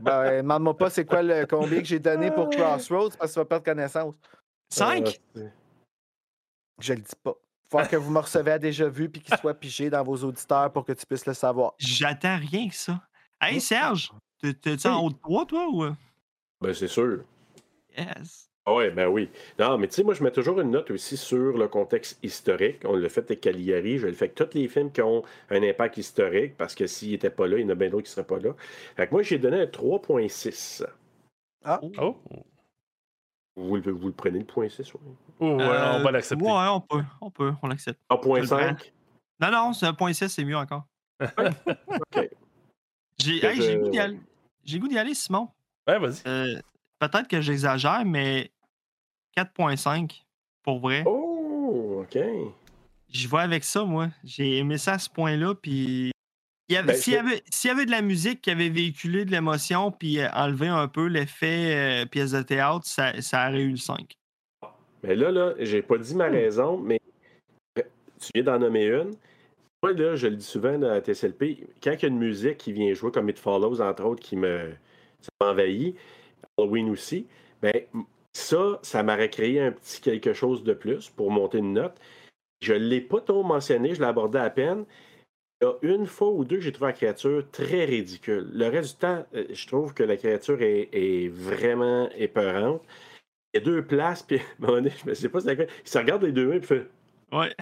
Ben, 0.00 0.38
demande-moi 0.42 0.76
pas 0.76 0.88
c'est 0.90 1.04
quoi 1.04 1.22
le 1.22 1.44
combien 1.46 1.78
que 1.80 1.84
j'ai 1.84 1.98
donné 1.98 2.30
pour 2.30 2.48
Crossroads 2.50 3.10
parce 3.18 3.30
que 3.30 3.34
tu 3.34 3.38
vas 3.40 3.44
perdre 3.44 3.64
connaissance. 3.64 4.14
5 4.70 5.04
Ah, 5.06 5.10
c'est- 5.34 5.52
Je 6.80 6.92
le 6.94 7.00
dis 7.00 7.12
pas. 7.22 7.34
Faut 7.70 7.78
que 7.88 7.96
vous 7.96 8.10
me 8.10 8.18
recevez 8.18 8.52
à 8.52 8.58
déjà 8.58 8.88
vu 8.88 9.08
puis 9.10 9.20
qu'il 9.20 9.36
soit 9.36 9.54
pigé 9.54 9.90
dans 9.90 10.02
vos 10.02 10.16
auditeurs 10.24 10.72
pour 10.72 10.84
que 10.84 10.92
tu 10.92 11.06
puisses 11.06 11.26
le 11.26 11.34
savoir. 11.34 11.74
J'attends 11.78 12.38
rien 12.38 12.68
que 12.68 12.74
ça. 12.74 13.00
Hey 13.40 13.60
Serge, 13.60 14.10
t'es- 14.40 14.54
t'es-tu 14.54 14.88
en 14.88 14.98
Oui. 15.00 15.06
haut 15.06 15.10
de 15.10 15.18
3, 15.18 15.46
toi, 15.46 15.66
ou? 15.70 15.84
euh? 15.84 15.94
Ben, 16.60 16.74
c'est 16.74 16.88
sûr. 16.88 17.24
Yes. 17.96 18.49
Ah 18.66 18.74
ouais, 18.74 18.90
ben 18.90 19.08
oui. 19.08 19.30
Non, 19.58 19.78
mais 19.78 19.88
tu 19.88 19.94
sais, 19.94 20.02
moi, 20.04 20.12
je 20.14 20.22
mets 20.22 20.30
toujours 20.30 20.60
une 20.60 20.70
note 20.70 20.90
aussi 20.90 21.16
sur 21.16 21.56
le 21.56 21.66
contexte 21.66 22.18
historique. 22.22 22.82
On 22.84 22.94
l'a 22.94 23.08
fait 23.08 23.22
avec 23.22 23.40
Caligari. 23.40 23.98
Je 23.98 24.06
le 24.06 24.12
fais 24.12 24.26
avec 24.26 24.34
tous 24.34 24.50
les 24.56 24.68
films 24.68 24.92
qui 24.92 25.00
ont 25.00 25.22
un 25.48 25.62
impact 25.62 25.96
historique, 25.96 26.56
parce 26.56 26.74
que 26.74 26.86
s'il 26.86 27.12
n'était 27.12 27.30
pas 27.30 27.46
là, 27.46 27.58
il 27.58 27.62
y 27.62 27.64
en 27.64 27.70
a 27.70 27.74
bien 27.74 27.88
d'autres 27.88 28.04
qui 28.04 28.10
ne 28.10 28.14
seraient 28.22 28.26
pas 28.26 28.38
là. 28.38 28.54
Fait 28.96 29.06
que 29.06 29.12
moi, 29.12 29.22
j'ai 29.22 29.38
donné 29.38 29.60
un 29.62 29.66
3.6. 29.66 30.84
Oh. 31.98 32.16
Vous, 33.56 33.76
le- 33.76 33.92
vous 33.92 34.06
le 34.08 34.12
prenez 34.14 34.38
le 34.38 34.44
point 34.44 34.68
6, 34.68 34.92
oui. 34.94 35.00
Oh, 35.40 35.46
ouais, 35.46 35.52
on 35.54 35.66
va 36.02 36.08
Euh, 36.08 36.10
l'accepter. 36.10 36.44
Ouais, 36.44 36.68
on 36.70 36.80
peut, 36.80 37.02
on 37.20 37.30
peut, 37.30 37.52
on 37.62 37.66
l'accepte. 37.68 37.98
Ah, 38.08 38.16
point 38.18 38.36
Je 38.36 38.42
le 38.42 38.46
5. 38.48 38.92
Non, 39.40 39.50
non, 39.50 39.72
c'est 39.72 39.86
un 39.86 39.94
point 39.94 40.12
6, 40.12 40.28
c'est 40.28 40.44
mieux 40.44 40.56
encore. 40.56 40.84
OK. 41.20 42.30
J'ai 43.18 43.44
hey, 43.44 43.60
je- 43.60 43.78
goût 43.78 43.88
d'y 43.90 43.98
aller. 43.98 44.20
J'ai 44.64 44.76
le 44.78 44.82
goût 44.82 44.88
d'y 44.88 44.98
aller, 44.98 45.14
Simon. 45.14 45.48
Ouais, 45.88 45.98
vas-y. 45.98 46.22
Euh, 46.26 46.60
Peut-être 47.00 47.28
que 47.28 47.40
j'exagère, 47.40 48.04
mais 48.04 48.50
4.5 49.36 50.22
pour 50.62 50.80
vrai. 50.80 51.02
Oh, 51.06 52.02
OK. 52.02 52.18
Je 53.08 53.28
vais 53.28 53.38
avec 53.38 53.64
ça, 53.64 53.84
moi. 53.84 54.08
J'ai 54.22 54.58
aimé 54.58 54.78
ça 54.78 54.92
à 54.92 54.98
ce 54.98 55.08
point-là. 55.08 55.54
Puis 55.54 56.12
Ben, 56.68 56.94
s'il 56.94 57.14
y, 57.14 57.16
avait, 57.16 57.42
s'il 57.50 57.68
y 57.68 57.72
avait 57.72 57.86
de 57.86 57.90
la 57.90 58.02
musique 58.02 58.42
qui 58.42 58.50
avait 58.50 58.68
véhiculé 58.68 59.24
de 59.24 59.30
l'émotion, 59.30 59.90
puis 59.90 60.20
euh, 60.20 60.28
enlevé 60.32 60.68
un 60.68 60.86
peu 60.88 61.06
l'effet 61.06 62.02
euh, 62.02 62.06
pièce 62.06 62.32
de 62.32 62.42
théâtre, 62.42 62.84
ça, 62.84 63.20
ça 63.20 63.48
aurait 63.48 63.62
eu 63.62 63.70
le 63.70 63.76
5. 63.76 64.12
Mais 65.02 65.16
là, 65.16 65.30
là, 65.30 65.54
j'ai 65.58 65.82
pas 65.82 65.96
dit 65.96 66.14
ma 66.14 66.28
raison, 66.28 66.76
mais 66.76 67.00
tu 67.74 68.28
viens 68.34 68.44
d'en 68.44 68.58
nommer 68.58 68.84
une. 68.84 69.12
Moi, 69.82 69.94
là, 69.94 70.14
je 70.14 70.26
le 70.26 70.36
dis 70.36 70.44
souvent 70.44 70.80
à 70.82 71.00
TSLP, 71.00 71.66
quand 71.82 71.92
il 71.92 72.02
y 72.02 72.04
a 72.04 72.08
une 72.08 72.18
musique 72.18 72.58
qui 72.58 72.72
vient 72.72 72.92
jouer 72.92 73.10
comme 73.10 73.30
It 73.30 73.38
Follows, 73.38 73.80
entre 73.80 74.04
autres, 74.04 74.22
qui 74.22 74.36
me 74.36 74.72
ça 75.20 75.30
m'envahit, 75.40 75.96
Halloween 76.60 76.90
aussi, 76.90 77.26
ben 77.62 77.72
ça, 78.32 78.78
ça 78.82 79.02
m'aurait 79.02 79.30
créé 79.30 79.60
un 79.60 79.72
petit 79.72 80.00
quelque 80.00 80.32
chose 80.32 80.62
de 80.62 80.72
plus 80.72 81.10
pour 81.10 81.30
monter 81.30 81.58
une 81.58 81.74
note. 81.74 81.96
Je 82.60 82.74
ne 82.74 82.78
l'ai 82.78 83.00
pas 83.00 83.20
trop 83.20 83.42
mentionné, 83.42 83.94
je 83.94 84.00
l'ai 84.00 84.06
abordé 84.06 84.38
à 84.38 84.50
peine. 84.50 84.84
Il 85.60 85.66
y 85.66 85.68
a 85.68 85.94
une 85.94 86.06
fois 86.06 86.30
ou 86.30 86.44
deux 86.44 86.56
que 86.56 86.62
j'ai 86.62 86.72
trouvé 86.72 86.90
la 86.90 86.96
créature 86.96 87.44
très 87.50 87.84
ridicule. 87.84 88.48
Le 88.52 88.68
reste 88.68 88.94
du 88.94 89.00
temps, 89.00 89.26
euh, 89.34 89.46
je 89.50 89.66
trouve 89.66 89.92
que 89.92 90.02
la 90.02 90.16
créature 90.16 90.62
est, 90.62 90.88
est 90.92 91.28
vraiment 91.28 92.08
épeurante. 92.16 92.82
Il 93.52 93.58
y 93.58 93.62
a 93.62 93.64
deux 93.64 93.84
places, 93.84 94.22
puis 94.26 94.38
à 94.38 94.40
un 94.40 94.44
moment 94.58 94.72
donné, 94.74 94.90
je 95.04 95.10
ne 95.10 95.14
sais 95.14 95.28
pas 95.28 95.40
c'est 95.40 95.48
laquelle. 95.48 95.68
Il 95.84 95.88
se 95.88 95.98
regarde 95.98 96.22
les 96.22 96.32
deux 96.32 96.46
mains, 96.46 96.58
puis 96.58 96.68
fait. 96.68 96.86
Ouais. 97.32 97.54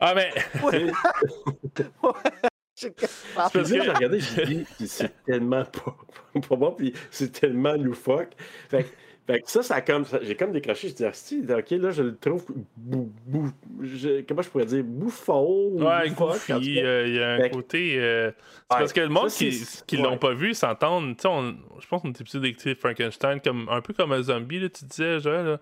Ah, 0.00 0.14
mais 0.14 0.30
parce 3.34 3.52
que- 3.52 3.64
j'ai 3.64 3.80
regardé, 3.80 4.20
j'ai 4.20 4.44
dit, 4.46 4.66
c'est 4.86 5.12
tellement 5.24 5.64
pas, 5.64 5.96
pas 6.48 6.56
bon, 6.56 6.72
puis 6.72 6.92
c'est 7.10 7.32
tellement 7.32 7.74
loufoque. 7.74 8.30
Fait, 8.68 8.84
que- 8.84 8.88
fait 9.26 9.40
que 9.40 9.50
ça, 9.50 9.62
ça 9.62 9.74
a 9.76 9.80
comme, 9.80 10.04
ça- 10.04 10.20
j'ai 10.22 10.36
comme 10.36 10.52
décroché, 10.52 10.88
je 10.90 10.94
dis, 10.94 11.04
Asti, 11.04 11.42
ok, 11.48 11.70
là, 11.70 11.90
je 11.90 12.02
le 12.02 12.16
trouve, 12.16 12.44
bou- 12.76 13.12
bou- 13.26 13.50
je- 13.82 14.20
comment 14.22 14.42
je 14.42 14.48
pourrais 14.50 14.66
dire, 14.66 14.84
bouffon. 14.84 15.70
ou 15.72 15.82
Ouais, 15.82 16.10
goofy, 16.10 16.52
euh, 16.80 17.06
il 17.08 17.14
y 17.14 17.20
a 17.20 17.32
un 17.32 17.38
Fait 17.38 17.50
côté. 17.50 17.98
euh, 17.98 18.30
c'est 18.30 18.36
Ouais, 18.76 18.80
parce 18.80 18.92
que 18.92 19.00
le 19.00 19.08
monde 19.08 19.30
ça, 19.30 19.38
qui, 19.38 19.66
qui 19.86 19.96
l'ont 19.96 20.12
ouais. 20.12 20.18
pas 20.18 20.32
vu 20.34 20.54
s'entendent. 20.54 21.16
Tu 21.16 21.22
sais, 21.22 21.28
on- 21.28 21.56
je 21.80 21.86
pense 21.88 22.02
qu'on 22.02 22.10
était 22.10 22.22
plus 22.24 22.40
d'écouter 22.40 22.74
Frankenstein 22.74 23.40
comme, 23.40 23.68
un 23.68 23.80
peu 23.80 23.94
comme 23.94 24.12
un 24.12 24.22
zombie, 24.22 24.60
là, 24.60 24.68
tu 24.68 24.84
disais, 24.84 25.18
genre, 25.18 25.42
là. 25.42 25.60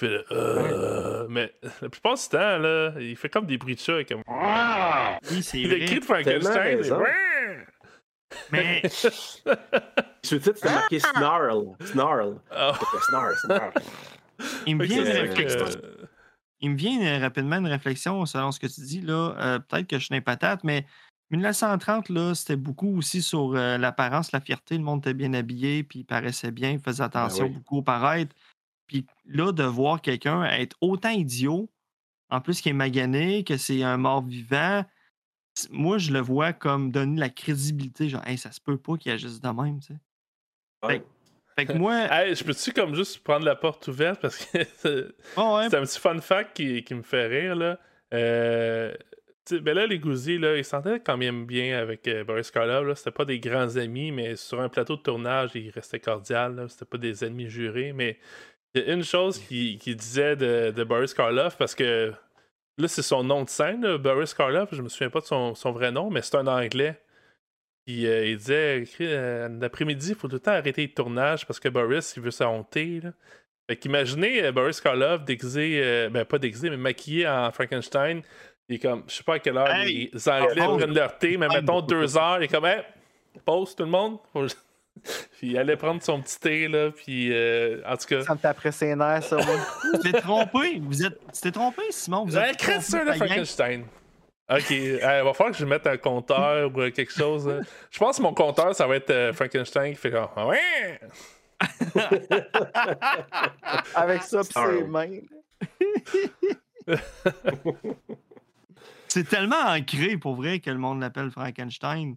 Fait, 0.00 0.24
euh, 0.32 1.26
Mais 1.28 1.52
la 1.82 1.88
plupart 1.90 2.14
du 2.14 2.22
temps, 2.28 2.58
là, 2.58 2.92
il 2.98 3.16
fait 3.16 3.28
comme 3.28 3.46
des 3.46 3.58
bruits 3.58 3.74
de 3.74 3.80
chat. 3.80 4.02
Comme... 4.04 4.22
Oui, 5.30 5.42
c'est 5.42 5.58
Le 5.58 5.84
cri 5.86 6.00
de 6.00 6.04
Frankenstein. 6.04 6.80
Mais 8.50 8.82
Sur 8.88 9.10
le 9.10 10.40
titre, 10.40 10.56
c'était 10.56 10.72
marqué 10.72 10.98
Snarl. 11.00 11.64
Snarl. 11.84 12.36
Ah, 12.50 12.72
Snarl, 13.08 13.34
snarl. 13.44 13.72
il 14.66 14.76
me 14.76 14.84
vient, 14.84 15.00
une 15.00 15.04
c'est 15.06 15.20
réflexion, 15.20 15.64
que- 15.66 16.06
il 16.60 16.70
me 16.70 16.76
vient 16.76 17.00
euh, 17.02 17.18
rapidement 17.20 17.56
une 17.56 17.66
réflexion 17.66 18.24
selon 18.26 18.52
ce 18.52 18.60
que 18.60 18.66
tu 18.68 18.80
dis. 18.82 19.00
là. 19.00 19.34
Euh, 19.38 19.58
Peut-être 19.58 19.86
que 19.86 19.98
je 19.98 20.04
suis 20.06 20.14
une 20.14 20.22
patate, 20.22 20.62
mais 20.62 20.86
1930, 21.30 22.08
là, 22.10 22.34
c'était 22.34 22.56
beaucoup 22.56 22.96
aussi 22.98 23.20
sur 23.22 23.54
euh, 23.54 23.78
l'apparence, 23.78 24.32
la 24.32 24.40
fierté. 24.40 24.76
Le 24.76 24.84
monde 24.84 25.00
était 25.00 25.14
bien 25.14 25.34
habillé, 25.34 25.82
puis 25.82 26.00
il 26.00 26.04
paraissait 26.04 26.50
bien, 26.50 26.70
il 26.70 26.80
faisait 26.80 27.02
attention 27.02 27.44
oui. 27.46 27.50
beaucoup 27.50 27.78
au 27.78 27.82
paraître. 27.82 28.34
Puis 28.90 29.06
là, 29.24 29.52
de 29.52 29.62
voir 29.62 30.02
quelqu'un 30.02 30.42
être 30.46 30.76
autant 30.80 31.10
idiot, 31.10 31.70
en 32.28 32.40
plus 32.40 32.60
qu'il 32.60 32.70
est 32.70 32.74
magané, 32.74 33.44
que 33.44 33.56
c'est 33.56 33.84
un 33.84 33.96
mort 33.96 34.20
vivant, 34.20 34.84
moi, 35.70 35.98
je 35.98 36.10
le 36.10 36.18
vois 36.18 36.52
comme 36.52 36.90
donner 36.90 37.20
la 37.20 37.28
crédibilité. 37.28 38.08
Genre, 38.08 38.26
hey, 38.26 38.36
ça 38.36 38.50
se 38.50 38.60
peut 38.60 38.76
pas 38.76 38.96
qu'il 38.96 39.12
agisse 39.12 39.40
de 39.40 39.48
même, 39.48 39.78
tu 39.78 39.94
sais. 39.94 40.00
Ouais. 40.82 41.04
Fait 41.56 41.66
que 41.66 41.72
moi, 41.78 42.08
Hey, 42.10 42.34
je 42.34 42.42
peux-tu 42.42 42.72
comme 42.72 42.96
juste 42.96 43.22
prendre 43.22 43.44
la 43.44 43.54
porte 43.54 43.86
ouverte? 43.86 44.20
Parce 44.20 44.44
que 44.44 44.58
c'est 44.74 45.06
oh, 45.36 45.56
ouais, 45.56 45.66
un 45.66 45.82
petit 45.82 46.00
fun 46.00 46.20
fact 46.20 46.56
qui, 46.56 46.82
qui 46.82 46.94
me 46.94 47.02
fait 47.02 47.28
rire 47.28 47.54
là. 47.54 47.78
Euh, 48.12 48.92
ben 49.52 49.74
là, 49.74 49.86
les 49.86 50.00
Gouzies, 50.00 50.38
là, 50.38 50.56
ils 50.56 50.64
s'entendaient 50.64 51.00
quand 51.00 51.16
même 51.16 51.46
bien 51.46 51.78
avec 51.78 52.08
euh, 52.08 52.24
Boris 52.24 52.50
Karloff. 52.50 52.86
là. 52.86 52.94
C'était 52.96 53.12
pas 53.12 53.24
des 53.24 53.38
grands 53.38 53.76
amis, 53.76 54.10
mais 54.10 54.34
sur 54.34 54.60
un 54.60 54.68
plateau 54.68 54.96
de 54.96 55.02
tournage, 55.02 55.52
ils 55.54 55.70
restaient 55.70 56.00
cordiales. 56.00 56.56
là. 56.56 56.68
C'était 56.68 56.86
pas 56.86 56.98
des 56.98 57.24
ennemis 57.24 57.48
jurés. 57.48 57.92
Mais 57.92 58.18
il 58.74 58.82
y 58.82 58.90
a 58.90 58.94
une 58.94 59.04
chose 59.04 59.38
qu'il 59.38 59.78
qu'il 59.78 59.96
disait 59.96 60.36
de, 60.36 60.70
de 60.70 60.84
Boris 60.84 61.14
Karloff, 61.14 61.56
parce 61.56 61.74
que 61.74 62.12
là, 62.78 62.88
c'est 62.88 63.02
son 63.02 63.24
nom 63.24 63.42
de 63.44 63.48
scène, 63.48 63.82
là, 63.82 63.98
Boris 63.98 64.34
Karloff. 64.34 64.68
Je 64.72 64.82
me 64.82 64.88
souviens 64.88 65.10
pas 65.10 65.20
de 65.20 65.26
son, 65.26 65.54
son 65.54 65.72
vrai 65.72 65.92
nom, 65.92 66.10
mais 66.10 66.22
c'est 66.22 66.36
un 66.36 66.46
anglais. 66.46 67.00
Puis 67.86 68.06
euh, 68.06 68.26
il 68.26 68.36
disait, 68.36 68.82
écrit, 68.82 69.06
euh, 69.08 69.48
l'après-midi, 69.60 70.10
il 70.10 70.14
faut 70.14 70.28
tout 70.28 70.36
le 70.36 70.40
temps 70.40 70.52
arrêter 70.52 70.82
le 70.82 70.92
tournage 70.92 71.46
parce 71.46 71.58
que 71.58 71.68
Boris, 71.68 72.14
il 72.16 72.22
veut 72.22 72.30
sa 72.30 72.48
honter. 72.48 73.00
Là. 73.02 73.12
Fait 73.68 73.76
qu'imaginez 73.76 74.44
euh, 74.44 74.52
Boris 74.52 74.80
Karloff 74.80 75.24
déguisé, 75.24 75.80
euh, 75.82 76.08
ben 76.10 76.24
pas 76.24 76.38
déguisé, 76.38 76.70
mais 76.70 76.76
maquillé 76.76 77.26
en 77.28 77.50
Frankenstein. 77.50 78.22
Il 78.68 78.76
est 78.76 78.78
comme, 78.78 79.04
je 79.08 79.14
sais 79.14 79.24
pas 79.24 79.34
à 79.34 79.38
quelle 79.40 79.56
heure 79.56 79.68
Hey! 79.68 80.10
les 80.12 80.28
Anglais 80.28 80.64
Oh! 80.68 80.76
prennent 80.76 80.94
leur 80.94 81.18
thé, 81.18 81.36
mais 81.36 81.48
mettons 81.48 81.80
deux 81.80 82.16
heures, 82.16 82.38
il 82.38 82.44
est 82.44 82.48
comme, 82.48 82.66
hey, 82.66 82.82
pause 83.44 83.74
tout 83.74 83.82
le 83.82 83.88
monde. 83.90 84.18
Puis 85.38 85.48
il 85.48 85.58
allait 85.58 85.76
prendre 85.76 86.02
son 86.02 86.20
petit 86.20 86.38
thé, 86.38 86.68
là, 86.68 86.90
puis 86.90 87.32
euh, 87.32 87.80
en 87.86 87.96
tout 87.96 88.06
cas. 88.06 88.22
Ça 88.22 88.34
me 88.34 88.38
taperait 88.38 88.72
ses 88.72 88.94
nerfs, 88.94 89.24
ça, 89.24 89.36
moi. 89.36 89.56
tu 89.94 90.10
t'es 90.10 90.20
trompé. 90.20 90.80
Vous 90.82 91.04
êtes, 91.04 91.18
tu 91.32 91.40
t'es 91.40 91.50
trompé, 91.50 91.82
Simon. 91.90 92.26
Vous 92.26 92.36
êtes 92.36 92.66
le. 92.66 93.14
Frankenstein. 93.14 93.84
Ok, 94.50 94.70
il 94.70 94.98
va 94.98 95.32
falloir 95.32 95.52
que 95.52 95.58
je 95.58 95.64
mette 95.64 95.86
un 95.86 95.96
compteur 95.96 96.70
ou 96.74 96.80
euh, 96.80 96.90
quelque 96.90 97.12
chose. 97.12 97.62
Je 97.90 97.98
pense 97.98 98.16
que 98.16 98.22
mon 98.22 98.34
compteur, 98.34 98.74
ça 98.74 98.86
va 98.86 98.96
être 98.96 99.10
euh, 99.10 99.32
Frankenstein 99.32 99.92
qui 99.92 99.98
fait 99.98 100.10
comme, 100.10 100.26
Ah 100.34 100.46
ouais! 100.46 101.00
Avec 103.94 104.22
ça, 104.22 104.40
pis 104.40 104.52
ses 104.52 104.84
mains. 104.84 105.20
C'est 109.06 109.28
tellement 109.28 109.66
ancré 109.66 110.16
pour 110.16 110.34
vrai 110.34 110.58
que 110.58 110.70
le 110.70 110.78
monde 110.78 111.00
l'appelle 111.00 111.30
Frankenstein. 111.30 112.16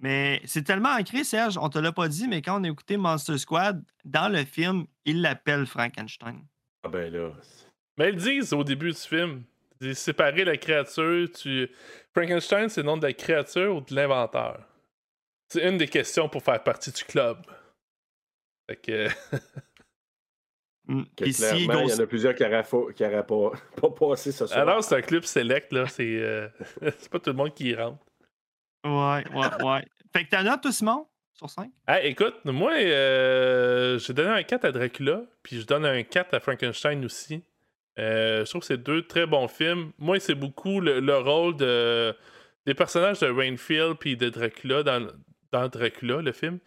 Mais 0.00 0.40
c'est 0.46 0.62
tellement 0.62 0.90
ancré, 0.90 1.24
Serge, 1.24 1.58
on 1.58 1.68
te 1.68 1.78
l'a 1.78 1.92
pas 1.92 2.08
dit, 2.08 2.26
mais 2.26 2.40
quand 2.40 2.60
on 2.60 2.64
a 2.64 2.68
écouté 2.68 2.96
Monster 2.96 3.36
Squad, 3.36 3.84
dans 4.04 4.32
le 4.32 4.44
film, 4.44 4.86
il 5.04 5.20
l'appelle 5.20 5.66
Frankenstein. 5.66 6.42
Ah 6.82 6.88
ben 6.88 7.12
là. 7.12 7.32
Mais 7.98 8.08
ils 8.08 8.14
le 8.14 8.20
disent 8.20 8.52
au 8.54 8.64
début 8.64 8.92
du 8.92 8.98
film. 8.98 9.44
Ils 9.80 9.88
disent 9.88 9.98
séparer 9.98 10.44
la 10.44 10.56
créature. 10.56 11.28
Tu... 11.32 11.70
Frankenstein, 12.14 12.70
c'est 12.70 12.80
le 12.80 12.86
nom 12.86 12.96
de 12.96 13.06
la 13.06 13.12
créature 13.12 13.76
ou 13.76 13.80
de 13.82 13.94
l'inventeur? 13.94 14.66
C'est 15.48 15.68
une 15.68 15.76
des 15.76 15.88
questions 15.88 16.28
pour 16.28 16.42
faire 16.42 16.62
partie 16.62 16.92
du 16.92 17.04
club. 17.04 17.38
Fait 18.68 18.76
que. 18.76 19.08
Mm. 20.90 21.04
que 21.16 21.24
clairement, 21.24 21.82
il 21.82 21.90
y 21.90 21.92
en 21.92 22.00
a 22.00 22.06
plusieurs 22.06 22.34
qui 22.34 22.42
n'auraient 22.42 22.64
pas, 22.64 23.50
pas, 23.50 23.52
pas 23.80 23.90
passé 23.90 24.32
ce 24.32 24.46
soir. 24.46 24.58
Alors, 24.58 24.82
c'est 24.82 24.96
un 24.96 25.02
club 25.02 25.22
select, 25.22 25.72
là. 25.72 25.86
C'est 25.86 26.20
euh, 26.20 26.48
c'est 26.98 27.08
pas 27.08 27.20
tout 27.20 27.30
le 27.30 27.36
monde 27.36 27.54
qui 27.54 27.68
y 27.68 27.74
rentre. 27.76 28.04
Ouais, 28.84 29.24
ouais, 29.34 29.64
ouais. 29.64 29.84
Fait 30.12 30.24
que 30.24 30.30
ta 30.30 30.42
note, 30.42 30.62
toi, 30.62 30.72
Simon, 30.72 31.06
sur 31.34 31.48
5? 31.48 31.70
Ah, 31.86 32.02
écoute, 32.02 32.34
moi, 32.44 32.72
euh, 32.72 33.98
j'ai 33.98 34.12
donné 34.12 34.30
un 34.30 34.42
4 34.42 34.64
à 34.64 34.72
Dracula, 34.72 35.22
puis 35.42 35.60
je 35.60 35.66
donne 35.66 35.84
un 35.86 36.02
4 36.02 36.34
à 36.34 36.40
Frankenstein 36.40 37.04
aussi. 37.04 37.42
Euh, 37.98 38.44
je 38.44 38.50
trouve 38.50 38.60
que 38.60 38.66
c'est 38.66 38.82
deux 38.82 39.06
très 39.06 39.26
bons 39.26 39.48
films. 39.48 39.92
Moi, 39.98 40.20
c'est 40.20 40.34
beaucoup 40.34 40.80
le, 40.80 41.00
le 41.00 41.18
rôle 41.18 41.56
de, 41.56 42.14
des 42.66 42.74
personnages 42.74 43.20
de 43.20 43.26
Rainfield 43.28 43.96
puis 43.98 44.16
de 44.16 44.28
Dracula 44.28 44.82
dans, 44.82 45.68
Dracula, 45.68 46.22
le 46.22 46.32
film, 46.32 46.58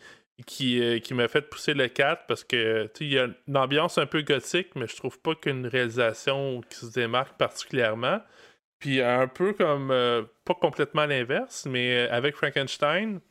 qui, 0.46 0.82
euh, 0.82 1.00
qui 1.00 1.14
m'a 1.14 1.28
fait 1.28 1.42
pousser 1.42 1.74
le 1.74 1.88
4 1.88 2.26
parce 2.28 2.44
que 2.44 2.90
il 3.00 3.14
y 3.14 3.20
a 3.20 3.28
une 3.48 3.58
ambiance 3.58 3.98
un 3.98 4.06
peu 4.06 4.22
gothique, 4.22 4.76
mais 4.76 4.88
je 4.88 4.96
trouve 4.96 5.20
pas 5.20 5.36
qu'une 5.36 5.68
réalisation 5.68 6.62
qui 6.70 6.78
se 6.78 6.92
démarque 6.92 7.38
particulièrement. 7.38 8.20
Puis 8.84 9.02
un 9.02 9.30
peu 9.30 9.54
comme, 9.54 9.92
euh, 9.92 10.24
pas 10.44 10.56
complètement 10.56 11.06
l'inverse, 11.06 11.66
mais 11.66 12.00
euh, 12.00 12.12
avec 12.12 12.36
Frankenstein, 12.36 13.22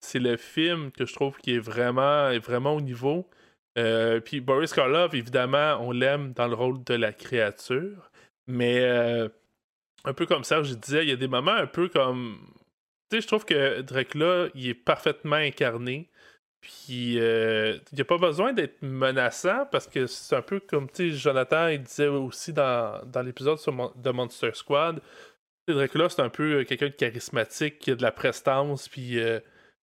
c'est 0.00 0.18
le 0.18 0.36
film 0.36 0.90
que 0.90 1.06
je 1.06 1.14
trouve 1.14 1.38
qui 1.38 1.54
est 1.54 1.60
vraiment, 1.60 2.36
vraiment 2.40 2.74
au 2.74 2.80
niveau. 2.80 3.30
Euh, 3.78 4.18
puis 4.18 4.40
Boris 4.40 4.72
Karloff, 4.72 5.14
évidemment, 5.14 5.78
on 5.80 5.92
l'aime 5.92 6.32
dans 6.32 6.48
le 6.48 6.56
rôle 6.56 6.82
de 6.82 6.94
la 6.94 7.12
créature, 7.12 8.10
mais 8.48 8.82
un 10.04 10.12
peu 10.14 10.26
comme 10.26 10.42
ça, 10.42 10.64
je 10.64 10.74
disais, 10.74 11.04
il 11.04 11.10
y 11.10 11.12
a 11.12 11.16
des 11.16 11.28
moments 11.28 11.52
un 11.52 11.68
peu 11.68 11.88
comme. 11.88 12.36
Tu 13.08 13.18
sais, 13.18 13.20
je 13.20 13.28
trouve 13.28 13.44
que 13.44 13.82
Dracula, 13.82 14.48
il 14.56 14.70
est 14.70 14.74
parfaitement 14.74 15.36
incarné. 15.36 16.10
Puis, 16.60 17.18
euh, 17.20 17.78
il 17.92 17.94
n'y 17.94 18.00
a 18.00 18.04
pas 18.04 18.18
besoin 18.18 18.52
d'être 18.52 18.82
menaçant 18.82 19.66
parce 19.70 19.86
que 19.86 20.06
c'est 20.06 20.36
un 20.36 20.42
peu 20.42 20.60
comme, 20.60 20.88
Jonathan, 20.96 21.68
il 21.68 21.82
disait 21.82 22.08
aussi 22.08 22.52
dans, 22.52 23.00
dans 23.06 23.22
l'épisode 23.22 23.58
de 23.96 24.10
Monster 24.10 24.50
Squad. 24.54 25.00
Dracula, 25.68 26.08
c'est 26.08 26.22
un 26.22 26.30
peu 26.30 26.60
euh, 26.60 26.64
quelqu'un 26.64 26.86
de 26.88 26.94
charismatique, 26.94 27.78
qui 27.78 27.90
a 27.90 27.94
de 27.94 28.02
la 28.02 28.12
prestance, 28.12 28.88
puis 28.88 29.18
euh, 29.20 29.40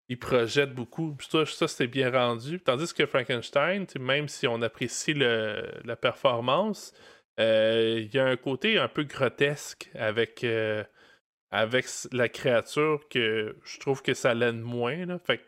il 0.09 0.19
projette 0.19 0.73
beaucoup. 0.73 1.15
ça, 1.21 1.45
ça 1.45 1.67
c'était 1.67 1.87
bien 1.87 2.11
rendu. 2.11 2.59
Tandis 2.59 2.93
que 2.93 3.05
Frankenstein, 3.05 3.85
même 3.99 4.27
si 4.27 4.47
on 4.47 4.61
apprécie 4.61 5.13
le, 5.13 5.63
la 5.83 5.95
performance, 5.95 6.93
euh, 7.39 7.99
il 8.01 8.13
y 8.13 8.19
a 8.19 8.25
un 8.25 8.37
côté 8.37 8.77
un 8.77 8.87
peu 8.87 9.03
grotesque 9.03 9.89
avec, 9.95 10.43
euh, 10.43 10.83
avec 11.51 11.85
la 12.11 12.29
créature 12.29 13.07
que 13.09 13.57
je 13.63 13.79
trouve 13.79 14.01
que 14.01 14.13
ça 14.13 14.33
l'aide 14.33 14.59
moins. 14.61 15.05
Là. 15.05 15.19
Fait 15.19 15.41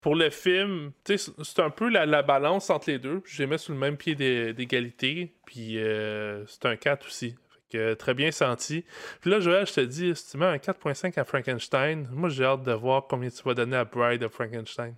pour 0.00 0.14
le 0.14 0.30
film, 0.30 0.92
c'est 1.04 1.58
un 1.58 1.70
peu 1.70 1.88
la, 1.88 2.22
balance 2.22 2.70
entre 2.70 2.90
les 2.90 2.98
deux. 2.98 3.20
Je 3.24 3.42
les 3.42 3.46
mets 3.46 3.58
sur 3.58 3.72
le 3.72 3.78
même 3.78 3.96
pied 3.96 4.14
d'égalité. 4.14 5.34
Puis 5.44 5.78
euh, 5.78 6.46
c'est 6.46 6.66
un 6.66 6.76
4 6.76 7.06
aussi. 7.06 7.34
Que, 7.70 7.92
très 7.92 8.14
bien 8.14 8.30
senti. 8.30 8.84
Puis 9.20 9.30
là, 9.30 9.40
Joël, 9.40 9.66
je 9.66 9.74
te 9.74 9.80
dis, 9.80 10.16
si 10.16 10.30
tu 10.30 10.38
mets 10.38 10.46
un 10.46 10.56
4.5 10.56 11.18
à 11.20 11.24
Frankenstein, 11.24 12.08
moi 12.12 12.30
j'ai 12.30 12.44
hâte 12.44 12.62
de 12.62 12.72
voir 12.72 13.06
combien 13.06 13.28
tu 13.28 13.42
vas 13.42 13.52
donner 13.52 13.76
à 13.76 13.84
Bride 13.84 14.22
of 14.22 14.32
Frankenstein. 14.32 14.94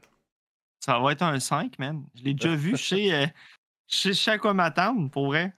Ça 0.79 0.99
va 1.01 1.13
être 1.13 1.23
un 1.23 1.41
5, 1.41 1.79
man. 1.81 2.05
Je 2.15 2.23
l'ai 2.23 2.35
déjà 2.35 2.55
vu 2.55 2.77
chez, 2.77 3.13
euh, 3.13 3.27
chez, 3.89 4.15
chez 4.15 4.39
quoi 4.39 4.55
m'attendre, 4.55 5.11
pour 5.11 5.27
vrai. 5.27 5.53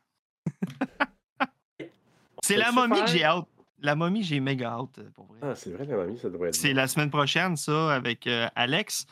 c'est 2.42 2.56
la 2.56 2.72
momie 2.72 3.00
que 3.02 3.10
j'ai 3.10 3.24
hâte. 3.24 3.46
La 3.78 3.94
momie, 3.94 4.22
j'ai 4.22 4.40
méga 4.40 4.70
hâte, 4.70 5.00
pour 5.14 5.26
vrai. 5.26 5.38
Ah, 5.42 5.54
c'est 5.54 5.70
vrai, 5.70 5.84
la 5.84 5.96
momie, 5.96 6.16
ça 6.16 6.30
devrait 6.30 6.48
être. 6.48 6.54
C'est 6.54 6.72
la 6.72 6.88
semaine 6.88 7.10
prochaine, 7.10 7.56
ça, 7.56 7.92
avec 7.92 8.26
euh, 8.26 8.48
Alex. 8.54 9.06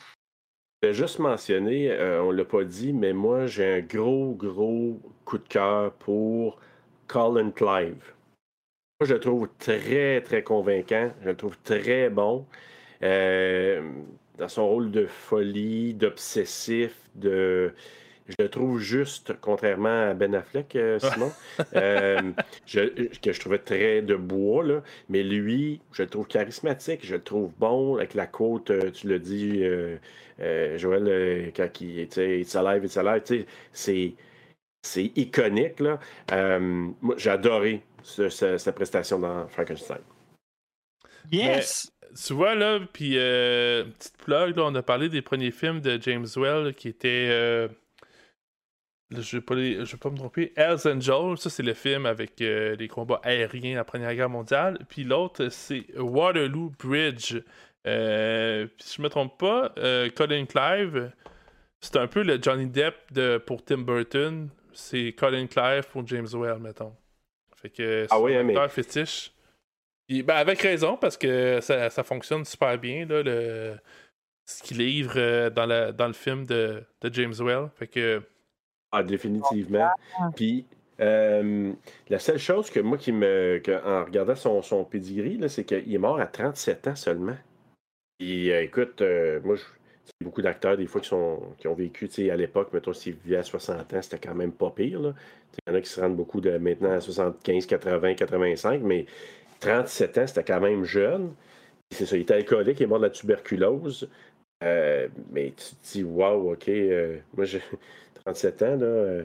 Vais 0.83 0.95
juste 0.95 1.19
mentionner, 1.19 1.91
euh, 1.91 2.23
on 2.23 2.31
l'a 2.31 2.43
pas 2.43 2.63
dit, 2.63 2.91
mais 2.91 3.13
moi, 3.13 3.45
j'ai 3.45 3.65
un 3.65 3.81
gros, 3.81 4.33
gros 4.33 4.99
coup 5.25 5.37
de 5.37 5.47
cœur 5.47 5.93
pour 5.93 6.57
Colin 7.05 7.51
Clive. 7.51 8.13
Je 8.99 9.13
le 9.13 9.19
trouve 9.19 9.47
très, 9.59 10.21
très 10.21 10.41
convaincant. 10.41 11.11
Je 11.21 11.29
le 11.29 11.35
trouve 11.37 11.55
très 11.63 12.09
bon. 12.09 12.47
Euh, 13.03 13.91
dans 14.39 14.47
son 14.47 14.67
rôle 14.67 14.89
de 14.89 15.05
folie, 15.05 15.93
d'obsessif, 15.93 16.95
de. 17.13 17.73
Je 18.27 18.35
le 18.39 18.49
trouve 18.49 18.79
juste, 18.79 19.33
contrairement 19.41 20.09
à 20.09 20.13
Ben 20.13 20.33
Affleck, 20.35 20.75
euh, 20.75 20.99
Simon, 20.99 21.31
que 21.73 23.33
je 23.33 23.39
trouvais 23.39 23.59
très 23.59 24.01
de 24.01 24.15
bois, 24.15 24.63
là, 24.63 24.83
mais 25.09 25.23
lui, 25.23 25.81
je 25.91 26.03
le 26.03 26.09
trouve 26.09 26.27
charismatique, 26.27 27.05
je 27.05 27.15
le 27.15 27.23
trouve 27.23 27.51
bon, 27.57 27.97
avec 27.97 28.13
la 28.13 28.27
côte, 28.27 28.71
tu 28.93 29.07
l'as 29.07 29.19
dit, 29.19 29.63
euh, 30.41 30.77
Joël, 30.77 31.07
euh, 31.07 31.51
quand 31.55 31.81
il 31.81 31.99
était 31.99 32.41
It's 32.41 32.55
Alive, 32.55 32.83
It's 32.83 32.97
Alive, 32.97 33.45
c'est, 33.73 34.15
c'est 34.81 35.11
iconique. 35.15 35.79
Là. 35.79 35.99
Euh, 36.31 36.59
moi, 36.59 37.15
j'ai 37.17 37.29
adoré 37.29 37.83
sa, 38.03 38.71
prestation 38.71 39.19
dans 39.19 39.47
Frankenstein. 39.47 40.01
Yes! 41.31 41.91
tu 42.25 42.33
vois, 42.33 42.55
là, 42.55 42.79
puis 42.91 43.11
petite 43.11 44.17
plug, 44.17 44.57
là, 44.57 44.63
on 44.65 44.75
a 44.75 44.81
parlé 44.81 45.07
des 45.07 45.21
premiers 45.21 45.51
films 45.51 45.79
de 45.79 46.01
James 46.01 46.27
Well 46.35 46.73
qui 46.73 46.89
étaient. 46.89 47.69
Je 49.11 49.37
ne 49.37 49.41
vais, 49.41 49.97
pas 49.97 50.09
me 50.09 50.17
tromper. 50.17 50.53
Hells 50.55 50.87
Angel, 50.87 51.37
ça 51.37 51.49
c'est 51.49 51.63
le 51.63 51.73
film 51.73 52.05
avec 52.05 52.39
les 52.39 52.87
combats 52.87 53.19
aériens 53.23 53.73
à 53.73 53.77
la 53.77 53.83
Première 53.83 54.15
Guerre 54.15 54.29
mondiale. 54.29 54.79
Puis 54.89 55.03
l'autre, 55.03 55.49
c'est 55.49 55.85
Waterloo 55.97 56.71
Bridge. 56.79 57.35
Euh, 57.87 58.67
si 58.77 58.97
je 58.97 59.01
me 59.01 59.09
trompe 59.09 59.37
pas, 59.37 59.73
euh, 59.77 60.09
Colin 60.09 60.45
Clive, 60.45 61.11
c'est 61.79 61.97
un 61.97 62.07
peu 62.07 62.23
le 62.23 62.39
Johnny 62.41 62.67
Depp 62.67 62.95
de, 63.11 63.37
pour 63.37 63.63
Tim 63.63 63.79
Burton. 63.79 64.49
C'est 64.73 65.13
Colin 65.13 65.47
Clive 65.47 65.87
pour 65.91 66.05
James 66.07 66.27
Well, 66.33 66.59
mettons. 66.59 66.93
Fait 67.55 67.69
que 67.69 68.05
c'est 68.09 68.13
ah 68.13 68.19
oui, 68.19 68.35
un 68.35 68.47
hein, 68.55 68.69
fétiche. 68.69 69.31
ben, 70.09 70.29
avec 70.29 70.61
raison, 70.61 70.97
parce 70.97 71.17
que 71.17 71.59
ça, 71.61 71.89
ça 71.89 72.03
fonctionne 72.03 72.45
super 72.45 72.77
bien, 72.77 73.05
là, 73.05 73.21
le, 73.21 73.75
ce 74.45 74.63
qu'il 74.63 74.77
livre 74.77 75.13
euh, 75.17 75.49
dans, 75.49 75.65
la, 75.65 75.91
dans 75.91 76.07
le 76.07 76.13
film 76.13 76.45
de, 76.45 76.83
de 77.01 77.13
James 77.13 77.35
Well. 77.39 77.69
Fait 77.75 77.87
que... 77.87 78.21
Ah, 78.91 79.03
définitivement. 79.03 79.89
Puis, 80.35 80.65
la 80.99 82.19
seule 82.19 82.39
chose 82.39 82.69
que 82.69 82.79
moi 82.79 82.97
qui 82.97 83.11
me. 83.11 83.61
en 83.85 84.05
regardant 84.05 84.35
son, 84.35 84.61
son 84.61 84.83
pedigree, 84.83 85.39
c'est 85.49 85.63
qu'il 85.63 85.93
est 85.93 85.97
mort 85.97 86.19
à 86.19 86.27
37 86.27 86.87
ans 86.87 86.95
seulement. 86.95 87.37
Euh, 88.21 88.61
écoute, 88.61 89.01
euh, 89.01 89.39
moi, 89.43 89.55
j'ai 89.55 90.25
beaucoup 90.25 90.41
d'acteurs, 90.41 90.77
des 90.77 90.85
fois, 90.85 91.01
qui, 91.01 91.07
sont, 91.07 91.41
qui 91.57 91.67
ont 91.67 91.73
vécu, 91.73 92.09
à 92.29 92.35
l'époque, 92.35 92.71
mettons, 92.73 92.93
s'ils 92.93 93.15
vivaient 93.15 93.37
à 93.37 93.43
60 93.43 93.93
ans, 93.93 94.01
c'était 94.01 94.19
quand 94.19 94.35
même 94.35 94.51
pas 94.51 94.69
pire. 94.69 94.99
Il 95.67 95.71
y 95.71 95.71
en 95.71 95.75
a 95.75 95.81
qui 95.81 95.89
se 95.89 95.99
rendent 95.99 96.15
beaucoup 96.15 96.41
de 96.41 96.57
maintenant 96.57 96.91
à 96.91 96.99
75, 96.99 97.65
80, 97.65 98.15
85, 98.15 98.81
mais 98.81 99.05
37 99.59 100.17
ans, 100.17 100.27
c'était 100.27 100.43
quand 100.43 100.61
même 100.61 100.83
jeune. 100.83 101.33
C'est 101.91 102.05
ça, 102.05 102.15
il 102.15 102.21
était 102.21 102.35
alcoolique, 102.35 102.79
il 102.79 102.83
est 102.83 102.87
mort 102.87 102.99
de 102.99 103.05
la 103.05 103.09
tuberculose. 103.09 104.09
Euh, 104.63 105.07
mais 105.31 105.53
tu 105.57 105.75
te 105.75 105.91
dis, 105.91 106.03
waouh, 106.03 106.53
OK, 106.53 106.69
moi, 107.35 107.45
j'ai 107.45 107.61
37 108.25 108.61
ans, 108.63 108.75
là. 108.77 109.23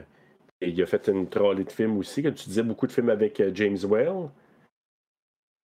et 0.61 0.69
il 0.69 0.81
a 0.81 0.85
fait 0.85 1.07
une 1.07 1.27
trolley 1.29 1.63
de 1.63 1.71
films 1.71 1.97
aussi, 1.97 2.23
tu 2.23 2.31
disais, 2.31 2.63
beaucoup 2.63 2.87
de 2.87 2.91
films 2.91 3.09
avec 3.09 3.41
James 3.53 3.77
Well. 3.83 4.29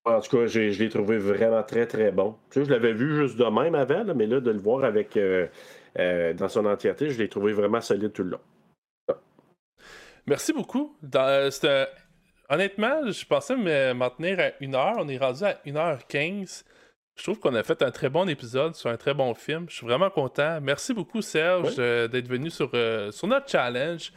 En 0.05 0.19
tout 0.19 0.38
cas, 0.38 0.47
je 0.47 0.59
l'ai 0.59 0.89
trouvé 0.89 1.17
vraiment 1.17 1.63
très, 1.63 1.88
très 1.88 2.11
bon. 2.11 2.36
Je 2.51 2.61
l'avais 2.61 2.91
vu 2.91 3.15
juste 3.15 3.38
de 3.38 3.45
même 3.45 3.73
avant, 3.73 4.03
mais 4.13 4.27
là, 4.27 4.41
de 4.41 4.51
le 4.51 4.59
voir 4.59 4.84
avec 4.84 5.15
euh, 5.15 5.47
euh, 5.97 6.34
dans 6.34 6.49
son 6.49 6.65
entièreté, 6.65 7.09
je 7.09 7.17
l'ai 7.17 7.29
trouvé 7.29 7.53
vraiment 7.53 7.79
solide 7.79 8.11
tout 8.11 8.23
le 8.23 8.31
long. 8.31 8.39
Merci 10.27 10.51
beaucoup. 10.51 10.97
Euh, 11.15 11.49
honnêtement, 12.49 13.09
je 13.09 13.25
pensais 13.25 13.55
me 13.55 13.93
maintenir 13.93 14.39
à 14.39 14.51
une 14.59 14.75
heure. 14.75 14.95
On 14.97 15.07
est 15.07 15.17
rendu 15.17 15.43
à 15.43 15.61
1h15. 15.65 16.65
Je 17.16 17.24
trouve 17.24 17.39
qu'on 17.39 17.53
a 17.55 17.64
fait 17.64 17.82
un 17.82 17.91
très 17.91 18.09
bon 18.09 18.28
épisode 18.28 18.76
sur 18.76 18.89
un 18.89 18.97
très 18.97 19.14
bon 19.14 19.34
film. 19.34 19.66
Je 19.70 19.76
suis 19.76 19.86
vraiment 19.86 20.09
content. 20.09 20.59
Merci 20.61 20.93
beaucoup, 20.93 21.22
Serge, 21.22 21.76
d'être 21.76 22.28
venu 22.28 22.49
sur, 22.49 22.72
sur 23.11 23.28
notre 23.28 23.49
challenge. 23.49 24.11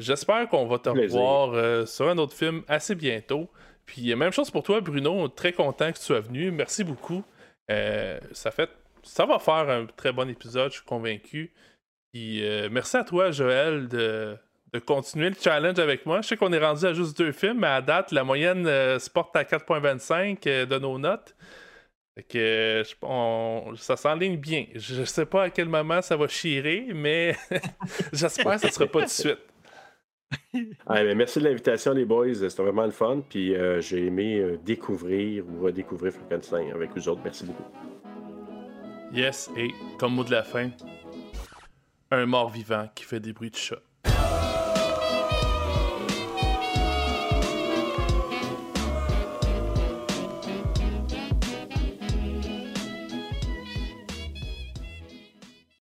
J'espère 0.00 0.48
qu'on 0.48 0.66
va 0.66 0.78
te 0.78 0.88
revoir 0.88 1.86
sur 1.86 2.08
un 2.08 2.18
autre 2.18 2.34
film 2.34 2.62
assez 2.66 2.96
bientôt. 2.96 3.48
Puis 3.86 4.12
même 4.16 4.32
chose 4.32 4.50
pour 4.50 4.64
toi, 4.64 4.80
Bruno. 4.80 5.28
Très 5.28 5.52
content 5.52 5.92
que 5.92 5.98
tu 5.98 6.04
sois 6.04 6.20
venu. 6.20 6.50
Merci 6.50 6.82
beaucoup. 6.82 7.22
Euh, 7.70 8.18
ça 8.32 8.50
fait, 8.50 8.70
ça 9.02 9.26
va 9.26 9.38
faire 9.38 9.68
un 9.68 9.86
très 9.86 10.12
bon 10.12 10.28
épisode, 10.28 10.70
je 10.70 10.78
suis 10.78 10.86
convaincu. 10.86 11.52
Puis 12.12 12.44
euh, 12.44 12.68
merci 12.70 12.96
à 12.96 13.04
toi, 13.04 13.30
Joël, 13.30 13.88
de, 13.88 14.36
continuer 14.86 15.30
le 15.30 15.36
challenge 15.40 15.78
avec 15.78 16.06
moi. 16.06 16.20
Je 16.22 16.28
sais 16.28 16.36
qu'on 16.36 16.52
est 16.52 16.64
rendu 16.64 16.84
à 16.84 16.92
juste 16.92 17.16
deux 17.16 17.32
films, 17.32 17.60
mais 17.60 17.68
à 17.68 17.82
date, 17.82 18.10
la 18.12 18.24
moyenne 18.24 18.66
euh, 18.66 18.98
se 18.98 19.10
porte 19.10 19.34
à 19.36 19.44
4.25 19.44 20.66
de 20.66 20.78
nos 20.78 20.98
notes. 20.98 21.34
Fait 22.14 22.22
que 22.24 22.82
ça 23.76 23.96
s'enligne 23.96 24.36
bien. 24.36 24.66
Je 24.74 25.02
sais 25.04 25.24
pas 25.24 25.44
à 25.44 25.50
quel 25.50 25.68
moment 25.68 26.02
ça 26.02 26.16
va 26.16 26.28
chirer, 26.28 26.88
mais 26.94 27.34
j'espère 28.12 28.54
que 28.54 28.60
ça 28.60 28.70
sera 28.70 28.86
pas 28.86 29.00
tout 29.00 29.06
de 29.06 29.10
suite. 29.10 29.38
merci 31.16 31.38
de 31.38 31.44
l'invitation, 31.44 31.92
les 31.92 32.04
boys. 32.04 32.34
C'était 32.34 32.62
vraiment 32.62 32.84
le 32.84 32.90
fun. 32.90 33.22
Puis 33.26 33.54
euh, 33.54 33.80
j'ai 33.80 34.06
aimé 34.06 34.38
euh, 34.38 34.58
découvrir 34.62 35.44
ou 35.48 35.62
redécouvrir 35.64 36.12
Frankenstein 36.12 36.70
avec 36.72 36.90
vous 36.94 37.08
autres. 37.08 37.22
Merci 37.24 37.46
beaucoup. 37.46 37.64
Yes, 39.14 39.50
et 39.56 39.70
comme 39.98 40.14
mot 40.14 40.24
de 40.24 40.30
la 40.32 40.42
fin, 40.42 40.70
un 42.10 42.26
mort 42.26 42.50
vivant 42.50 42.88
qui 42.94 43.04
fait 43.04 43.20
des 43.20 43.32
bruits 43.32 43.50
de 43.50 43.56
chat. 43.56 43.80